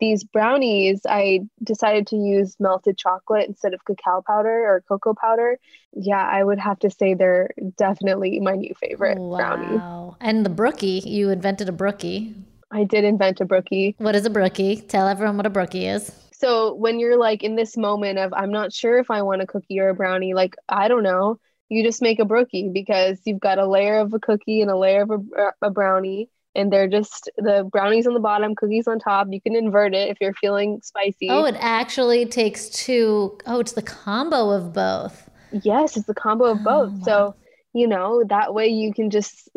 these 0.00 0.24
brownies, 0.24 1.00
I 1.08 1.40
decided 1.62 2.06
to 2.08 2.16
use 2.16 2.56
melted 2.60 2.98
chocolate 2.98 3.48
instead 3.48 3.74
of 3.74 3.84
cacao 3.84 4.22
powder 4.26 4.64
or 4.64 4.82
cocoa 4.88 5.14
powder. 5.14 5.58
Yeah, 5.92 6.22
I 6.22 6.44
would 6.44 6.58
have 6.58 6.78
to 6.80 6.90
say 6.90 7.14
they're 7.14 7.50
definitely 7.76 8.38
my 8.40 8.52
new 8.52 8.74
favorite 8.78 9.18
wow. 9.18 9.36
brownie. 9.36 10.16
And 10.20 10.44
the 10.44 10.50
brookie, 10.50 11.02
you 11.04 11.30
invented 11.30 11.68
a 11.68 11.72
brookie. 11.72 12.34
I 12.70 12.84
did 12.84 13.04
invent 13.04 13.40
a 13.40 13.44
brookie. 13.44 13.94
What 13.98 14.16
is 14.16 14.26
a 14.26 14.30
brookie? 14.30 14.76
Tell 14.76 15.08
everyone 15.08 15.36
what 15.36 15.46
a 15.46 15.50
brookie 15.50 15.86
is. 15.86 16.10
So 16.32 16.74
when 16.74 17.00
you're 17.00 17.16
like 17.16 17.42
in 17.42 17.56
this 17.56 17.76
moment 17.76 18.18
of 18.18 18.34
I'm 18.34 18.50
not 18.50 18.72
sure 18.72 18.98
if 18.98 19.10
I 19.10 19.22
want 19.22 19.40
a 19.40 19.46
cookie 19.46 19.80
or 19.80 19.88
a 19.88 19.94
brownie, 19.94 20.34
like 20.34 20.54
I 20.68 20.88
don't 20.88 21.02
know, 21.02 21.38
you 21.68 21.82
just 21.82 22.02
make 22.02 22.18
a 22.18 22.24
brookie 22.24 22.68
because 22.68 23.20
you've 23.24 23.40
got 23.40 23.58
a 23.58 23.66
layer 23.66 23.98
of 23.98 24.12
a 24.12 24.18
cookie 24.18 24.60
and 24.60 24.70
a 24.70 24.76
layer 24.76 25.02
of 25.02 25.10
a, 25.10 25.18
uh, 25.40 25.50
a 25.62 25.70
brownie 25.70 26.28
and 26.56 26.72
they're 26.72 26.88
just 26.88 27.30
the 27.36 27.68
brownies 27.70 28.06
on 28.06 28.14
the 28.14 28.20
bottom, 28.20 28.54
cookies 28.54 28.88
on 28.88 28.98
top. 28.98 29.28
You 29.30 29.40
can 29.40 29.54
invert 29.54 29.94
it 29.94 30.08
if 30.08 30.16
you're 30.20 30.34
feeling 30.34 30.80
spicy. 30.82 31.28
Oh, 31.30 31.44
it 31.44 31.56
actually 31.58 32.26
takes 32.26 32.68
two. 32.70 33.38
Oh, 33.46 33.60
it's 33.60 33.72
the 33.72 33.82
combo 33.82 34.50
of 34.50 34.72
both. 34.72 35.28
Yes, 35.62 35.96
it's 35.96 36.06
the 36.06 36.14
combo 36.14 36.46
of 36.46 36.64
both. 36.64 36.92
Oh. 36.92 37.04
So, 37.04 37.34
you 37.72 37.86
know, 37.86 38.24
that 38.28 38.54
way 38.54 38.66
you 38.68 38.92
can 38.92 39.10
just 39.10 39.48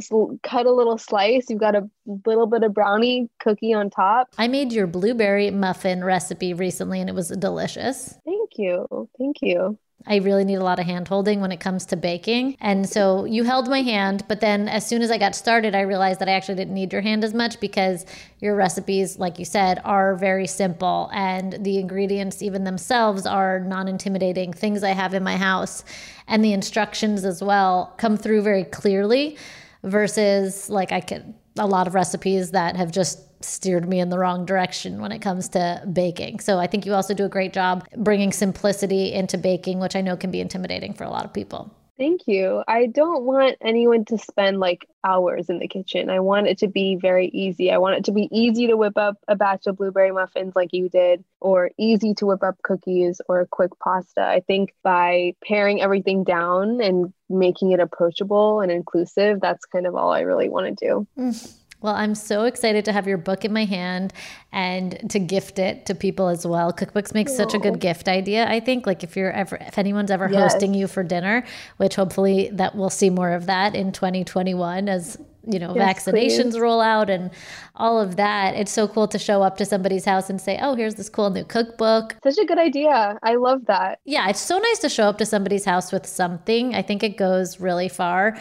cut 0.43 0.65
a 0.65 0.71
little 0.71 0.97
slice. 0.97 1.49
You've 1.49 1.59
got 1.59 1.75
a 1.75 1.89
little 2.25 2.47
bit 2.47 2.63
of 2.63 2.73
brownie 2.73 3.29
cookie 3.39 3.73
on 3.73 3.89
top. 3.89 4.27
I 4.37 4.47
made 4.47 4.73
your 4.73 4.87
blueberry 4.87 5.49
muffin 5.51 6.03
recipe 6.03 6.53
recently 6.53 6.99
and 6.99 7.09
it 7.09 7.15
was 7.15 7.29
delicious. 7.29 8.19
Thank 8.25 8.51
you. 8.57 9.09
Thank 9.17 9.37
you. 9.41 9.79
I 10.07 10.17
really 10.17 10.45
need 10.45 10.55
a 10.55 10.63
lot 10.63 10.79
of 10.79 10.85
hand 10.85 11.07
holding 11.07 11.41
when 11.41 11.51
it 11.51 11.59
comes 11.59 11.85
to 11.87 11.97
baking. 11.97 12.57
And 12.61 12.87
so 12.89 13.25
you 13.25 13.43
held 13.43 13.69
my 13.69 13.81
hand, 13.81 14.23
but 14.27 14.39
then 14.39 14.67
as 14.67 14.85
soon 14.87 15.01
as 15.01 15.11
I 15.11 15.17
got 15.17 15.35
started, 15.35 15.75
I 15.75 15.81
realized 15.81 16.19
that 16.21 16.29
I 16.29 16.33
actually 16.33 16.55
didn't 16.55 16.73
need 16.73 16.93
your 16.93 17.01
hand 17.01 17.23
as 17.23 17.33
much 17.33 17.59
because 17.59 18.05
your 18.39 18.55
recipes, 18.55 19.19
like 19.19 19.37
you 19.37 19.45
said, 19.45 19.81
are 19.83 20.15
very 20.15 20.47
simple 20.47 21.09
and 21.13 21.57
the 21.63 21.77
ingredients, 21.77 22.41
even 22.41 22.63
themselves, 22.63 23.25
are 23.25 23.59
non 23.59 23.87
intimidating 23.87 24.53
things 24.53 24.83
I 24.83 24.91
have 24.91 25.13
in 25.13 25.23
my 25.23 25.37
house. 25.37 25.83
And 26.27 26.43
the 26.43 26.53
instructions 26.53 27.25
as 27.25 27.43
well 27.43 27.93
come 27.97 28.17
through 28.17 28.41
very 28.41 28.63
clearly 28.63 29.37
versus 29.83 30.69
like 30.69 30.91
I 30.91 31.01
could 31.01 31.33
a 31.57 31.67
lot 31.67 31.87
of 31.87 31.93
recipes 31.93 32.51
that 32.51 32.75
have 32.75 32.91
just 32.91 33.19
steered 33.41 33.87
me 33.87 33.99
in 33.99 34.09
the 34.09 34.19
wrong 34.19 34.45
direction 34.45 35.01
when 35.01 35.11
it 35.11 35.19
comes 35.19 35.49
to 35.49 35.83
baking. 35.91 36.39
So 36.39 36.59
I 36.59 36.67
think 36.67 36.85
you 36.85 36.93
also 36.93 37.13
do 37.13 37.25
a 37.25 37.29
great 37.29 37.53
job 37.53 37.87
bringing 37.95 38.31
simplicity 38.31 39.13
into 39.13 39.37
baking, 39.37 39.79
which 39.79 39.95
I 39.95 40.01
know 40.01 40.17
can 40.17 40.31
be 40.31 40.41
intimidating 40.41 40.93
for 40.93 41.03
a 41.03 41.09
lot 41.09 41.25
of 41.25 41.33
people. 41.33 41.73
Thank 41.99 42.29
you. 42.29 42.63
I 42.65 42.85
don't 42.85 43.23
want 43.23 43.57
anyone 43.59 44.05
to 44.05 44.17
spend 44.17 44.61
like 44.61 44.87
hours 45.03 45.49
in 45.49 45.59
the 45.59 45.67
kitchen. 45.67 46.09
I 46.09 46.21
want 46.21 46.47
it 46.47 46.59
to 46.59 46.69
be 46.69 46.95
very 46.95 47.27
easy. 47.27 47.71
I 47.71 47.77
want 47.77 47.97
it 47.97 48.05
to 48.05 48.13
be 48.13 48.29
easy 48.31 48.67
to 48.67 48.77
whip 48.77 48.97
up 48.97 49.17
a 49.27 49.35
batch 49.35 49.67
of 49.67 49.75
blueberry 49.75 50.13
muffins 50.13 50.55
like 50.55 50.69
you 50.71 50.87
did, 50.87 51.25
or 51.41 51.71
easy 51.77 52.13
to 52.15 52.25
whip 52.25 52.41
up 52.41 52.55
cookies 52.63 53.19
or 53.27 53.41
a 53.41 53.47
quick 53.47 53.71
pasta. 53.83 54.21
I 54.21 54.39
think 54.39 54.73
by 54.81 55.35
paring 55.45 55.81
everything 55.81 56.23
down 56.23 56.79
and 56.79 57.13
making 57.29 57.71
it 57.71 57.81
approachable 57.81 58.61
and 58.61 58.71
inclusive, 58.71 59.41
that's 59.41 59.65
kind 59.65 59.85
of 59.85 59.95
all 59.95 60.11
I 60.11 60.21
really 60.21 60.47
want 60.47 60.67
to 60.77 60.85
do. 60.87 61.07
Mm. 61.17 61.53
Well, 61.81 61.95
I'm 61.95 62.13
so 62.13 62.43
excited 62.43 62.83
to 62.85 62.91
have 62.91 63.07
your 63.07 63.17
book 63.17 63.45
in 63.45 63.53
my 63.53 63.63
hand 63.63 64.11
and 64.51 65.09
to 65.09 65.19
gift 65.19 65.59
it 65.59 65.85
to 65.85 65.95
people 65.95 66.27
as 66.27 66.45
well. 66.45 66.73
Cookbooks 66.73 67.13
make 67.13 67.29
such 67.29 67.53
a 67.53 67.59
good 67.59 67.79
gift 67.79 68.09
idea, 68.09 68.49
I 68.49 68.59
think. 68.59 68.85
Like 68.85 69.03
if 69.03 69.15
you're 69.15 69.31
ever 69.31 69.57
if 69.61 69.77
anyone's 69.77 70.11
ever 70.11 70.29
yes. 70.29 70.53
hosting 70.53 70.73
you 70.73 70.87
for 70.87 71.03
dinner, 71.03 71.45
which 71.77 71.95
hopefully 71.95 72.49
that 72.53 72.75
we'll 72.75 72.89
see 72.89 73.09
more 73.09 73.31
of 73.31 73.45
that 73.45 73.75
in 73.75 73.93
2021 73.93 74.89
as 74.89 75.17
you 75.47 75.57
know 75.57 75.73
yes, 75.75 76.03
vaccinations 76.03 76.51
please. 76.51 76.59
roll 76.59 76.81
out 76.81 77.09
and 77.09 77.31
all 77.75 77.99
of 77.99 78.17
that 78.17 78.55
it's 78.55 78.71
so 78.71 78.87
cool 78.87 79.07
to 79.07 79.17
show 79.17 79.41
up 79.41 79.55
to 79.57 79.65
somebody's 79.65 80.03
house 80.03 80.29
and 80.29 80.41
say 80.41 80.59
oh 80.61 80.75
here's 80.75 80.95
this 80.95 81.09
cool 81.09 81.29
new 81.29 81.45
cookbook 81.45 82.15
such 82.23 82.37
a 82.37 82.45
good 82.45 82.59
idea 82.59 83.17
i 83.23 83.35
love 83.35 83.65
that 83.65 83.99
yeah 84.03 84.27
it's 84.29 84.39
so 84.39 84.57
nice 84.59 84.79
to 84.79 84.89
show 84.89 85.05
up 85.05 85.17
to 85.17 85.25
somebody's 85.25 85.63
house 85.63 85.93
with 85.93 86.05
something 86.05 86.75
i 86.75 86.81
think 86.81 87.03
it 87.03 87.15
goes 87.15 87.59
really 87.59 87.87
far 87.87 88.37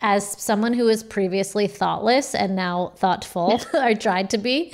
as 0.00 0.40
someone 0.40 0.72
who 0.72 0.84
was 0.84 1.02
previously 1.02 1.66
thoughtless 1.66 2.34
and 2.34 2.56
now 2.56 2.92
thoughtful, 2.96 3.60
I 3.74 3.94
tried 3.94 4.30
to 4.30 4.38
be. 4.38 4.72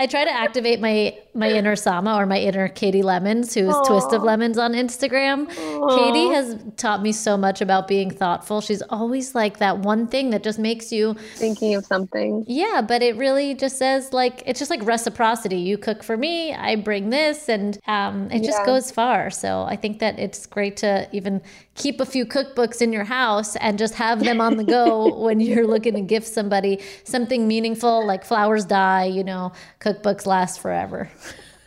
I 0.00 0.06
try 0.06 0.24
to 0.24 0.32
activate 0.32 0.80
my 0.80 1.18
my 1.34 1.50
inner 1.50 1.76
Samah 1.76 2.16
or 2.16 2.26
my 2.26 2.38
inner 2.38 2.68
Katie 2.68 3.02
Lemons, 3.02 3.52
who's 3.52 3.74
Aww. 3.74 3.86
Twist 3.86 4.12
of 4.12 4.22
Lemons 4.22 4.56
on 4.56 4.72
Instagram. 4.72 5.46
Aww. 5.46 5.98
Katie 5.98 6.34
has 6.34 6.56
taught 6.78 7.02
me 7.02 7.12
so 7.12 7.36
much 7.36 7.60
about 7.60 7.86
being 7.86 8.10
thoughtful. 8.10 8.62
She's 8.62 8.82
always 8.88 9.34
like 9.34 9.58
that 9.58 9.80
one 9.80 10.06
thing 10.06 10.30
that 10.30 10.42
just 10.42 10.58
makes 10.58 10.90
you 10.90 11.14
thinking 11.34 11.74
of 11.74 11.84
something. 11.84 12.44
Yeah, 12.48 12.80
but 12.80 13.02
it 13.02 13.16
really 13.16 13.54
just 13.54 13.76
says 13.76 14.12
like 14.14 14.42
it's 14.46 14.58
just 14.58 14.70
like 14.70 14.82
reciprocity. 14.84 15.58
You 15.58 15.76
cook 15.76 16.02
for 16.02 16.16
me, 16.16 16.54
I 16.54 16.76
bring 16.76 17.10
this, 17.10 17.50
and 17.50 17.78
um, 17.86 18.30
it 18.30 18.42
yeah. 18.42 18.48
just 18.48 18.64
goes 18.64 18.90
far. 18.90 19.28
So 19.28 19.64
I 19.64 19.76
think 19.76 19.98
that 19.98 20.18
it's 20.18 20.46
great 20.46 20.78
to 20.78 21.08
even 21.12 21.42
keep 21.80 22.00
a 22.00 22.06
few 22.06 22.26
cookbooks 22.26 22.82
in 22.82 22.92
your 22.92 23.04
house 23.04 23.56
and 23.56 23.78
just 23.78 23.94
have 23.94 24.22
them 24.22 24.40
on 24.40 24.56
the 24.56 24.64
go 24.64 25.18
when 25.24 25.40
you're 25.40 25.66
looking 25.66 25.94
to 25.94 26.02
gift 26.02 26.28
somebody 26.28 26.78
something 27.04 27.48
meaningful 27.48 28.06
like 28.06 28.24
flowers 28.24 28.66
die, 28.66 29.04
you 29.04 29.24
know, 29.24 29.50
cookbooks 29.80 30.26
last 30.26 30.60
forever. 30.60 31.10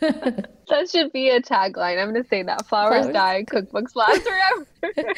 that 0.00 0.90
should 0.90 1.12
be 1.12 1.30
a 1.30 1.40
tagline. 1.40 2.00
I'm 2.00 2.10
going 2.10 2.22
to 2.22 2.28
say 2.28 2.42
that 2.42 2.66
flowers, 2.66 3.06
flowers. 3.06 3.12
die, 3.12 3.44
cookbooks 3.44 3.94
last 3.94 4.22
forever. 4.92 5.14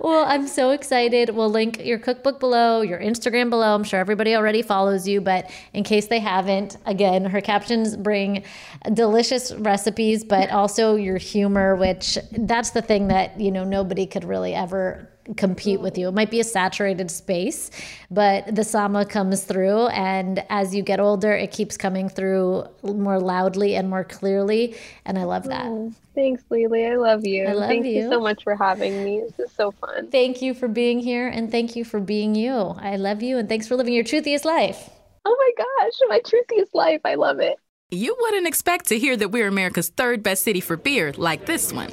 well, 0.00 0.24
I'm 0.26 0.46
so 0.46 0.70
excited. 0.70 1.30
We'll 1.30 1.50
link 1.50 1.84
your 1.84 1.98
cookbook 1.98 2.40
below, 2.40 2.80
your 2.80 2.98
Instagram 2.98 3.50
below. 3.50 3.74
I'm 3.74 3.84
sure 3.84 4.00
everybody 4.00 4.34
already 4.34 4.62
follows 4.62 5.06
you, 5.06 5.20
but 5.20 5.50
in 5.72 5.84
case 5.84 6.06
they 6.06 6.20
haven't, 6.20 6.76
again, 6.86 7.24
her 7.24 7.40
captions 7.40 7.96
bring 7.96 8.44
delicious 8.92 9.52
recipes, 9.54 10.24
but 10.24 10.50
also 10.50 10.96
your 10.96 11.18
humor, 11.18 11.76
which 11.76 12.18
that's 12.32 12.70
the 12.70 12.82
thing 12.82 13.08
that, 13.08 13.40
you 13.40 13.50
know, 13.50 13.64
nobody 13.64 14.06
could 14.06 14.24
really 14.24 14.54
ever 14.54 15.08
compete 15.36 15.80
with 15.80 15.98
you. 15.98 16.08
It 16.08 16.14
might 16.14 16.30
be 16.30 16.40
a 16.40 16.44
saturated 16.44 17.10
space, 17.10 17.70
but 18.10 18.46
the 18.46 18.62
Samah 18.62 19.08
comes 19.08 19.44
through. 19.44 19.88
And 19.88 20.44
as 20.50 20.74
you 20.74 20.82
get 20.82 21.00
older, 21.00 21.32
it 21.32 21.50
keeps 21.50 21.76
coming 21.76 22.08
through 22.08 22.64
more 22.82 23.18
loudly 23.18 23.74
and 23.74 23.90
more 23.90 24.04
clearly. 24.04 24.76
And 25.04 25.18
I 25.18 25.24
love 25.24 25.44
that. 25.44 25.66
Oh, 25.66 25.92
thanks, 26.14 26.44
Lily. 26.50 26.86
I 26.86 26.96
love 26.96 27.26
you. 27.26 27.46
I 27.46 27.52
love 27.52 27.68
thank 27.68 27.86
you. 27.86 28.02
you 28.02 28.10
so 28.10 28.20
much 28.20 28.42
for 28.44 28.54
having 28.54 29.02
me. 29.02 29.20
This 29.20 29.48
is 29.48 29.52
so 29.56 29.72
fun. 29.72 30.10
Thank 30.10 30.42
you 30.42 30.54
for 30.54 30.68
being 30.68 31.00
here. 31.00 31.28
And 31.28 31.50
thank 31.50 31.74
you 31.74 31.84
for 31.84 32.00
being 32.00 32.34
you. 32.34 32.54
I 32.54 32.96
love 32.96 33.22
you. 33.22 33.38
And 33.38 33.48
thanks 33.48 33.66
for 33.66 33.76
living 33.76 33.94
your 33.94 34.04
truthiest 34.04 34.44
life. 34.44 34.90
Oh 35.24 35.36
my 35.38 35.64
gosh, 35.64 35.92
my 36.08 36.20
truthiest 36.20 36.74
life. 36.74 37.00
I 37.04 37.16
love 37.16 37.40
it. 37.40 37.56
You 37.90 38.16
wouldn't 38.18 38.48
expect 38.48 38.86
to 38.86 38.98
hear 38.98 39.16
that 39.16 39.28
we're 39.28 39.46
America's 39.46 39.88
third 39.88 40.22
best 40.22 40.42
city 40.42 40.60
for 40.60 40.76
beer 40.76 41.12
like 41.16 41.46
this 41.46 41.72
one 41.72 41.92